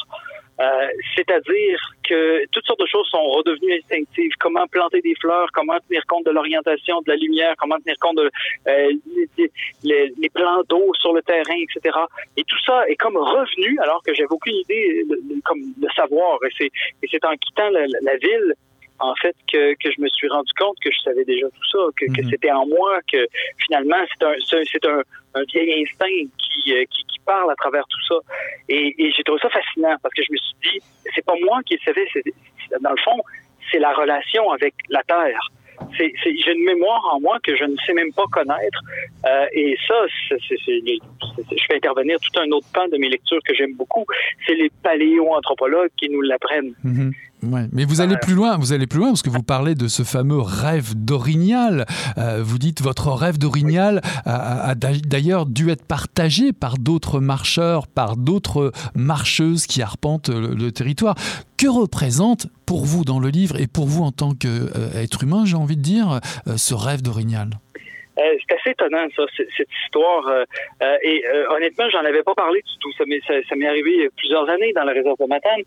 Euh, 0.60 0.88
C'est-à-dire 1.16 1.78
que 2.08 2.44
toutes 2.52 2.64
sortes 2.66 2.80
de 2.80 2.86
choses 2.86 3.08
sont 3.08 3.22
redevenues 3.30 3.74
instinctives. 3.78 4.30
Comment 4.38 4.66
planter 4.68 5.00
des 5.00 5.14
fleurs, 5.20 5.48
comment 5.52 5.78
tenir 5.88 6.02
compte 6.06 6.26
de 6.26 6.30
l'orientation 6.30 7.00
de 7.02 7.10
la 7.10 7.16
lumière, 7.16 7.54
comment 7.58 7.76
tenir 7.80 7.96
compte 8.00 8.16
de 8.18 8.30
euh, 8.68 8.92
les, 9.38 9.50
les, 9.82 10.12
les 10.18 10.28
plans 10.30 10.62
d'eau 10.68 10.92
sur 10.94 11.12
le 11.12 11.22
terrain, 11.22 11.56
etc. 11.58 11.96
Et 12.36 12.44
tout 12.44 12.58
ça 12.64 12.86
est 12.88 12.96
comme 12.96 13.16
revenu 13.16 13.78
alors 13.80 14.02
que 14.04 14.14
j'avais 14.14 14.30
aucune 14.30 14.54
idée 14.56 15.04
de, 15.08 15.16
de- 15.16 15.40
comme 15.44 15.60
de 15.76 15.88
savoir. 15.96 16.38
Et 16.44 16.50
c'est 16.56 16.70
et 17.02 17.06
c'est 17.10 17.24
en 17.24 17.34
quittant 17.36 17.70
la, 17.70 17.86
la- 18.02 18.16
ville 18.16 18.54
en 19.10 19.14
fait 19.16 19.36
que, 19.52 19.74
que 19.74 19.90
je 19.94 20.00
me 20.00 20.08
suis 20.08 20.28
rendu 20.28 20.50
compte 20.58 20.76
que 20.82 20.90
je 20.90 20.98
savais 21.02 21.24
déjà 21.24 21.46
tout 21.48 21.68
ça, 21.72 21.78
que, 21.96 22.06
que 22.06 22.22
Mhm. 22.22 22.30
c'était 22.30 22.50
en 22.52 22.66
moi, 22.66 22.98
que 23.12 23.26
finalement 23.64 23.96
c'est 24.12 24.24
un 24.26 24.34
c'est 24.72 24.84
un, 24.86 25.00
un 25.34 25.42
vieil 25.52 25.82
instinct 25.82 26.28
qui, 26.38 26.72
euh, 26.74 26.84
qui 26.90 27.04
qui 27.04 27.18
parle 27.26 27.50
à 27.50 27.56
travers 27.56 27.84
tout 27.88 28.04
ça. 28.08 28.16
Et, 28.68 28.94
et 29.02 29.12
j'ai 29.12 29.22
trouvé 29.24 29.40
ça 29.40 29.50
fascinant 29.50 29.96
parce 30.02 30.14
que 30.14 30.22
je 30.22 30.32
me 30.32 30.36
suis 30.36 30.56
dit 30.62 30.78
c'est 31.14 31.24
pas 31.24 31.34
moi 31.46 31.60
qui 31.66 31.74
le 31.74 31.80
savais, 31.84 32.06
dans 32.80 32.90
le 32.90 33.02
fond 33.04 33.20
c'est 33.70 33.78
la 33.78 33.92
relation 33.92 34.50
avec 34.50 34.74
la 34.90 35.02
terre. 35.04 35.40
C'est, 35.98 36.12
c'est- 36.22 36.36
j'ai 36.42 36.52
une 36.52 36.64
mémoire 36.64 37.02
en 37.14 37.20
moi 37.20 37.38
que 37.42 37.56
je 37.56 37.64
ne 37.64 37.76
sais 37.84 37.92
même 37.94 38.12
pas 38.12 38.22
connaître. 38.32 38.80
Euh, 39.26 39.46
et 39.52 39.76
ça, 39.88 39.94
je 40.30 41.64
fais 41.66 41.76
intervenir 41.76 42.18
tout 42.20 42.38
un 42.40 42.48
autre 42.52 42.66
pan 42.72 42.86
de 42.88 42.96
mes 42.98 43.08
lectures 43.08 43.40
que 43.44 43.54
j'aime 43.54 43.74
beaucoup. 43.74 44.04
C'est 44.46 44.54
les 44.54 44.70
paléo-anthropologues 44.82 45.90
qui 45.96 46.08
nous 46.10 46.20
l'apprennent. 46.22 46.74
Mhm. 46.84 47.12
Ouais. 47.50 47.68
Mais 47.72 47.84
vous 47.84 48.00
allez 48.00 48.16
plus 48.16 48.34
loin, 48.34 48.56
vous 48.56 48.72
allez 48.72 48.86
plus 48.86 48.98
loin 48.98 49.08
parce 49.08 49.22
que 49.22 49.30
vous 49.30 49.42
parlez 49.42 49.74
de 49.74 49.88
ce 49.88 50.02
fameux 50.02 50.40
rêve 50.40 50.94
d'orignal. 50.94 51.86
Euh, 52.18 52.42
vous 52.44 52.58
dites 52.58 52.82
votre 52.82 53.10
rêve 53.12 53.38
d'orignal 53.38 54.00
a, 54.24 54.74
d'ailleurs 54.74 55.46
dû 55.46 55.70
être 55.70 55.84
partagé 55.84 56.52
par 56.52 56.78
d'autres 56.78 57.20
marcheurs, 57.20 57.86
par 57.86 58.16
d'autres 58.16 58.72
marcheuses 58.94 59.66
qui 59.66 59.82
arpentent 59.82 60.28
le, 60.28 60.54
le 60.54 60.72
territoire. 60.72 61.14
Que 61.56 61.68
représente 61.68 62.48
pour 62.66 62.84
vous 62.84 63.04
dans 63.04 63.18
le 63.18 63.28
livre 63.28 63.60
et 63.60 63.66
pour 63.66 63.86
vous 63.86 64.02
en 64.02 64.12
tant 64.12 64.32
qu'être 64.32 65.22
humain, 65.22 65.44
j'ai 65.44 65.56
envie 65.56 65.76
de 65.76 65.82
dire, 65.82 66.20
euh, 66.48 66.56
ce 66.56 66.74
rêve 66.74 67.02
d'orignal? 67.02 67.50
Euh, 68.18 68.36
c'est 68.48 68.54
assez 68.54 68.70
étonnant, 68.70 69.06
ça, 69.16 69.24
cette 69.36 69.68
histoire. 69.84 70.26
euh, 70.28 70.44
euh, 70.82 70.96
et 71.02 71.26
euh, 71.26 71.46
honnêtement, 71.50 71.88
j'en 71.90 72.04
avais 72.04 72.22
pas 72.22 72.34
parlé 72.34 72.60
du 72.60 72.78
tout. 72.80 72.92
Ça 72.92 73.04
m'est, 73.06 73.20
ça, 73.26 73.56
m'est 73.56 73.66
arrivé 73.66 74.08
plusieurs 74.16 74.48
années 74.48 74.72
dans 74.72 74.84
la 74.84 74.92
réserve 74.92 75.16
de 75.18 75.26
Matane. 75.26 75.62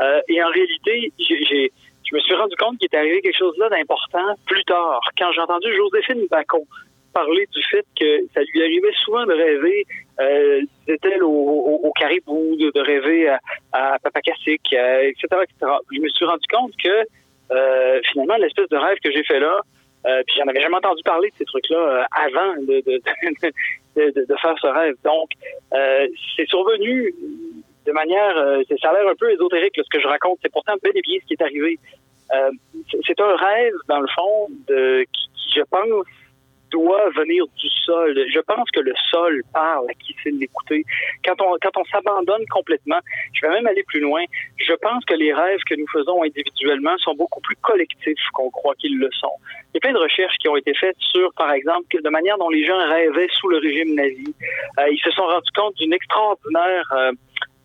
Euh, 0.00 0.20
et 0.28 0.42
en 0.42 0.48
réalité, 0.48 1.12
j'ai, 1.18 1.44
j'ai- 1.44 1.72
je 2.08 2.14
me 2.16 2.20
suis 2.20 2.34
rendu 2.34 2.56
compte 2.56 2.78
qu'il 2.78 2.86
était 2.86 2.96
arrivé 2.96 3.20
quelque 3.20 3.38
chose 3.38 3.56
là 3.58 3.68
d'important 3.68 4.34
plus 4.46 4.64
tard, 4.64 5.00
quand 5.18 5.30
j'ai 5.32 5.40
entendu 5.42 5.68
Joséphine 5.76 6.26
Bacon 6.30 6.62
parler 7.12 7.46
du 7.52 7.62
fait 7.64 7.84
que 7.98 8.26
ça 8.34 8.40
lui 8.52 8.62
arrivait 8.62 8.92
souvent 9.04 9.26
de 9.26 9.32
rêver, 9.32 9.84
euh, 10.20 10.60
disait-elle, 10.86 11.22
au, 11.24 11.28
au, 11.30 11.92
caribou, 11.92 12.56
de, 12.56 12.80
rêver 12.80 13.28
à, 13.28 13.38
à 13.72 13.98
Papacassic, 13.98 14.60
etc., 14.72 15.26
etc. 15.42 15.72
Je 15.92 16.00
me 16.00 16.08
suis 16.08 16.24
rendu 16.24 16.46
compte 16.52 16.72
que 16.82 17.04
euh, 17.52 18.00
finalement, 18.12 18.36
l'espèce 18.36 18.68
de 18.68 18.76
rêve 18.76 18.98
que 19.02 19.10
j'ai 19.12 19.24
fait 19.24 19.40
là, 19.40 19.60
euh, 20.06 20.22
puis 20.26 20.36
j'en 20.38 20.48
avais 20.48 20.60
jamais 20.60 20.76
entendu 20.76 21.02
parler 21.02 21.28
de 21.30 21.34
ces 21.38 21.44
trucs-là 21.44 21.76
euh, 21.76 22.02
avant 22.12 22.56
de, 22.62 22.80
de, 22.86 23.02
de, 23.96 24.26
de, 24.26 24.36
faire 24.36 24.54
ce 24.60 24.66
rêve. 24.66 24.94
Donc, 25.04 25.30
euh, 25.74 26.06
c'est 26.36 26.48
survenu 26.48 27.14
de 27.86 27.92
manière, 27.92 28.36
euh, 28.36 28.62
ça 28.80 28.90
a 28.90 28.92
l'air 28.94 29.08
un 29.08 29.14
peu 29.14 29.30
ésotérique 29.32 29.74
ce 29.76 29.90
que 29.90 30.00
je 30.00 30.08
raconte. 30.08 30.38
C'est 30.42 30.52
pourtant 30.52 30.74
bel 30.82 30.92
et 30.94 31.02
bien 31.02 31.18
ce 31.20 31.26
qui 31.26 31.34
est 31.34 31.42
arrivé. 31.42 31.78
Euh, 32.32 32.50
c'est 33.06 33.20
un 33.20 33.36
rêve 33.36 33.74
dans 33.88 34.00
le 34.00 34.08
fond 34.14 34.48
de 34.68 35.04
qui, 35.12 35.28
qui 35.34 35.58
je 35.58 35.62
pense 35.62 36.06
doit 36.70 37.10
venir 37.10 37.44
du 37.56 37.68
sol. 37.84 38.18
Je 38.32 38.40
pense 38.40 38.70
que 38.70 38.80
le 38.80 38.92
sol 39.10 39.42
parle 39.52 39.86
à 39.90 39.94
qui 39.94 40.14
sait 40.22 40.30
l'écouter. 40.30 40.84
Quand 41.24 41.40
on, 41.40 41.56
quand 41.62 41.76
on 41.76 41.84
s'abandonne 41.84 42.44
complètement, 42.50 43.00
je 43.32 43.46
vais 43.46 43.52
même 43.52 43.66
aller 43.66 43.82
plus 43.84 44.00
loin, 44.00 44.22
je 44.56 44.72
pense 44.74 45.04
que 45.04 45.14
les 45.14 45.32
rêves 45.32 45.60
que 45.68 45.74
nous 45.74 45.88
faisons 45.92 46.22
individuellement 46.22 46.96
sont 46.98 47.14
beaucoup 47.14 47.40
plus 47.40 47.56
collectifs 47.56 48.26
qu'on 48.34 48.50
croit 48.50 48.74
qu'ils 48.76 48.98
le 48.98 49.10
sont. 49.12 49.32
Il 49.72 49.74
y 49.74 49.78
a 49.78 49.80
plein 49.80 49.92
de 49.92 49.98
recherches 49.98 50.36
qui 50.38 50.48
ont 50.48 50.56
été 50.56 50.74
faites 50.74 50.96
sur, 50.98 51.32
par 51.34 51.52
exemple, 51.52 51.86
de 52.02 52.10
manière 52.10 52.38
dont 52.38 52.50
les 52.50 52.64
gens 52.64 52.78
rêvaient 52.88 53.28
sous 53.32 53.48
le 53.48 53.58
régime 53.58 53.94
nazi. 53.94 54.34
Euh, 54.78 54.88
ils 54.90 55.00
se 55.00 55.10
sont 55.10 55.22
rendus 55.22 55.52
compte 55.54 55.74
d'une 55.76 55.92
extraordinaire... 55.92 56.86
Euh, 56.92 57.12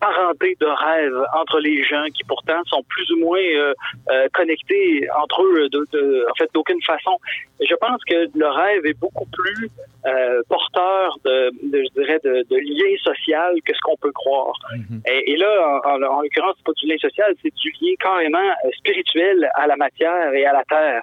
parenté 0.00 0.56
de 0.60 0.66
rêve 0.66 1.16
entre 1.34 1.60
les 1.60 1.82
gens 1.84 2.04
qui 2.14 2.24
pourtant 2.24 2.62
sont 2.66 2.82
plus 2.88 3.10
ou 3.12 3.18
moins 3.18 3.38
euh, 3.38 3.74
euh, 4.10 4.28
connectés 4.32 5.08
entre 5.22 5.42
eux 5.42 5.68
de, 5.68 5.86
de, 5.92 6.26
en 6.30 6.34
fait 6.34 6.48
d'aucune 6.54 6.82
façon. 6.82 7.18
Je 7.60 7.74
pense 7.76 8.02
que 8.04 8.28
le 8.34 8.46
rêve 8.46 8.84
est 8.86 8.98
beaucoup 8.98 9.26
plus 9.26 9.70
euh, 10.06 10.42
porteur 10.48 11.18
de, 11.24 11.50
de, 11.62 11.82
je 11.82 12.00
dirais 12.00 12.20
de, 12.22 12.44
de 12.48 12.56
lien 12.56 12.96
social 13.02 13.54
que 13.64 13.74
ce 13.74 13.80
qu'on 13.80 13.96
peut 13.96 14.12
croire. 14.12 14.54
Mhm. 14.72 15.00
et, 15.08 15.32
et, 15.32 15.36
là, 15.36 15.80
en, 15.84 16.02
en, 16.02 16.20
l'occurrence, 16.22 16.54
c'est 16.58 16.66
pas 16.66 16.72
du 16.72 16.86
lien 16.86 16.98
social, 16.98 17.34
c'est 17.42 17.54
du 17.54 17.72
lien 17.80 17.94
carrément 17.98 18.50
spirituel 18.78 19.48
à 19.54 19.66
la 19.66 19.76
matière 19.76 20.32
et 20.34 20.44
à 20.44 20.52
la 20.52 20.64
terre, 20.64 21.02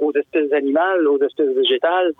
aux 0.00 0.12
espèces 0.12 0.52
animales, 0.52 1.06
aux 1.06 1.20
espèces 1.22 1.54
végétales. 1.54 2.12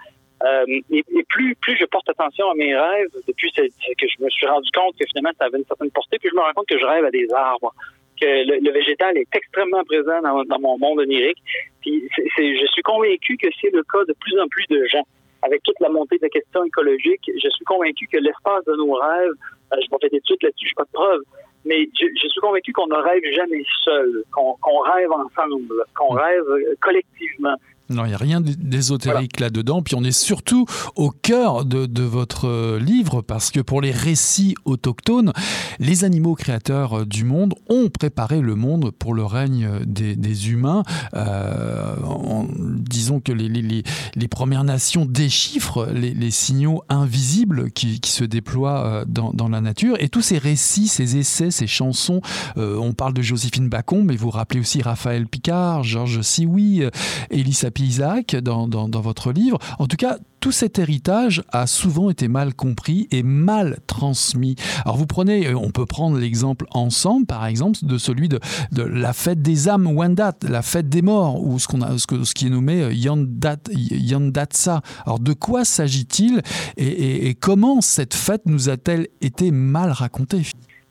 Euh, 0.44 0.80
et, 0.90 1.04
plus, 1.28 1.54
plus 1.56 1.76
je 1.78 1.86
porte 1.86 2.08
attention 2.08 2.50
à 2.50 2.54
mes 2.54 2.76
rêves, 2.76 3.08
depuis 3.26 3.50
que 3.52 3.62
je 3.62 4.22
me 4.22 4.28
suis 4.28 4.46
rendu 4.46 4.68
compte 4.74 4.94
que 4.98 5.06
finalement 5.06 5.32
ça 5.38 5.46
avait 5.46 5.58
une 5.58 5.64
certaine 5.64 5.90
portée, 5.90 6.18
puis 6.18 6.28
je 6.30 6.36
me 6.36 6.40
rends 6.40 6.52
compte 6.54 6.68
que 6.68 6.78
je 6.78 6.84
rêve 6.84 7.04
à 7.04 7.10
des 7.10 7.26
arbres, 7.32 7.72
que 8.20 8.26
le, 8.26 8.72
végétal 8.72 9.16
est 9.16 9.34
extrêmement 9.34 9.82
présent 9.84 10.20
dans, 10.22 10.60
mon 10.60 10.78
monde 10.78 11.00
onirique. 11.00 11.42
Puis 11.80 12.08
je 12.38 12.66
suis 12.72 12.82
convaincu 12.82 13.36
que 13.36 13.48
c'est 13.60 13.72
le 13.72 13.82
cas 13.84 14.04
de 14.06 14.14
plus 14.20 14.38
en 14.38 14.46
plus 14.48 14.66
de 14.68 14.84
gens. 14.86 15.06
Avec 15.42 15.62
toute 15.62 15.78
la 15.80 15.88
montée 15.88 16.16
de 16.16 16.22
la 16.22 16.30
question 16.30 16.64
écologique, 16.64 17.20
je 17.26 17.48
suis 17.48 17.64
convaincu 17.64 18.06
que 18.06 18.18
l'espace 18.18 18.64
de 18.64 18.76
nos 18.76 18.92
rêves, 18.92 19.32
euh, 19.72 19.76
je 19.76 19.90
vais 19.90 19.96
faire 20.00 20.10
des 20.10 20.20
trucs 20.22 20.42
là-dessus, 20.42 20.68
je 20.68 20.72
n'ai 20.72 20.76
pas 20.76 20.84
de 20.84 20.92
preuves, 20.92 21.22
mais 21.66 21.88
je, 21.98 22.28
suis 22.28 22.40
convaincu 22.40 22.72
qu'on 22.72 22.86
ne 22.86 22.96
rêve 22.96 23.22
jamais 23.34 23.62
seul, 23.82 24.24
qu'on 24.32 24.78
rêve 24.80 25.10
ensemble, 25.12 25.84
qu'on 25.94 26.14
rêve 26.14 26.44
collectivement. 26.80 27.56
Non, 27.90 28.04
il 28.04 28.08
n'y 28.08 28.14
a 28.14 28.18
rien 28.18 28.40
d'ésotérique 28.40 29.40
là-dedans. 29.40 29.82
Puis 29.82 29.94
on 29.94 30.04
est 30.04 30.12
surtout 30.12 30.66
au 30.96 31.10
cœur 31.10 31.64
de, 31.64 31.86
de, 31.86 32.02
votre 32.02 32.48
euh, 32.48 32.78
livre 32.78 33.20
parce 33.22 33.50
que 33.50 33.60
pour 33.60 33.80
les 33.80 33.90
récits 33.90 34.54
autochtones, 34.64 35.32
les 35.78 36.04
animaux 36.04 36.34
créateurs 36.34 37.00
euh, 37.00 37.06
du 37.06 37.24
monde 37.24 37.54
ont 37.68 37.88
préparé 37.90 38.40
le 38.40 38.54
monde 38.54 38.90
pour 38.90 39.14
le 39.14 39.24
règne 39.24 39.68
des, 39.84 40.16
des 40.16 40.50
humains. 40.50 40.82
Euh, 41.14 41.96
en, 42.04 42.46
disons 42.58 43.20
que 43.20 43.32
les, 43.32 43.48
les, 43.48 43.82
les, 44.14 44.28
Premières 44.28 44.64
Nations 44.64 45.04
déchiffrent 45.06 45.86
les, 45.92 46.12
les 46.12 46.30
signaux 46.30 46.82
invisibles 46.88 47.70
qui, 47.70 48.00
qui, 48.00 48.10
se 48.10 48.24
déploient 48.24 48.84
euh, 48.84 49.04
dans, 49.06 49.32
dans, 49.32 49.48
la 49.48 49.60
nature. 49.60 49.96
Et 50.00 50.08
tous 50.08 50.22
ces 50.22 50.38
récits, 50.38 50.88
ces 50.88 51.16
essais, 51.16 51.50
ces 51.50 51.66
chansons, 51.66 52.20
euh, 52.56 52.76
on 52.78 52.92
parle 52.92 53.14
de 53.14 53.22
Joséphine 53.22 53.68
Bacon, 53.68 54.04
mais 54.04 54.16
vous 54.16 54.30
rappelez 54.30 54.60
aussi 54.60 54.82
Raphaël 54.82 55.26
Picard, 55.26 55.84
Georges 55.84 56.22
Sioui, 56.22 56.82
Elissa 57.30 57.70
Isaac 57.84 58.36
dans, 58.36 58.66
dans, 58.66 59.00
votre 59.00 59.32
livre. 59.32 59.58
En 59.78 59.86
tout 59.86 59.96
cas, 59.96 60.18
tout 60.40 60.52
cet 60.52 60.78
héritage 60.78 61.42
a 61.52 61.66
souvent 61.66 62.10
été 62.10 62.28
mal 62.28 62.54
compris 62.54 63.08
et 63.10 63.22
mal 63.22 63.78
transmis. 63.86 64.56
Alors 64.84 64.96
vous 64.96 65.06
prenez, 65.06 65.46
euh, 65.46 65.56
on 65.56 65.70
peut 65.70 65.86
prendre 65.86 66.18
l'exemple 66.18 66.66
ensemble, 66.70 67.26
par 67.26 67.46
exemple, 67.46 67.78
de 67.82 67.98
celui 67.98 68.28
de, 68.28 68.38
la 68.76 69.12
fête 69.12 69.42
des 69.42 69.68
âmes 69.68 69.86
Wendat, 69.86 70.34
la 70.48 70.62
fête 70.62 70.88
des 70.88 71.02
morts, 71.02 71.42
ou 71.42 71.58
ce, 71.58 71.68
qu'on 71.68 71.82
a, 71.82 71.96
ce, 71.98 72.24
ce 72.24 72.34
qui 72.34 72.46
est 72.46 72.50
nommé 72.50 72.82
euh, 72.82 72.92
Yandat, 72.92 73.56
Yandatsa. 73.72 74.82
Alors 75.06 75.18
de 75.18 75.32
quoi 75.32 75.64
s'agit-il 75.64 76.40
et, 76.76 77.34
comment 77.40 77.80
cette 77.80 78.14
fête 78.14 78.42
nous 78.46 78.68
a-t-elle 78.68 79.08
été 79.20 79.50
mal 79.50 79.90
racontée? 79.90 80.42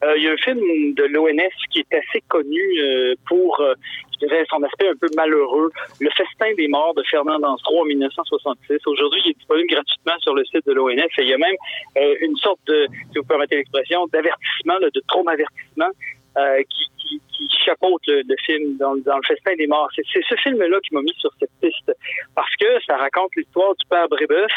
Euh, 0.03 0.17
il 0.17 0.23
y 0.23 0.27
a 0.27 0.31
un 0.31 0.37
film 0.37 0.59
de 0.95 1.03
l'ONF 1.03 1.53
qui 1.71 1.79
est 1.79 1.95
assez 1.95 2.23
connu 2.27 2.59
pour, 3.27 3.61
dirais, 4.25 4.43
son 4.49 4.61
aspect 4.63 4.89
un 4.89 4.95
peu 4.95 5.07
malheureux, 5.15 5.71
Le 5.99 6.09
Festin 6.11 6.53
des 6.55 6.67
morts 6.67 6.93
de 6.93 7.03
Fernand 7.03 7.39
Danstro 7.39 7.81
en 7.81 7.85
1966. 7.85 8.79
Aujourd'hui, 8.85 9.21
il 9.25 9.31
est 9.31 9.37
disponible 9.37 9.69
gratuitement 9.69 10.17
sur 10.19 10.33
le 10.33 10.43
site 10.45 10.65
de 10.65 10.73
l'ONF 10.73 11.11
il 11.17 11.27
y 11.27 11.33
a 11.33 11.37
même 11.37 11.55
une 12.21 12.35
sorte 12.37 12.59
de, 12.67 12.87
si 13.11 13.17
vous 13.17 13.25
permettez 13.25 13.55
l'expression, 13.55 14.07
d'avertissement, 14.07 14.79
de 14.79 15.01
traumavertissement 15.07 15.89
qui, 16.69 16.85
qui, 16.97 17.21
qui, 17.31 17.49
chapeaute 17.63 18.01
le, 18.07 18.35
film 18.45 18.77
dans, 18.77 18.93
le 18.93 19.27
Festin 19.27 19.55
des 19.55 19.67
morts. 19.67 19.89
C'est 19.95 20.03
ce 20.27 20.35
film-là 20.35 20.79
qui 20.81 20.93
m'a 20.93 21.01
mis 21.01 21.13
sur 21.17 21.31
cette 21.39 21.51
piste 21.61 21.91
parce 22.35 22.53
que 22.57 22.81
ça 22.85 22.97
raconte 22.97 23.35
l'histoire 23.35 23.73
du 23.75 23.85
père 23.89 24.07
Brébeuf, 24.09 24.51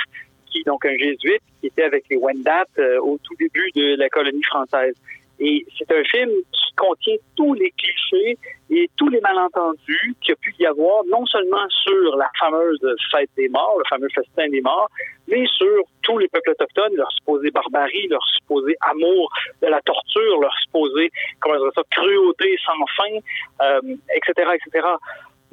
qui 0.50 0.62
donc 0.64 0.84
un 0.86 0.96
jésuite 0.96 1.42
qui 1.60 1.68
était 1.68 1.84
avec 1.84 2.04
les 2.10 2.16
Wendat 2.16 2.66
au 3.02 3.18
tout 3.22 3.34
début 3.38 3.70
de 3.74 3.96
la 3.96 4.08
colonie 4.08 4.42
française. 4.44 4.94
Et 5.38 5.66
c'est 5.78 5.90
un 5.92 6.04
film 6.04 6.30
qui 6.52 6.74
contient 6.76 7.16
tous 7.36 7.54
les 7.54 7.70
clichés 7.72 8.38
et 8.70 8.90
tous 8.96 9.08
les 9.08 9.20
malentendus 9.20 10.14
qu'il 10.20 10.32
a 10.32 10.36
pu 10.36 10.54
y 10.58 10.66
avoir, 10.66 11.04
non 11.04 11.24
seulement 11.26 11.68
sur 11.68 12.16
la 12.16 12.28
fameuse 12.38 12.80
fête 13.10 13.30
des 13.36 13.48
morts, 13.48 13.76
le 13.78 13.84
fameux 13.88 14.08
festin 14.14 14.48
des 14.48 14.60
morts, 14.60 14.90
mais 15.28 15.46
sur 15.46 15.84
tous 16.02 16.18
les 16.18 16.28
peuples 16.28 16.50
autochtones, 16.50 16.94
leur 16.94 17.10
supposée 17.12 17.50
barbarie, 17.50 18.08
leur 18.08 18.24
supposé 18.36 18.76
amour 18.80 19.30
de 19.62 19.68
la 19.68 19.80
torture, 19.82 20.40
leur 20.40 20.54
supposé, 20.62 21.10
comment 21.40 21.58
dire 21.58 21.70
ça, 21.74 21.82
cruauté 21.90 22.56
sans 22.64 22.86
fin, 22.96 23.16
euh, 23.62 23.96
etc., 24.14 24.50
etc. 24.54 24.86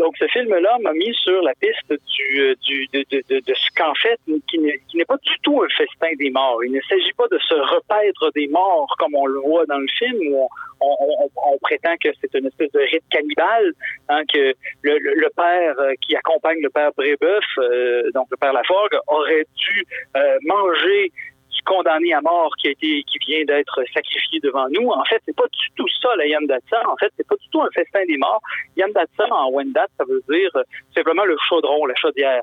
Donc, 0.03 0.17
ce 0.19 0.27
film-là 0.27 0.77
m'a 0.81 0.91
mis 0.91 1.13
sur 1.13 1.41
la 1.43 1.53
piste 1.55 1.89
du, 1.89 2.41
euh, 2.41 2.55
du 2.61 2.87
de, 2.91 3.39
de, 3.39 3.53
ce 3.53 3.69
qu'en 3.73 3.93
fait, 3.95 4.19
qui 4.49 4.59
n'est 4.59 5.05
pas 5.05 5.15
du 5.15 5.31
tout 5.43 5.63
un 5.63 5.69
festin 5.69 6.09
des 6.19 6.29
morts. 6.29 6.61
Il 6.65 6.73
ne 6.73 6.81
s'agit 6.81 7.13
pas 7.13 7.27
de 7.31 7.37
se 7.37 7.53
repaître 7.53 8.29
des 8.35 8.49
morts 8.49 8.93
comme 8.99 9.15
on 9.15 9.25
le 9.25 9.39
voit 9.39 9.65
dans 9.65 9.77
le 9.77 9.87
film, 9.97 10.17
où 10.33 10.49
on 10.81 11.57
prétend 11.61 11.95
que 12.03 12.09
c'est 12.19 12.37
une 12.37 12.47
espèce 12.47 12.71
de 12.73 12.79
rite 12.79 13.03
cannibale, 13.09 13.71
hein, 14.09 14.23
que 14.31 14.53
le, 14.81 14.97
le, 14.97 15.13
le, 15.13 15.29
père 15.29 15.79
euh, 15.79 15.93
qui 16.01 16.17
accompagne 16.17 16.59
le 16.61 16.69
père 16.69 16.91
Brébeuf, 16.97 17.45
euh, 17.59 18.11
donc 18.13 18.27
le 18.29 18.35
père 18.35 18.51
Laforgue, 18.51 18.97
aurait 19.07 19.45
dû 19.55 19.85
euh, 20.17 20.37
manger 20.43 21.11
condamné 21.65 22.13
à 22.13 22.21
mort 22.21 22.51
qui 22.57 22.67
a 22.67 22.71
été 22.71 23.03
qui 23.03 23.17
vient 23.27 23.43
d'être 23.45 23.81
sacrifié 23.93 24.39
devant 24.41 24.67
nous. 24.69 24.89
En 24.89 25.03
fait, 25.05 25.21
c'est 25.25 25.35
pas 25.35 25.47
du 25.47 25.67
tout 25.75 25.87
ça 26.01 26.09
la 26.17 26.27
Yamdatsa. 26.27 26.81
En 26.87 26.97
fait, 26.97 27.11
c'est 27.17 27.27
pas 27.27 27.35
du 27.35 27.47
tout 27.49 27.61
un 27.61 27.69
festin 27.73 28.05
des 28.05 28.17
morts. 28.17 28.41
Yamdatsa 28.77 29.25
en 29.31 29.51
Wendat, 29.51 29.87
ça 29.97 30.03
veut 30.07 30.23
dire 30.29 30.51
simplement 30.95 31.25
le 31.25 31.37
chaudron, 31.49 31.85
la 31.85 31.95
chaudière. 31.95 32.41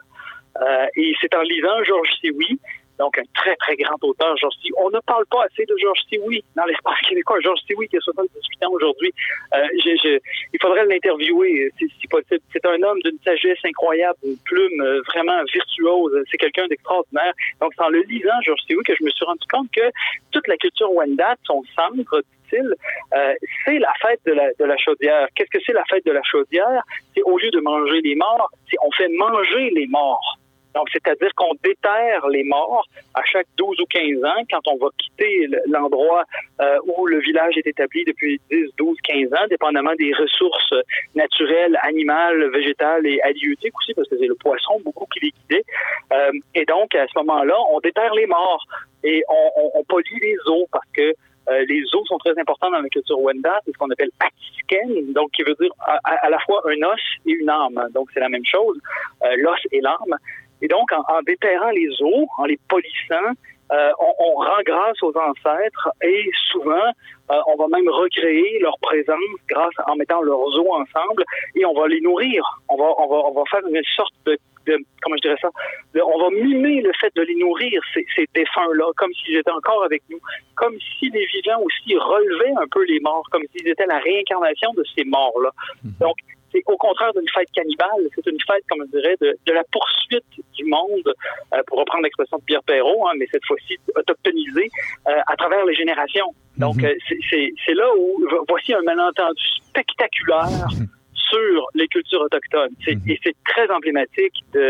Euh, 0.61 0.87
et 0.97 1.15
c'est 1.21 1.35
en 1.35 1.43
lisant 1.43 1.85
Georges 1.85 2.11
Sioui 2.21 2.59
donc 3.01 3.19
un 3.19 3.25
très, 3.35 3.57
très 3.57 3.77
grand 3.77 3.97
auteur, 4.03 4.37
Georges 4.37 4.55
Sioui. 4.61 4.75
On 4.79 4.91
ne 4.91 5.01
parle 5.01 5.25
pas 5.27 5.45
assez 5.45 5.65
de 5.65 5.75
Georges 5.81 6.03
Sioui 6.09 6.45
dans 6.55 6.65
l'espace 6.67 7.01
québécois. 7.09 7.41
Georges 7.41 7.61
Sioui 7.67 7.89
qui 7.89 7.97
a 7.97 8.01
78 8.01 8.65
ans 8.67 8.73
aujourd'hui. 8.73 9.13
Euh, 9.55 9.67
il 9.75 10.59
faudrait 10.61 10.85
l'interviewer 10.85 11.73
si, 11.79 11.89
si 12.01 12.07
possible. 12.09 12.41
C'est 12.53 12.65
un 12.67 12.81
homme 12.83 13.01
d'une 13.03 13.19
sagesse 13.25 13.59
incroyable, 13.65 14.19
une 14.23 14.39
plume 14.45 14.81
euh, 14.83 15.01
vraiment 15.09 15.43
virtuose. 15.53 16.13
C'est 16.31 16.37
quelqu'un 16.37 16.67
d'extraordinaire. 16.69 17.33
Donc, 17.61 17.73
c'est 17.77 17.85
en 17.85 17.89
le 17.89 18.03
lisant, 18.03 18.39
Georges 18.45 18.61
Sioui, 18.67 18.85
que 18.85 18.95
je 18.95 19.03
me 19.03 19.11
suis 19.11 19.25
rendu 19.25 19.47
compte 19.51 19.71
que 19.75 19.91
toute 20.31 20.47
la 20.47 20.57
culture 20.59 20.93
Wendat, 20.93 21.37
son 21.45 21.63
centre, 21.75 22.23
euh, 22.53 23.35
c'est 23.65 23.79
la 23.79 23.93
fête 24.01 24.21
de 24.27 24.33
la, 24.33 24.51
de 24.59 24.65
la 24.65 24.77
chaudière. 24.77 25.27
Qu'est-ce 25.35 25.51
que 25.51 25.63
c'est 25.65 25.73
la 25.73 25.85
fête 25.85 26.05
de 26.05 26.13
la 26.13 26.23
chaudière? 26.23 26.83
C'est 27.15 27.23
au 27.23 27.39
lieu 27.39 27.51
de 27.51 27.61
manger 27.61 28.01
les 28.03 28.15
morts, 28.15 28.51
c'est 28.71 28.77
on 28.83 28.91
fait 28.93 29.09
manger 29.09 29.71
les 29.71 29.87
morts. 29.87 30.39
Donc, 30.75 30.89
c'est-à-dire 30.93 31.31
qu'on 31.37 31.55
déterre 31.63 32.29
les 32.29 32.45
morts 32.45 32.87
à 33.15 33.23
chaque 33.25 33.47
12 33.57 33.81
ou 33.81 33.85
15 33.87 34.25
ans 34.25 34.43
quand 34.51 34.67
on 34.67 34.77
va 34.77 34.89
quitter 34.97 35.49
l'endroit 35.67 36.25
euh, 36.61 36.79
où 36.85 37.07
le 37.07 37.19
village 37.21 37.57
est 37.57 37.67
établi 37.67 38.05
depuis 38.05 38.41
10, 38.51 38.71
12, 38.79 38.97
15 39.03 39.33
ans, 39.33 39.47
dépendamment 39.49 39.95
des 39.99 40.13
ressources 40.15 40.75
naturelles, 41.15 41.79
animales, 41.83 42.51
végétales 42.51 43.07
et 43.07 43.21
halieutiques 43.23 43.77
aussi, 43.79 43.95
parce 43.95 44.09
que 44.09 44.17
c'est 44.19 44.27
le 44.27 44.37
poisson 44.37 44.81
beaucoup 44.85 45.07
qui 45.13 45.21
les 45.27 45.31
guidait. 45.31 45.65
Euh, 46.13 46.33
et 46.55 46.65
donc, 46.65 46.95
à 46.95 47.07
ce 47.07 47.19
moment-là, 47.19 47.57
on 47.71 47.81
déterre 47.81 48.15
les 48.15 48.27
morts 48.27 48.65
et 49.03 49.23
on, 49.29 49.51
on, 49.63 49.71
on 49.75 49.85
pollue 49.85 50.19
les 50.23 50.37
eaux 50.47 50.67
parce 50.71 50.87
que 50.95 51.15
euh, 51.49 51.65
les 51.69 51.83
os 51.95 52.07
sont 52.07 52.19
très 52.19 52.39
importants 52.39 52.71
dans 52.71 52.81
la 52.81 52.89
culture 52.89 53.19
Wenda, 53.19 53.59
c'est 53.65 53.73
ce 53.73 53.79
qu'on 53.79 53.91
appelle 53.91 54.11
atisken, 54.21 55.13
donc 55.13 55.31
qui 55.33 55.43
veut 55.43 55.57
dire 55.59 55.73
à, 55.81 55.99
à, 56.05 56.31
la 56.31 56.39
fois 56.41 56.63
un 56.67 56.83
os 56.87 57.01
et 57.27 57.33
une 57.33 57.49
âme. 57.49 57.89
Donc 57.93 58.09
c'est 58.13 58.21
la 58.21 58.29
même 58.29 58.45
chose, 58.45 58.79
euh, 59.25 59.35
l'os 59.39 59.59
et 59.73 59.81
l'âme. 59.81 60.17
Et 60.63 60.69
donc, 60.69 60.93
en, 60.93 61.03
en 61.17 61.23
déterrant 61.23 61.71
les 61.71 61.91
eaux, 62.03 62.27
en 62.39 62.45
les 62.45 62.59
polissant, 62.69 63.33
euh, 63.73 63.91
on, 64.01 64.13
on, 64.19 64.35
rend 64.35 64.63
grâce 64.67 65.01
aux 65.03 65.17
ancêtres 65.17 65.89
et 66.03 66.29
souvent, 66.51 66.89
euh, 67.31 67.41
on 67.47 67.55
va 67.57 67.69
même 67.69 67.89
recréer 67.89 68.59
leur 68.59 68.77
présence 68.83 69.39
grâce 69.49 69.75
en 69.87 69.95
mettant 69.95 70.23
leurs 70.23 70.41
os 70.41 70.67
ensemble 70.71 71.23
et 71.55 71.65
on 71.65 71.73
va 71.75 71.87
les 71.87 72.01
nourrir. 72.01 72.43
On 72.69 72.77
va, 72.77 72.87
on 72.99 73.07
va, 73.07 73.17
on 73.29 73.33
va 73.33 73.43
faire 73.49 73.65
une 73.65 73.81
sorte 73.95 74.13
de, 74.27 74.37
de 74.67 74.77
comment 75.03 75.15
je 75.17 75.23
dirais 75.29 75.39
ça, 75.41 75.51
de, 75.95 76.01
on 76.03 76.19
va 76.19 76.31
mimer 76.31 76.81
le 76.81 76.91
fait 77.01 77.13
de 77.15 77.23
les 77.23 77.37
nourrir, 77.37 77.81
ces, 77.95 78.05
ces 78.17 78.27
défunts-là, 78.35 78.91
comme 78.97 79.13
s'ils 79.15 79.37
étaient 79.37 79.51
encore 79.53 79.85
avec 79.85 80.03
nous, 80.11 80.19
comme 80.57 80.77
si 80.99 81.09
les 81.11 81.27
vivants 81.27 81.61
aussi 81.63 81.97
relevaient 81.97 82.55
un 82.61 82.67
peu 82.73 82.85
les 82.87 82.99
morts, 82.99 83.27
comme 83.31 83.45
s'ils 83.53 83.69
étaient 83.69 83.87
la 83.87 83.99
réincarnation 84.01 84.73
de 84.73 84.83
ces 84.97 85.05
morts-là. 85.05 85.51
-hmm. 85.85 85.99
Donc, 86.01 86.17
c'est 86.53 86.63
au 86.67 86.77
contraire 86.77 87.13
d'une 87.15 87.29
fête 87.29 87.51
cannibale, 87.53 88.03
c'est 88.15 88.27
une 88.27 88.41
fête, 88.47 88.65
comme 88.69 88.85
je 88.87 88.99
dirais, 88.99 89.17
de, 89.21 89.37
de 89.47 89.53
la 89.53 89.63
poursuite 89.73 90.25
du 90.57 90.65
monde, 90.65 91.15
euh, 91.55 91.63
pour 91.67 91.79
reprendre 91.79 92.05
l'expression 92.05 92.39
de 92.39 92.45
Pierre 92.45 92.63
Perrault, 92.63 93.07
hein, 93.09 93.13
mais 93.19 93.27
cette 93.33 93.45
fois-ci 93.45 93.77
autochtonisée, 93.95 94.69
euh, 95.09 95.13
à 95.27 95.37
travers 95.37 95.65
les 95.65 95.75
générations. 95.75 96.35
Donc, 96.59 96.77
mm 96.77 96.87
-hmm. 96.87 97.55
c'est 97.65 97.75
là 97.75 97.89
où 97.99 98.05
voici 98.49 98.71
un 98.75 98.83
malentendu 98.83 99.47
spectaculaire 99.69 100.67
sur 101.31 101.57
les 101.75 101.89
cultures 101.95 102.23
autochtones. 102.29 102.75
Mm 102.79 102.93
-hmm. 102.93 103.11
Et 103.11 103.17
c'est 103.23 103.37
très 103.53 103.67
emblématique 103.77 104.37
de 104.57 104.65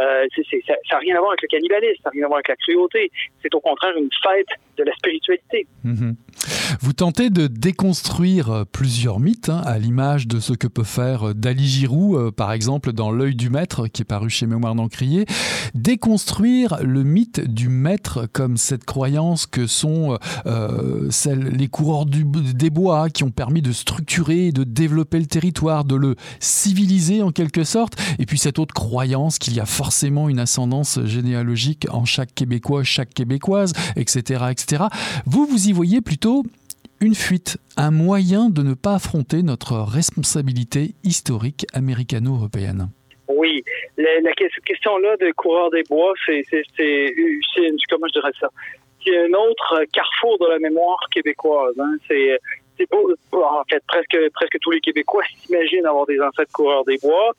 euh, 0.00 0.26
c 0.34 0.40
est, 0.40 0.46
c 0.50 0.56
est, 0.58 0.64
ça 0.66 0.94
n'a 0.94 0.98
rien 1.06 1.16
à 1.16 1.20
voir 1.22 1.30
avec 1.32 1.42
le 1.42 1.48
cannibalisme, 1.48 2.00
ça 2.02 2.08
n'a 2.08 2.14
rien 2.16 2.24
à 2.26 2.28
voir 2.28 2.38
avec 2.38 2.48
la 2.54 2.56
cruauté. 2.64 3.10
C'est 3.42 3.52
au 3.58 3.62
contraire 3.68 3.94
une 3.96 4.12
fête 4.26 4.52
de 4.78 4.82
la 4.88 4.92
spiritualité. 5.00 5.66
Mmh. 5.84 6.12
Vous 6.80 6.92
tentez 6.92 7.30
de 7.30 7.46
déconstruire 7.46 8.64
plusieurs 8.72 9.20
mythes, 9.20 9.48
hein, 9.48 9.62
à 9.64 9.78
l'image 9.78 10.26
de 10.26 10.40
ce 10.40 10.52
que 10.52 10.66
peut 10.66 10.84
faire 10.84 11.34
Dali 11.34 11.66
Giroux, 11.66 12.16
euh, 12.16 12.30
par 12.30 12.52
exemple, 12.52 12.92
dans 12.92 13.10
L'œil 13.10 13.34
du 13.34 13.50
maître, 13.50 13.88
qui 13.88 14.02
est 14.02 14.04
paru 14.04 14.30
chez 14.30 14.46
Mémoire 14.46 14.74
d'Encrier. 14.74 15.26
Déconstruire 15.74 16.78
le 16.82 17.02
mythe 17.02 17.40
du 17.40 17.68
maître 17.68 18.28
comme 18.32 18.56
cette 18.56 18.84
croyance 18.84 19.46
que 19.46 19.66
sont 19.66 20.18
euh, 20.46 21.08
celles, 21.10 21.48
les 21.48 21.68
coureurs 21.68 22.06
des 22.06 22.70
bois 22.70 23.10
qui 23.10 23.24
ont 23.24 23.30
permis 23.30 23.62
de 23.62 23.72
structurer 23.72 24.52
de 24.52 24.64
développer 24.64 25.18
le 25.18 25.26
territoire, 25.26 25.84
de 25.84 25.94
le 25.94 26.16
civiliser 26.40 27.22
en 27.22 27.30
quelque 27.30 27.64
sorte, 27.64 27.96
et 28.18 28.26
puis 28.26 28.38
cette 28.38 28.58
autre 28.58 28.74
croyance 28.74 29.38
qu'il 29.38 29.54
y 29.54 29.60
a 29.60 29.66
forcément 29.66 30.28
une 30.28 30.38
ascendance 30.38 31.04
généalogique 31.04 31.86
en 31.90 32.04
chaque 32.04 32.34
Québécois, 32.34 32.84
chaque 32.84 33.14
Québécoise, 33.14 33.72
etc. 33.96 34.44
etc. 34.50 34.84
Vous, 35.26 35.46
vous 35.46 35.68
y 35.68 35.72
voyez 35.72 36.00
plutôt 36.00 36.44
une 37.00 37.14
fuite, 37.14 37.58
un 37.76 37.90
moyen 37.90 38.50
de 38.50 38.62
ne 38.62 38.74
pas 38.74 38.94
affronter 38.94 39.42
notre 39.42 39.76
responsabilité 39.76 40.94
historique 41.04 41.66
américano-européenne. 41.72 42.88
Oui, 43.28 43.62
la, 43.96 44.32
question-là 44.32 45.16
de 45.16 45.30
coureur 45.32 45.70
des 45.70 45.82
bois, 45.88 46.12
c'est 46.26 46.42
comment 47.90 48.06
je 48.08 48.12
dirais 48.12 48.32
ça? 48.40 48.48
C'est 49.04 49.16
un 49.16 49.32
autre 49.32 49.84
carrefour 49.92 50.38
de 50.40 50.50
la 50.50 50.58
mémoire 50.58 50.98
québécoise. 51.12 51.74
Hein? 51.78 51.96
C'est 52.08 52.38
en 53.32 53.64
fait 53.68 53.82
presque 53.86 54.16
presque 54.34 54.58
tous 54.60 54.70
les 54.70 54.80
Québécois 54.80 55.24
s'imaginent 55.40 55.86
avoir 55.86 56.06
des 56.06 56.20
ancêtres 56.20 56.52
coureurs 56.52 56.84
des 56.84 56.96
bois. 56.98 57.32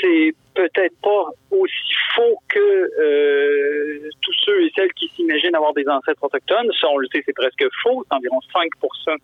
C'est 0.00 0.34
peut-être 0.54 0.94
pas 1.02 1.26
aussi 1.50 1.94
faux 2.14 2.38
que 2.48 2.90
euh, 3.00 4.10
tous 4.22 4.34
ceux 4.44 4.64
et 4.64 4.72
celles 4.74 4.92
qui 4.94 5.08
s'imaginent 5.08 5.54
avoir 5.54 5.74
des 5.74 5.86
ancêtres 5.88 6.22
autochtones. 6.22 6.70
Ça, 6.80 6.88
on 6.88 6.98
le 6.98 7.08
sait, 7.12 7.22
c'est 7.24 7.34
presque 7.34 7.64
faux. 7.82 8.04
C'est 8.08 8.16
environ 8.16 8.38
5% 8.54 9.16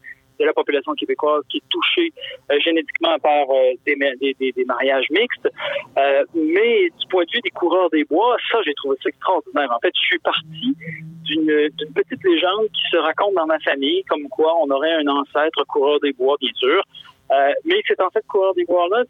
de 0.43 0.45
la 0.47 0.53
population 0.53 0.93
québécoise 0.95 1.43
qui 1.49 1.59
est 1.59 1.69
touchée 1.69 2.13
euh, 2.51 2.59
génétiquement 2.61 3.19
par 3.19 3.51
euh, 3.51 3.73
des, 3.87 3.97
des, 4.21 4.53
des, 4.53 4.65
mariages 4.65 5.07
mixtes. 5.11 5.49
Euh, 5.99 6.25
mais 6.35 6.89
du 6.99 7.07
point 7.09 7.25
de 7.25 7.31
vue 7.33 7.41
des 7.41 7.51
coureurs 7.51 7.91
des 7.91 8.05
bois, 8.05 8.37
ça, 8.51 8.59
j'ai 8.65 8.75
trouvé 8.75 8.97
ça 9.03 9.09
extraordinaire. 9.09 9.71
En 9.71 9.81
fait, 9.81 9.93
je 9.95 10.01
suis 10.01 10.19
parti 10.19 10.77
d'une 11.25 11.69
petite 11.95 12.23
légende 12.25 12.67
qui 12.73 12.83
se 12.91 12.97
raconte 12.97 13.35
dans 13.35 13.47
ma 13.47 13.59
famille, 13.61 14.03
comme 14.05 14.29
quoi 14.29 14.55
on 14.61 14.71
aurait 14.71 14.93
un 14.93 15.07
ancêtre 15.07 15.65
coureur 15.69 16.01
des 16.01 16.13
bois, 16.13 16.37
bien 16.41 16.53
sûr. 16.55 16.83
Euh, 17.33 17.53
mais 17.65 17.81
cet 17.87 18.01
ancêtre 18.01 18.27
coureur 18.27 18.55
bois-là 18.65 19.05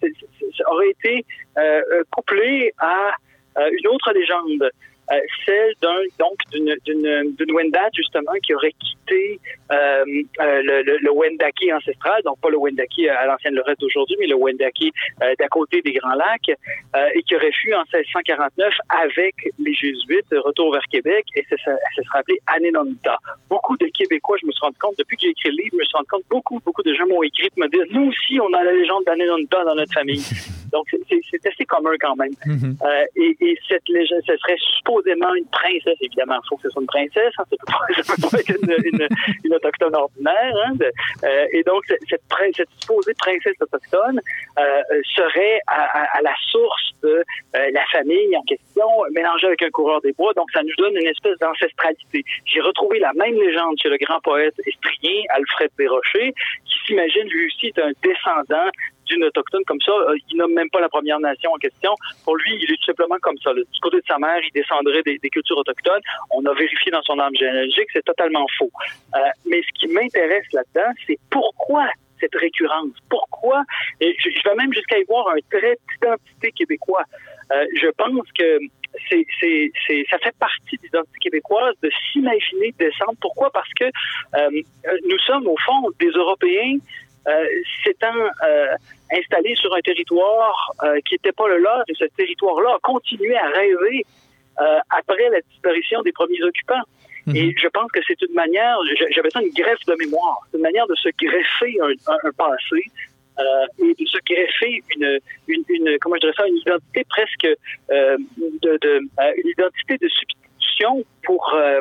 aurait 0.71 0.91
été 0.91 1.25
euh, 1.59 2.05
couplé 2.11 2.73
à 2.79 3.11
euh, 3.59 3.71
une 3.73 3.89
autre 3.89 4.13
légende. 4.13 4.71
Euh, 5.11 5.19
celle 5.45 5.75
d'un 5.83 6.01
donc 6.19 6.39
d'une 6.53 6.77
d'une 6.85 7.53
Wendat 7.53 7.91
justement 7.93 8.33
qui 8.43 8.55
aurait 8.55 8.73
quitté 8.73 9.41
euh, 9.73 10.05
le, 10.07 10.83
le, 10.83 10.99
le 10.99 11.11
Wendake 11.11 11.65
ancestral, 11.75 12.23
donc 12.23 12.39
pas 12.41 12.51
le 12.51 12.57
Wendake 12.57 13.01
à 13.11 13.27
l'ancienne 13.27 13.55
Lorette 13.55 13.81
d'aujourd'hui, 13.81 14.17
mais 14.21 14.27
le 14.27 14.37
Wendake 14.37 14.93
euh, 15.23 15.35
d'à 15.39 15.49
côté 15.49 15.83
des 15.83 15.93
Grands 15.93 16.15
Lacs, 16.15 16.51
et 17.15 17.23
qui 17.25 17.35
aurait 17.35 17.53
fui 17.53 17.75
en 17.75 17.83
1649 17.93 18.73
avec 19.03 19.35
les 19.59 19.75
Jésuites, 19.75 20.27
retour 20.31 20.73
vers 20.73 20.87
Québec, 20.91 21.25
et 21.35 21.45
ça, 21.51 21.57
ça, 21.65 21.73
ça 21.97 22.03
serait 22.03 22.19
appelé 22.21 22.39
Anenonta. 22.47 23.19
Beaucoup 23.51 23.77
de 23.77 23.87
Québécois, 23.87 24.37
je 24.41 24.47
me 24.47 24.53
suis 24.53 24.61
rendu 24.61 24.79
compte, 24.79 24.95
depuis 24.99 25.17
que 25.17 25.23
j'ai 25.23 25.31
écrit 25.31 25.51
le 25.51 25.63
livre, 25.63 25.71
je 25.73 25.79
me 25.79 25.85
suis 25.85 25.97
rendu 25.97 26.09
compte, 26.09 26.25
beaucoup, 26.31 26.61
beaucoup 26.65 26.83
de 26.83 26.95
gens 26.95 27.07
m'ont 27.07 27.23
écrit 27.23 27.49
pour 27.51 27.65
me 27.65 27.69
dire, 27.69 27.85
nous 27.91 28.09
aussi, 28.09 28.39
on 28.41 28.53
a 28.53 28.63
la 28.63 28.73
légende 28.73 29.05
d'Anenonta 29.05 29.65
dans 29.65 29.75
notre 29.75 29.93
famille. 29.93 30.23
Donc, 30.73 30.87
c'est 31.09 31.47
assez 31.47 31.65
commun 31.67 31.93
quand 32.01 32.17
même. 32.17 32.33
Mm 32.47 32.57
-hmm. 32.57 32.75
euh, 32.83 33.05
et, 33.17 33.37
et, 33.47 33.59
cette 33.69 33.87
légende, 33.89 34.23
ce 34.27 34.37
serait 34.39 34.57
supposément 34.93 35.35
une 35.35 35.47
princesse, 35.47 35.99
évidemment. 36.01 36.37
Il 36.43 36.49
faut 36.49 36.57
que 36.57 36.63
ce 36.63 36.71
soit 36.71 36.83
une 36.83 36.87
princesse. 36.87 37.33
Hein, 37.39 37.45
ça 37.51 37.57
ça 38.03 38.15
peut 38.17 38.29
pas 38.31 38.39
être 38.39 38.51
une, 39.45 39.55
autochtone 39.55 39.95
ordinaire. 39.95 40.55
Hein, 40.67 40.73
euh, 41.25 41.47
et 41.53 41.63
donc, 41.63 41.85
cette, 42.09 42.23
supposée 42.81 43.15
princesse 43.15 43.57
autochtone 43.61 44.21
euh, 44.59 44.83
serait 45.15 45.61
à, 45.67 46.21
la 46.23 46.35
source 46.51 46.93
de 47.03 47.09
euh, 47.57 47.71
la 47.73 47.85
famille 47.93 48.37
en 48.37 48.43
question, 48.43 48.87
mélangée 49.13 49.47
avec 49.47 49.63
un 49.63 49.71
coureur 49.71 50.01
des 50.01 50.13
bois. 50.13 50.33
Donc, 50.35 50.51
ça 50.53 50.63
nous 50.63 50.75
donne 50.79 50.97
une 50.97 51.09
espèce 51.09 51.39
d'ancestralité. 51.39 52.25
J'ai 52.45 52.61
retrouvé 52.61 52.99
la 52.99 53.13
même 53.15 53.35
légende 53.35 53.77
chez 53.81 53.89
le 53.89 53.97
grand 53.99 54.21
poète 54.21 54.55
estrien, 54.67 55.23
Alfred 55.31 55.71
Desrochers, 55.79 56.33
qui 56.65 56.87
s'imagine 56.87 57.29
lui 57.29 57.47
aussi 57.47 57.67
est 57.67 57.79
un 57.79 57.93
descendant 58.03 58.71
d'une 59.13 59.25
autochtone 59.25 59.65
comme 59.67 59.81
ça, 59.81 59.93
euh, 59.93 60.17
il 60.31 60.37
nomme 60.37 60.53
même 60.53 60.71
pas 60.71 60.81
la 60.81 60.89
Première 60.89 61.21
Nation 61.21 61.53
en 61.53 61.59
question. 61.59 61.95
Pour 62.25 62.37
lui, 62.37 62.57
il 62.57 62.73
est 62.73 62.77
tout 62.77 62.87
simplement 62.87 63.17
comme 63.21 63.39
ça. 63.39 63.53
Du 63.55 63.81
côté 63.81 63.99
de 63.99 64.07
sa 64.07 64.19
mère, 64.19 64.41
il 64.43 64.53
descendrait 64.53 65.03
des, 65.03 65.19
cultures 65.31 65.59
autochtones. 65.59 66.03
On 66.31 66.45
a 66.45 66.55
vérifié 66.55 66.91
dans 66.91 67.03
son 67.03 67.19
arme 67.19 67.35
généalogique, 67.35 67.89
c'est 67.93 68.05
totalement 68.05 68.47
faux. 68.59 68.71
Euh, 69.15 69.19
mais 69.47 69.63
ce 69.63 69.81
qui 69.81 69.93
m'intéresse 69.93 70.47
là-dedans, 70.53 70.93
c'est 71.07 71.19
pourquoi 71.31 71.89
cette 72.21 72.35
récurrence? 72.35 72.93
Pourquoi? 73.09 73.65
Et 74.01 74.15
je, 74.19 74.49
vais 74.49 74.55
même 74.55 74.73
jusqu'à 74.73 74.99
y 74.99 75.05
voir 75.05 75.29
un 75.29 75.41
trait 75.51 75.77
d'identité 75.91 76.53
québécois. 76.53 77.03
Euh, 77.53 77.65
je 77.81 77.89
pense 77.97 78.31
que 78.39 78.59
ça 80.11 80.19
fait 80.19 80.37
partie 80.39 80.77
de 80.77 80.83
l'identité 80.85 81.19
québécoise 81.21 81.75
de 81.83 81.91
s'imaginer 82.13 82.73
descendre. 82.79 83.17
Pourquoi? 83.21 83.51
Parce 83.51 83.73
que 83.75 83.87
nous 85.09 85.19
sommes, 85.27 85.47
au 85.47 85.57
fond, 85.65 85.89
des 85.99 86.11
Européens 86.11 86.77
s'étant 87.85 88.15
euh, 88.45 88.75
installé 89.13 89.55
sur 89.55 89.75
un 89.75 89.81
territoire 89.81 90.73
euh, 90.83 90.99
qui 91.07 91.15
n'était 91.15 91.33
pas 91.33 91.49
le 91.49 91.59
leur, 91.59 91.83
et 91.89 91.95
ce 91.95 92.05
territoire-là 92.17 92.75
a 92.77 92.79
continué 92.83 93.37
à 93.37 93.49
rêver 93.49 94.05
après 94.91 95.31
la 95.31 95.41
disparition 95.41 96.03
des 96.03 96.13
premiers 96.13 96.43
occupants. 96.43 96.85
Mmh. 97.27 97.37
Et 97.37 97.55
je 97.57 97.69
pense 97.69 97.91
que 97.91 98.01
c'est 98.07 98.21
une 98.21 98.35
manière, 98.35 98.77
j'avais 99.15 99.31
ça 99.31 99.41
une 99.41 99.53
greffe 99.53 99.85
de 99.87 99.95
mémoire, 99.99 100.41
une 100.55 100.61
manière 100.61 100.87
de 100.87 100.95
se 100.95 101.09
greffer 101.19 101.79
un, 101.81 102.13
un, 102.13 102.19
un 102.23 102.33
passé, 102.33 102.83
euh, 103.39 103.67
et 103.79 103.95
de 103.99 104.07
se 104.07 104.19
greffer 104.27 104.83
une, 104.95 105.19
une, 105.49 105.65
une, 105.71 105.99
comment 106.01 106.17
je 106.17 106.21
dirais 106.21 106.35
ça, 106.37 106.47
une 106.47 106.59
identité 106.59 107.05
presque 107.09 107.47
euh, 107.91 108.19
de, 108.37 108.79
de 108.83 109.01
euh, 109.21 109.33
une 109.43 109.49
identité 109.49 109.97
de 109.97 110.09
euh, 111.31 111.81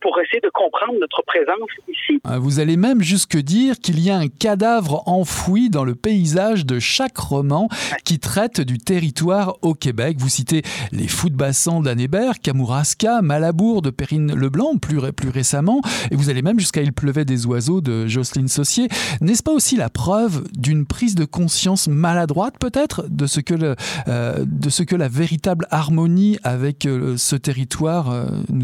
pour, 0.00 0.18
essayer 0.20 0.40
de 0.40 0.50
comprendre 0.52 0.98
notre 1.00 1.22
présence 1.22 1.68
ici. 1.88 2.20
Vous 2.24 2.58
allez 2.58 2.76
même 2.76 3.00
jusque 3.00 3.36
dire 3.36 3.78
qu'il 3.78 4.00
y 4.00 4.10
a 4.10 4.16
un 4.16 4.28
cadavre 4.28 5.02
enfoui 5.06 5.70
dans 5.70 5.84
le 5.84 5.94
paysage 5.94 6.66
de 6.66 6.78
chaque 6.78 7.16
roman 7.16 7.68
qui 8.04 8.18
traite 8.18 8.60
du 8.60 8.78
territoire 8.78 9.56
au 9.62 9.74
Québec. 9.74 10.16
Vous 10.18 10.28
citez 10.28 10.62
Les 10.92 11.06
Fous 11.06 11.30
de 11.30 11.36
Bassan 11.36 11.82
d'Anne 11.82 12.00
Hébert, 12.00 12.40
Kamouraska, 12.40 13.22
Malabour 13.22 13.82
de 13.82 13.90
Perrine 13.90 14.34
Leblanc, 14.34 14.76
plus, 14.76 14.98
récemment, 14.98 15.80
et 16.10 16.16
vous 16.16 16.28
allez 16.28 16.42
même 16.42 16.58
jusqu'à 16.58 16.82
Il 16.82 16.92
pleuvait 16.92 17.24
des 17.24 17.46
oiseaux 17.46 17.80
de 17.80 18.06
Jocelyne 18.06 18.48
Saussier. 18.48 18.88
N'est-ce 19.20 19.42
pas 19.42 19.52
aussi 19.52 19.76
la 19.76 19.88
preuve 19.88 20.44
d'une 20.52 20.86
prise 20.86 21.14
de 21.14 21.24
conscience 21.24 21.88
maladroite 21.88 22.54
peut-être 22.58 23.04
de 23.08 23.26
ce 23.26 23.40
que 23.40 23.74
euh, 24.08 24.96
la 24.98 25.08
véritable 25.08 25.66
harmonie 25.70 26.38
avec 26.42 26.86
euh, 26.86 27.16
ce 27.16 27.36
territoire 27.36 28.10
euh, 28.20 28.60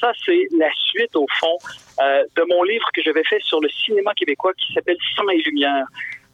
ça, 0.00 0.12
c'est 0.26 0.48
la 0.58 0.68
suite, 0.90 1.16
au 1.16 1.26
fond, 1.40 1.56
euh, 2.02 2.24
de 2.36 2.42
mon 2.48 2.62
livre 2.64 2.86
que 2.92 3.00
j'avais 3.00 3.24
fait 3.24 3.40
sur 3.40 3.60
le 3.60 3.68
cinéma 3.70 4.12
québécois 4.14 4.52
qui 4.54 4.72
s'appelle 4.74 4.98
Sang 5.16 5.28
et 5.30 5.40
Lumière, 5.42 5.86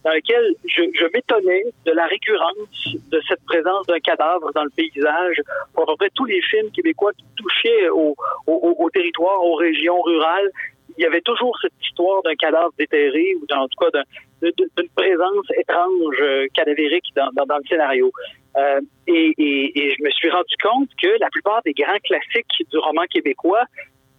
dans 0.02 0.10
lequel 0.10 0.54
je, 0.66 1.04
m'étonnais 1.12 1.64
de 1.86 1.92
la 1.92 2.06
récurrence 2.06 2.88
de 3.12 3.20
cette 3.28 3.44
présence 3.44 3.86
d'un 3.86 4.00
cadavre 4.00 4.50
dans 4.54 4.64
le 4.64 4.70
paysage 4.70 5.40
pour 5.74 5.84
à 5.84 5.86
peu 5.92 5.96
près 5.98 6.10
tous 6.14 6.24
les 6.24 6.40
films 6.42 6.70
québécois 6.72 7.12
qui 7.12 7.24
touchaient 7.36 7.88
au, 7.90 8.16
territoire, 8.92 9.44
aux 9.44 9.54
régions 9.54 10.00
rurales 10.02 10.50
il 10.98 11.04
y 11.04 11.06
avait 11.06 11.20
toujours 11.22 11.56
cette 11.62 11.72
histoire 11.82 12.22
d'un 12.22 12.34
cadavre 12.34 12.72
déterré 12.78 13.34
ou 13.36 13.46
en 13.54 13.68
tout 13.68 13.78
cas 13.78 14.02
d'une 14.42 14.88
présence 14.94 15.46
étrange, 15.56 16.16
euh, 16.20 16.46
cadavérique 16.52 17.06
dans, 17.14 17.30
le 17.46 17.68
scénario. 17.68 18.12
Euh, 18.56 18.80
et, 19.06 19.34
je 19.36 20.02
me 20.02 20.10
suis 20.10 20.30
rendu 20.30 20.54
compte 20.62 20.88
que 21.00 21.08
la 21.20 21.28
plupart 21.30 21.62
des 21.64 21.72
grands 21.72 21.98
classiques 22.04 22.68
du 22.70 22.78
roman 22.78 23.04
québécois 23.10 23.64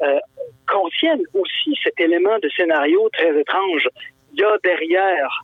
euh, 0.01 0.19
contiennent 0.67 1.23
aussi 1.33 1.77
cet 1.83 1.99
élément 1.99 2.37
de 2.39 2.49
scénario 2.49 3.09
très 3.13 3.37
étrange. 3.39 3.87
Il 4.33 4.39
y 4.39 4.43
a 4.43 4.57
derrière 4.63 5.43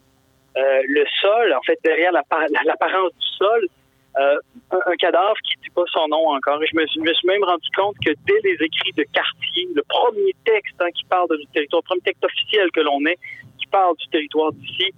euh, 0.57 0.81
le 0.88 1.05
sol, 1.19 1.53
en 1.53 1.61
fait, 1.63 1.77
derrière 1.83 2.11
l'apparence 2.11 3.11
du 3.13 3.27
sol, 3.38 3.67
un, 4.71 4.95
cadavre 4.97 5.35
qui 5.43 5.55
ne 5.57 5.63
dit 5.63 5.69
pas 5.75 5.83
son 5.93 6.07
nom 6.07 6.29
encore. 6.29 6.63
Et 6.63 6.67
je 6.67 6.75
me, 6.75 6.88
suis, 6.88 7.27
même 7.27 7.43
rendu 7.43 7.67
compte 7.75 7.95
que 8.03 8.11
dès 8.25 8.39
les 8.43 8.53
écrits 8.53 8.93
de 8.97 9.03
Cartier, 9.13 9.67
le 9.75 9.83
premier 9.88 10.33
texte 10.43 10.75
hein, 10.79 10.89
qui 10.95 11.05
parle 11.05 11.27
du 11.38 11.45
territoire, 11.53 11.83
le 11.83 11.88
premier 11.88 12.01
texte 12.01 12.25
officiel 12.25 12.71
que 12.71 12.79
l'on 12.79 13.05
ait, 13.05 13.17
qui 13.59 13.67
parle 13.67 13.95
du 13.97 14.07
territoire 14.07 14.51
d'ici, 14.53 14.91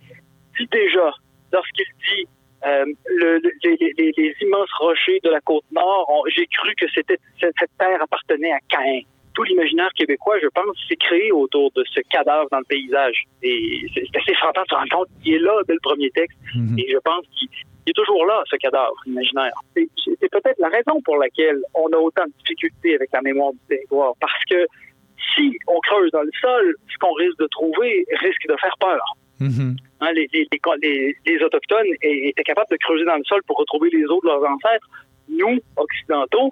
dit 0.57 0.67
déjà, 0.71 1.11
lorsqu'il 1.51 1.85
dit 2.07 2.27
euh, 2.65 2.85
le, 3.05 3.41
les, 3.63 4.13
les, 4.17 4.35
immenses 4.41 4.71
rochers 4.79 5.19
de 5.23 5.29
la 5.29 5.39
côte 5.41 5.63
nord, 5.71 6.23
j'ai 6.27 6.45
cru 6.47 6.73
que 6.75 6.85
c'était 6.93 7.17
cette 7.39 7.53
terre 7.77 8.01
appartenait 8.01 8.51
à 8.51 8.59
Caïn 8.69 9.01
tout 9.39 9.43
l'imaginaire 9.43 9.89
québécois, 9.95 10.37
je 10.41 10.47
pense, 10.47 10.75
s'est 10.89 10.97
créé 10.97 11.31
autour 11.31 11.71
de 11.71 11.83
ce 11.93 12.01
cadavre 12.09 12.49
dans 12.51 12.59
le 12.59 12.65
paysage. 12.65 13.23
Et 13.41 13.85
c'est 13.93 14.03
assez 14.17 14.33
frappant 14.33 14.63
de 14.63 14.67
se 14.67 14.75
rendre 14.75 14.91
compte 14.91 15.07
qu'il 15.23 15.35
est 15.35 15.39
là 15.39 15.53
dès 15.65 15.75
le 15.75 15.79
premier 15.81 16.09
texte. 16.11 16.37
Mhm. 16.55 16.77
Et 16.77 16.91
je 16.91 16.97
pense 16.97 17.25
qu'il 17.37 17.47
est 17.87 17.93
toujours 17.93 18.25
là, 18.25 18.43
ce 18.49 18.57
cadavre 18.57 18.95
imaginaire. 19.05 19.53
C'est 19.75 20.29
peut-être 20.29 20.59
la 20.59 20.67
raison 20.67 21.01
pour 21.05 21.17
laquelle 21.17 21.61
on 21.73 21.87
a 21.93 21.97
autant 21.97 22.25
de 22.25 22.33
difficultés 22.39 22.95
avec 22.95 23.09
la 23.13 23.21
mémoire 23.21 23.53
du 23.53 23.59
territoire. 23.69 24.13
Parce 24.19 24.43
que 24.49 24.65
si 25.35 25.57
on 25.67 25.79
creuse 25.81 26.11
dans 26.11 26.23
le 26.23 26.31
sol, 26.41 26.75
ce 26.91 26.97
qu'on 26.97 27.13
risque 27.13 27.39
de 27.39 27.47
trouver 27.47 28.05
risque 28.19 28.47
de 28.47 28.55
faire 28.59 28.75
peur. 28.79 29.01
Mhm. 29.39 29.77
Hein, 30.01 30.11
les, 30.13 30.27
les, 30.31 31.43
Autochtones 31.43 31.87
étaient 32.01 32.43
capables 32.43 32.69
de 32.71 32.77
creuser 32.77 33.05
dans 33.05 33.15
le 33.15 33.23
sol 33.23 33.41
pour 33.47 33.57
retrouver 33.57 33.89
les 33.91 34.03
os 34.05 34.21
de 34.21 34.27
leurs 34.27 34.43
ancêtres. 34.43 34.87
Nous, 35.29 35.59
Occidentaux, 35.77 36.51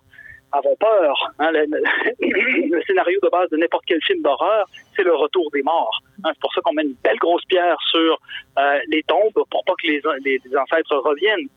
avons 0.51 0.75
peur. 0.77 1.33
Hein, 1.39 1.51
le, 2.19 2.81
scénario 2.85 3.19
de 3.21 3.29
base 3.29 3.49
de 3.49 3.57
n'importe 3.57 3.85
quel 3.88 4.01
film 4.03 4.21
d'horreur, 4.21 4.67
c'est 4.95 5.03
le 5.03 5.15
retour 5.15 5.49
des 5.51 5.63
morts. 5.63 6.01
Hein, 6.23 6.31
c'est 6.33 6.39
pour 6.39 6.53
ça 6.53 6.61
qu'on 6.61 6.73
met 6.73 6.83
une 6.83 6.95
belle 7.03 7.17
grosse 7.17 7.43
pierre 7.45 7.77
sur 7.91 8.19
euh, 8.57 8.79
les 8.88 9.03
tombes 9.03 9.33
pour 9.33 9.63
pas 9.65 9.73
que 9.81 9.88
les, 9.88 10.01
ancêtres 10.57 10.95
reviennent. 10.97 11.47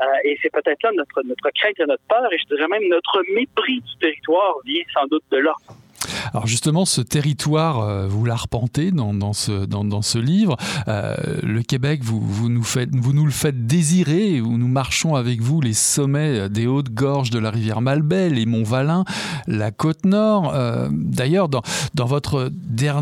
Euh, 0.00 0.04
et 0.24 0.38
c'est 0.42 0.52
peut-être 0.52 0.82
là 0.82 0.90
notre, 0.92 1.22
notre 1.22 1.50
crainte 1.54 1.80
et 1.80 1.86
notre 1.86 2.02
peur, 2.08 2.30
et 2.30 2.38
je 2.38 2.54
dirais 2.54 2.68
même 2.68 2.86
notre 2.88 3.22
mépris 3.32 3.80
du 3.80 3.96
territoire 3.98 4.56
vient 4.64 4.82
sans 4.92 5.06
doute 5.06 5.24
de 5.30 5.38
là. 5.38 5.54
Alors 6.36 6.46
justement, 6.46 6.84
ce 6.84 7.00
territoire, 7.00 7.80
euh, 7.80 8.06
vous 8.06 8.26
l'arpentez 8.26 8.90
dans, 8.90 9.32
ce, 9.32 10.18
livre. 10.18 10.58
Euh, 10.86 11.14
le 11.42 11.62
Québec, 11.62 12.02
vous, 12.04 12.50
nous 12.50 13.24
le 13.24 13.30
faites 13.30 13.66
désirer, 13.66 14.42
où 14.42 14.58
nous 14.58 14.68
marchons 14.68 15.14
avec 15.14 15.40
vous 15.40 15.62
les 15.62 15.72
sommets 15.72 16.50
des 16.50 16.66
hautes 16.66 16.90
gorges 16.90 17.30
de 17.30 17.38
la 17.38 17.50
rivière 17.50 17.80
Malbaie, 17.80 18.28
les 18.28 18.44
monts 18.44 18.64
Valin, 18.64 19.06
la 19.46 19.70
côte 19.70 20.04
nord. 20.04 20.52
Euh, 20.54 20.90
d'ailleurs, 20.92 21.48
dans, 21.48 21.62
votre 21.94 22.50
dans 22.50 23.00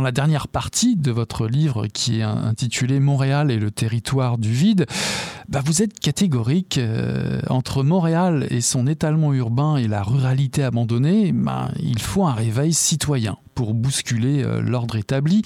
la 0.00 0.12
dernière 0.12 0.46
partie 0.46 0.94
de 0.94 1.10
votre 1.10 1.48
livre 1.48 1.88
qui 1.88 2.20
est 2.20 2.22
intitulé 2.22 3.00
Montréal 3.00 3.50
et 3.50 3.58
le 3.58 3.72
territoire 3.72 4.38
du 4.38 4.52
vide, 4.52 4.86
bah 5.48 5.62
vous 5.64 5.82
êtes 5.82 5.98
catégorique 5.98 6.80
entre 7.48 7.82
Montréal 7.82 8.46
et 8.50 8.60
son 8.60 8.86
étalement 8.86 9.32
urbain 9.32 9.76
et 9.76 9.88
la 9.88 10.02
ruralité 10.02 10.62
abandonnée. 10.62 11.32
Ben, 11.32 11.70
il 11.82 12.00
faut 12.00 12.24
un 12.24 12.32
réveil 12.32 12.72
citoyen 12.72 13.36
pour 13.54 13.74
bousculer 13.74 14.42
euh, 14.42 14.60
l'ordre 14.60 14.96
établi. 14.96 15.42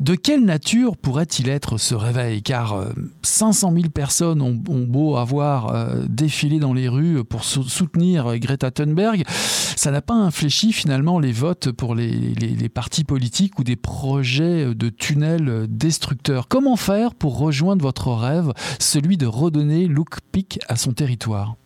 De 0.00 0.14
quelle 0.14 0.44
nature 0.44 0.96
pourrait-il 0.96 1.48
être 1.48 1.76
ce 1.76 1.94
réveil? 1.94 2.42
Car 2.42 2.84
500 3.22 3.72
euh, 3.72 3.80
000 3.80 3.88
personnes 3.90 4.42
ont, 4.42 4.52
beau 4.52 5.16
avoir 5.16 5.74
euh, 5.74 6.02
défilé 6.08 6.58
dans 6.58 6.72
les 6.72 6.88
rues 6.88 7.24
pour 7.24 7.44
soutenir 7.44 8.38
Greta 8.38 8.70
Thunberg, 8.70 9.24
ça 9.28 9.90
n'a 9.90 10.02
pas 10.02 10.14
infléchi 10.14 10.72
finalement 10.72 11.18
les 11.18 11.32
votes 11.32 11.72
pour 11.72 11.94
les, 11.94 12.68
partis 12.72 13.04
politiques 13.04 13.58
ou 13.58 13.64
des 13.64 13.76
projets 13.76 14.74
de 14.74 14.88
tunnels 14.88 15.66
destructeurs? 15.68 16.48
Comment 16.48 16.76
faire 16.76 17.14
pour 17.14 17.38
rejoindre 17.38 17.82
votre 17.82 18.12
rêve, 18.12 18.52
celui 18.78 19.16
de 19.16 19.26
redonner 19.26 19.86
look 19.86 20.18
pick 20.32 20.58
à 20.68 20.76
son 20.76 20.92
territoire? 20.92 21.56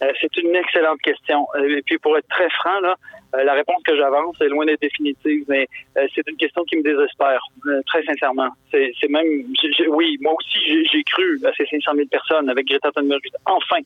C'est 0.00 0.36
une 0.38 0.54
excellente 0.54 1.00
question. 1.00 1.46
Euh, 1.56 1.76
et 1.76 1.82
puis 1.82 1.98
pour 1.98 2.16
être 2.18 2.28
très 2.28 2.48
franc, 2.50 2.80
là, 2.80 2.96
euh, 3.34 3.44
la 3.44 3.54
réponse 3.54 3.82
que 3.84 3.96
j'avance 3.96 4.40
est 4.40 4.48
loin 4.48 4.66
d'être 4.66 4.80
définitive, 4.80 5.44
mais 5.48 5.66
c'est 6.14 6.28
une 6.28 6.36
question 6.36 6.62
qui 6.64 6.76
me 6.76 6.82
désespère, 6.82 7.40
très 7.86 8.02
sincèrement. 8.04 8.48
C'est 8.70 9.08
même, 9.08 9.26
oui, 9.88 10.18
moi 10.20 10.34
aussi 10.34 10.86
j'ai 10.90 11.02
cru 11.04 11.40
à 11.44 11.52
ces 11.56 11.66
500 11.66 11.92
000 11.94 12.08
personnes 12.08 12.48
avec 12.50 12.66
Greta 12.66 12.90
Thunberg. 12.92 13.22
Enfin, 13.46 13.78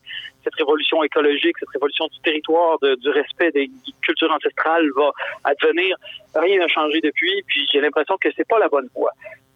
cette 0.44 0.54
révolution 0.54 1.02
écologique, 1.02 1.56
cette 1.58 1.70
révolution 1.70 2.06
du 2.06 2.18
territoire, 2.20 2.78
du 2.80 3.08
respect 3.10 3.50
des 3.52 3.70
cultures 4.02 4.32
ancestrales 4.32 4.88
va 4.96 5.12
advenir. 5.44 5.96
Rien 6.34 6.58
n'a 6.58 6.68
changé 6.68 7.00
depuis, 7.00 7.42
puis 7.46 7.66
j'ai 7.72 7.80
l'impression 7.80 8.16
que 8.18 8.28
c'est 8.36 8.48
pas 8.48 8.58
la 8.58 8.68
bonne 8.68 8.88
voie. 8.94 9.12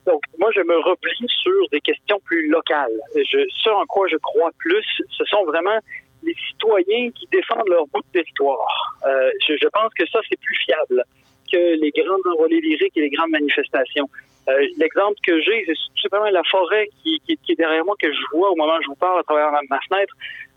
Donc, 0.06 0.22
moi, 0.38 0.50
je 0.54 0.60
me 0.60 0.78
replie 0.78 1.26
sur 1.28 1.68
des 1.70 1.80
questions 1.80 2.20
plus 2.24 2.48
locales. 2.48 2.98
Je, 3.14 3.38
ce 3.62 3.70
en 3.70 3.86
quoi 3.86 4.08
je 4.08 4.16
crois 4.16 4.50
plus, 4.58 4.84
ce 5.10 5.24
sont 5.24 5.44
vraiment 5.44 5.78
les 6.22 6.34
citoyens 6.48 7.10
qui 7.10 7.26
défendent 7.30 7.68
leur 7.68 7.86
bout 7.88 8.00
de 8.00 8.12
territoire. 8.12 8.94
Euh, 9.06 9.30
je, 9.46 9.68
pense 9.68 9.92
que 9.94 10.06
ça, 10.08 10.20
c'est 10.28 10.38
plus 10.40 10.56
fiable 10.64 11.04
que 11.50 11.80
les 11.80 11.90
grandes 11.90 12.26
envolées 12.34 12.60
lyriques 12.60 12.96
et 12.96 13.02
les 13.02 13.10
grandes 13.10 13.30
manifestations. 13.30 14.08
Euh, 14.48 14.66
l'exemple 14.78 15.16
que 15.24 15.40
j'ai, 15.40 15.64
c'est 15.66 16.02
simplement 16.02 16.30
la 16.30 16.42
forêt 16.50 16.88
qui, 17.02 17.20
est 17.28 17.56
derrière 17.56 17.84
moi, 17.84 17.94
que 18.00 18.12
je 18.12 18.20
vois 18.32 18.50
au 18.50 18.56
moment 18.56 18.76
où 18.76 18.82
je 18.82 18.88
vous 18.88 18.96
parle 18.96 19.20
à 19.20 19.22
travers 19.22 19.50
ma, 19.52 19.78
fenêtre. 19.88 20.14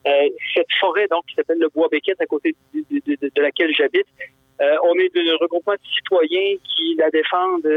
Euh, 0.08 0.30
cette 0.54 0.72
forêt, 0.80 1.08
donc, 1.10 1.26
qui 1.28 1.36
s'appelle 1.36 1.60
le 1.60 1.70
Bois 1.70 1.88
Béquette, 1.90 2.22
à 2.22 2.26
côté 2.26 2.56
de, 2.74 3.42
laquelle 3.42 3.74
j'habite, 3.74 4.08
on 4.60 4.94
est 4.98 5.14
de 5.14 5.38
regroupement 5.42 5.74
de 5.74 5.88
citoyens 5.96 6.56
qui 6.64 6.96
la 6.98 7.10
défendent 7.10 7.68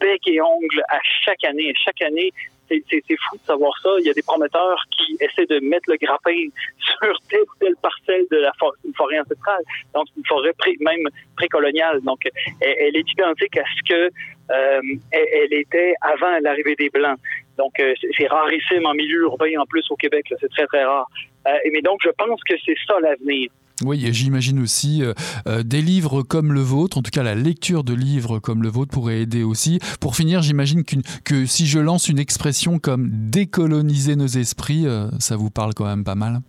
bec 0.00 0.20
et 0.28 0.40
ongle 0.40 0.82
à 0.88 0.98
chaque 1.24 1.42
année. 1.44 1.72
Chaque 1.84 2.00
année, 2.00 2.32
c'est 2.68 3.16
fou 3.28 3.36
de 3.36 3.46
savoir 3.46 3.72
ça. 3.82 3.90
Il 4.00 4.06
y 4.06 4.10
a 4.10 4.12
des 4.12 4.22
promoteurs 4.22 4.82
qui 4.90 5.16
essaient 5.20 5.46
de 5.46 5.60
mettre 5.60 5.90
le 5.90 5.96
grappin 5.96 6.48
sur 6.78 7.16
telle 7.30 7.40
ou 7.42 7.58
telle 7.60 7.76
parcelle 7.82 8.26
de 8.30 8.38
la 8.38 8.52
forêt 8.96 9.20
ancestrale, 9.20 9.62
donc 9.94 10.06
une 10.16 10.24
forêt 10.26 10.52
pré, 10.58 10.74
même 10.80 11.06
précoloniale. 11.36 12.00
Donc, 12.02 12.20
elle, 12.60 12.96
est 12.96 13.12
identique 13.12 13.56
à 13.56 13.64
ce 13.76 13.92
que 13.92 14.10
euh, 14.50 14.80
elle, 15.10 15.52
était 15.52 15.94
avant 16.00 16.38
l'arrivée 16.40 16.76
des 16.76 16.88
Blancs. 16.90 17.18
Donc, 17.56 17.78
euh, 17.80 17.94
c'est 18.16 18.26
rarissime 18.28 18.86
en 18.86 18.94
milieu 18.94 19.22
urbain 19.22 19.58
en 19.58 19.66
plus 19.66 19.84
au 19.90 19.96
Québec. 19.96 20.26
C'est 20.40 20.50
très, 20.50 20.66
très 20.66 20.84
rare. 20.84 21.06
Euh, 21.46 21.52
mais 21.72 21.82
donc, 21.82 22.00
je 22.02 22.10
pense 22.10 22.40
que 22.44 22.54
c'est 22.64 22.76
ça 22.86 22.98
l'avenir. 23.00 23.50
Oui, 23.84 24.04
et 24.06 24.12
j'imagine 24.12 24.60
aussi 24.60 25.04
euh, 25.04 25.12
euh, 25.46 25.62
des 25.62 25.80
livres 25.80 26.22
comme 26.22 26.52
le 26.52 26.60
vôtre, 26.60 26.98
en 26.98 27.02
tout 27.02 27.12
cas 27.12 27.22
la 27.22 27.36
lecture 27.36 27.84
de 27.84 27.94
livres 27.94 28.40
comme 28.40 28.62
le 28.62 28.68
vôtre 28.68 28.90
pourrait 28.92 29.20
aider 29.20 29.44
aussi. 29.44 29.78
Pour 30.00 30.16
finir, 30.16 30.42
j'imagine 30.42 30.82
que 31.24 31.46
si 31.46 31.66
je 31.66 31.78
lance 31.78 32.08
une 32.08 32.18
expression 32.18 32.80
comme 32.80 33.08
décoloniser 33.10 34.16
nos 34.16 34.26
esprits, 34.26 34.86
euh, 34.86 35.08
ça 35.20 35.36
vous 35.36 35.50
parle 35.50 35.74
quand 35.74 35.84
même 35.84 36.02
pas 36.02 36.16
mal? 36.16 36.40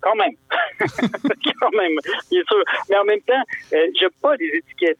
Quand 0.00 0.14
même. 0.14 0.32
quand 0.78 1.72
même, 1.76 1.96
bien 2.30 2.42
sûr. 2.46 2.62
Mais 2.90 2.96
en 2.96 3.04
même 3.04 3.20
temps, 3.22 3.42
j'aime 3.72 4.10
pas 4.22 4.36
les 4.36 4.46
étiquettes. 4.58 4.98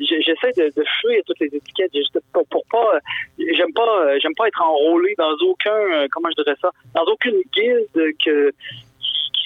J'essaie 0.00 0.52
de, 0.56 0.72
de, 0.74 0.84
fuir 1.00 1.22
toutes 1.26 1.38
les 1.40 1.54
étiquettes. 1.54 1.92
Juste 1.94 2.18
pour, 2.32 2.44
pour 2.48 2.64
pas, 2.70 2.98
j'aime 3.38 3.72
pas, 3.72 4.18
j'aime 4.18 4.34
pas 4.34 4.48
être 4.48 4.60
enrôlé 4.62 5.14
dans 5.16 5.32
aucun, 5.46 6.08
comment 6.10 6.28
je 6.36 6.42
dirais 6.42 6.56
ça, 6.60 6.70
dans 6.94 7.04
aucune 7.04 7.40
guilde 7.54 8.16
que 8.24 8.52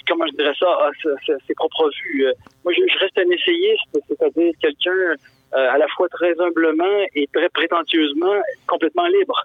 comment 0.07 0.25
je 0.27 0.35
dirais 0.35 0.53
ça, 0.59 0.67
à 0.67 0.89
ah, 0.89 1.33
ses 1.47 1.53
propres 1.53 1.89
vues. 1.89 2.27
Euh, 2.27 2.33
moi, 2.63 2.73
je, 2.73 2.99
reste 2.99 3.17
un 3.17 3.29
essayiste, 3.29 3.99
c'est-à-dire 4.07 4.53
quelqu'un 4.61 4.91
euh, 4.91 5.71
à 5.71 5.77
la 5.77 5.87
fois 5.89 6.07
très 6.09 6.39
humblement 6.39 7.05
et 7.15 7.27
très 7.33 7.49
prétentieusement 7.49 8.41
complètement 8.67 9.07
libre. 9.07 9.43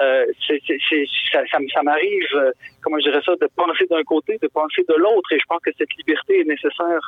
Euh, 0.00 0.24
ça, 0.48 1.82
m'arrive, 1.82 2.52
comment 2.80 2.98
je 2.98 3.10
dirais 3.10 3.20
ça, 3.24 3.36
de 3.36 3.48
penser 3.54 3.84
d'un 3.90 4.02
côté, 4.04 4.38
de 4.40 4.48
penser 4.48 4.82
de 4.88 4.94
l'autre, 4.94 5.32
et 5.32 5.38
je 5.38 5.44
pense 5.46 5.60
que 5.62 5.70
cette 5.76 5.92
liberté 5.98 6.40
est 6.40 6.44
nécessaire. 6.44 7.00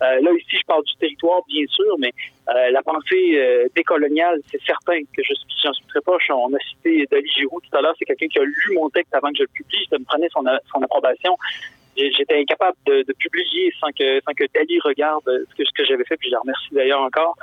là, 0.00 0.32
ici, 0.32 0.56
je 0.58 0.66
parle 0.66 0.82
du 0.84 0.96
territoire, 0.96 1.40
bien 1.48 1.64
sûr, 1.68 1.94
mais 1.98 2.10
la 2.48 2.82
pensée 2.82 3.68
décoloniale, 3.76 4.40
c'est 4.50 4.60
certain 4.62 5.00
que 5.16 5.22
je 5.22 5.34
j'en 5.62 5.72
suis 5.72 5.86
très 5.86 6.00
proche. 6.00 6.28
On 6.30 6.52
a 6.52 6.58
cité 6.58 7.06
Dali 7.10 7.28
Giroux 7.28 7.60
tout 7.60 7.78
à 7.78 7.80
l'heure, 7.80 7.94
c'est 7.96 8.04
quelqu'un 8.04 8.26
qui 8.26 8.38
a 8.40 8.44
lu 8.44 8.74
mon 8.74 8.90
texte 8.90 9.14
avant 9.14 9.30
que 9.30 9.36
je 9.38 9.42
le 9.42 9.48
publie, 9.54 9.86
ça 9.88 9.96
me 9.96 10.04
prenait 10.04 10.28
son 10.32 10.82
approbation 10.82 11.36
j'étais 11.96 12.40
incapable 12.40 12.76
de, 12.86 13.04
publier 13.18 13.72
sans 13.80 13.88
que 13.88 14.20
sans 14.26 14.32
que 14.34 14.44
Dali 14.54 14.78
regarde 14.80 15.24
ce 15.24 15.64
que, 15.74 15.84
j'avais 15.84 16.04
fait, 16.04 16.16
puis 16.16 16.28
je 16.28 16.32
la 16.32 16.40
remercie 16.40 16.68
d'ailleurs 16.72 17.00
encore. 17.00 17.36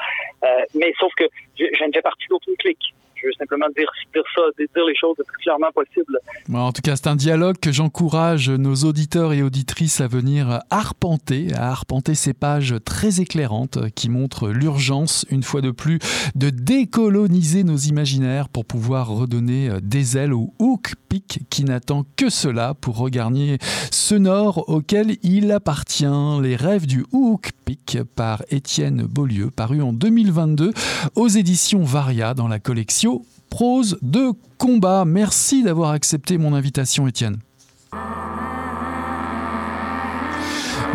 Euh, 0.43 0.47
mais 0.75 0.93
sauf 0.99 1.11
que 1.15 1.25
je, 1.57 1.63
ne 1.65 1.91
fais 1.93 2.01
partie 2.01 2.27
d'aucune 2.29 2.55
clique. 2.57 2.93
Je 3.15 3.27
veux 3.27 3.33
simplement 3.33 3.67
dire 3.75 3.89
ça, 4.35 4.41
dire 4.57 4.85
les 4.85 4.95
choses 4.95 5.15
le 5.17 5.23
plus 5.23 5.37
clairement 5.37 5.71
possible. 5.71 6.19
en 6.53 6.73
tout 6.73 6.81
cas, 6.81 6.97
c'est 6.97 7.07
un 7.07 7.15
dialogue 7.15 7.55
que 7.57 7.71
j'encourage 7.71 8.49
nos 8.49 8.75
auditeurs 8.75 9.31
et 9.31 9.41
auditrices 9.41 10.01
à 10.01 10.07
venir 10.07 10.59
arpenter, 10.69 11.47
à 11.55 11.69
arpenter 11.69 12.15
ces 12.15 12.33
pages 12.33 12.75
très 12.85 13.21
éclairantes 13.21 13.79
qui 13.95 14.09
montrent 14.09 14.49
l'urgence, 14.49 15.25
une 15.31 15.43
fois 15.43 15.61
de 15.61 15.71
plus, 15.71 15.99
de 16.35 16.49
décoloniser 16.49 17.63
nos 17.63 17.77
imaginaires 17.77 18.49
pour 18.49 18.65
pouvoir 18.65 19.07
redonner 19.07 19.69
des 19.81 20.17
ailes 20.17 20.33
au 20.33 20.53
hook 20.59 20.93
qui 21.21 21.63
n'attend 21.63 22.05
que 22.15 22.29
cela 22.29 22.73
pour 22.73 22.97
regagner 22.97 23.57
ce 23.91 24.15
nord 24.15 24.69
auquel 24.69 25.17
il 25.23 25.51
appartient. 25.51 26.05
Les 26.41 26.55
rêves 26.55 26.87
du 26.87 27.05
hook 27.11 27.51
pick 27.65 27.99
par 28.15 28.43
Étienne 28.49 29.03
Beaulieu, 29.03 29.49
paru 29.49 29.81
en 29.81 29.93
2022 29.93 30.73
aux 31.15 31.27
éditions 31.27 31.83
Varia 31.83 32.33
dans 32.33 32.47
la 32.47 32.59
collection 32.59 33.23
Prose 33.49 33.97
de 34.01 34.31
combat. 34.57 35.05
Merci 35.05 35.63
d'avoir 35.63 35.91
accepté 35.91 36.37
mon 36.37 36.53
invitation, 36.53 37.07
Étienne. 37.07 37.37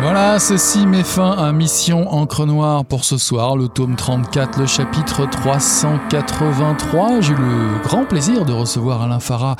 Voilà, 0.01 0.39
ceci 0.39 0.87
met 0.87 1.03
fin 1.03 1.31
à 1.31 1.51
Mission 1.51 2.09
Encre 2.13 2.45
Noire 2.45 2.85
pour 2.85 3.03
ce 3.03 3.17
soir, 3.17 3.57
le 3.57 3.67
tome 3.67 3.97
34, 3.97 4.57
le 4.57 4.65
chapitre 4.65 5.25
383. 5.29 7.19
J'ai 7.19 7.33
eu 7.33 7.35
le 7.35 7.83
grand 7.83 8.05
plaisir 8.05 8.45
de 8.45 8.53
recevoir 8.53 9.01
Alain 9.01 9.19
Farah 9.19 9.57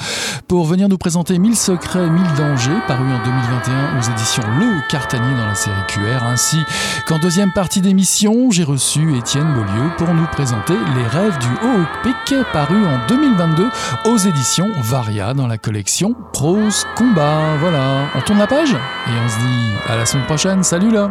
pour 0.48 0.66
venir 0.66 0.88
nous 0.88 0.98
présenter 0.98 1.38
1000 1.38 1.58
secrets, 1.58 2.10
1000 2.10 2.24
dangers, 2.38 2.72
paru 2.88 3.04
en 3.04 3.22
2021 3.22 4.00
aux 4.00 4.12
éditions 4.14 4.44
Le 4.60 4.90
Cartanier 4.90 5.36
dans 5.36 5.46
la 5.46 5.56
série 5.56 5.76
QR, 5.90 6.24
ainsi 6.24 6.64
qu'en 7.06 7.20
deuxième 7.20 7.52
partie 7.52 7.82
d'émission, 7.82 8.50
j'ai 8.50 8.64
reçu 8.64 9.18
Étienne 9.18 9.54
Beaulieu 9.54 9.90
pour 9.98 10.14
nous 10.14 10.28
présenter 10.28 10.76
Les 10.96 11.08
rêves 11.08 11.38
du 11.40 11.48
Haut 11.68 11.86
Pic, 12.02 12.34
paru 12.54 12.86
en 12.86 13.06
2022 13.10 13.70
aux 14.06 14.18
éditions 14.18 14.70
Varia 14.78 15.34
dans 15.34 15.48
la 15.48 15.58
collection 15.58 16.16
Prose 16.32 16.86
Combat. 16.96 17.58
Voilà, 17.60 18.08
on 18.16 18.22
tourne 18.22 18.40
la 18.40 18.48
page 18.48 18.72
et 18.72 19.12
on 19.22 19.28
se 19.28 19.38
dit 19.38 19.90
à 19.90 19.98
la 19.98 20.06
semaine 20.06 20.28
prochaine. 20.30 20.62
Salut 20.62 20.92
là! 20.92 21.10